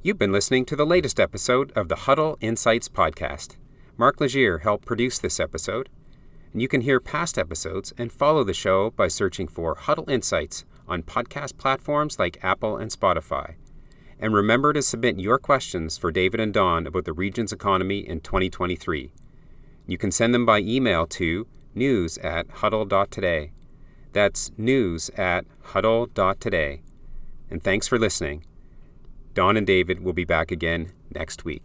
You've 0.00 0.18
been 0.18 0.30
listening 0.30 0.64
to 0.66 0.76
the 0.76 0.86
latest 0.86 1.18
episode 1.18 1.72
of 1.72 1.88
the 1.88 1.96
Huddle 1.96 2.38
Insights 2.40 2.88
podcast. 2.88 3.56
Mark 3.96 4.20
Legier 4.20 4.58
helped 4.58 4.86
produce 4.86 5.18
this 5.18 5.40
episode, 5.40 5.88
and 6.52 6.62
you 6.62 6.68
can 6.68 6.82
hear 6.82 7.00
past 7.00 7.36
episodes 7.36 7.92
and 7.98 8.12
follow 8.12 8.44
the 8.44 8.54
show 8.54 8.90
by 8.90 9.08
searching 9.08 9.48
for 9.48 9.74
Huddle 9.74 10.08
Insights 10.08 10.64
on 10.86 11.02
podcast 11.02 11.58
platforms 11.58 12.20
like 12.20 12.38
Apple 12.44 12.76
and 12.76 12.92
Spotify. 12.92 13.54
And 14.18 14.32
remember 14.32 14.72
to 14.72 14.82
submit 14.82 15.20
your 15.20 15.38
questions 15.38 15.98
for 15.98 16.10
David 16.10 16.40
and 16.40 16.52
Don 16.52 16.86
about 16.86 17.04
the 17.04 17.12
region's 17.12 17.52
economy 17.52 17.98
in 17.98 18.20
2023. 18.20 19.12
You 19.86 19.98
can 19.98 20.10
send 20.10 20.34
them 20.34 20.46
by 20.46 20.60
email 20.60 21.06
to 21.08 21.46
news 21.74 22.18
at 22.18 22.48
huddle.today. 22.50 23.52
That's 24.12 24.50
news 24.56 25.10
at 25.10 25.44
huddle.today. 25.62 26.82
And 27.50 27.62
thanks 27.62 27.86
for 27.86 27.98
listening. 27.98 28.44
Don 29.34 29.56
and 29.56 29.66
David 29.66 30.02
will 30.02 30.14
be 30.14 30.24
back 30.24 30.50
again 30.50 30.92
next 31.14 31.44
week. 31.44 31.64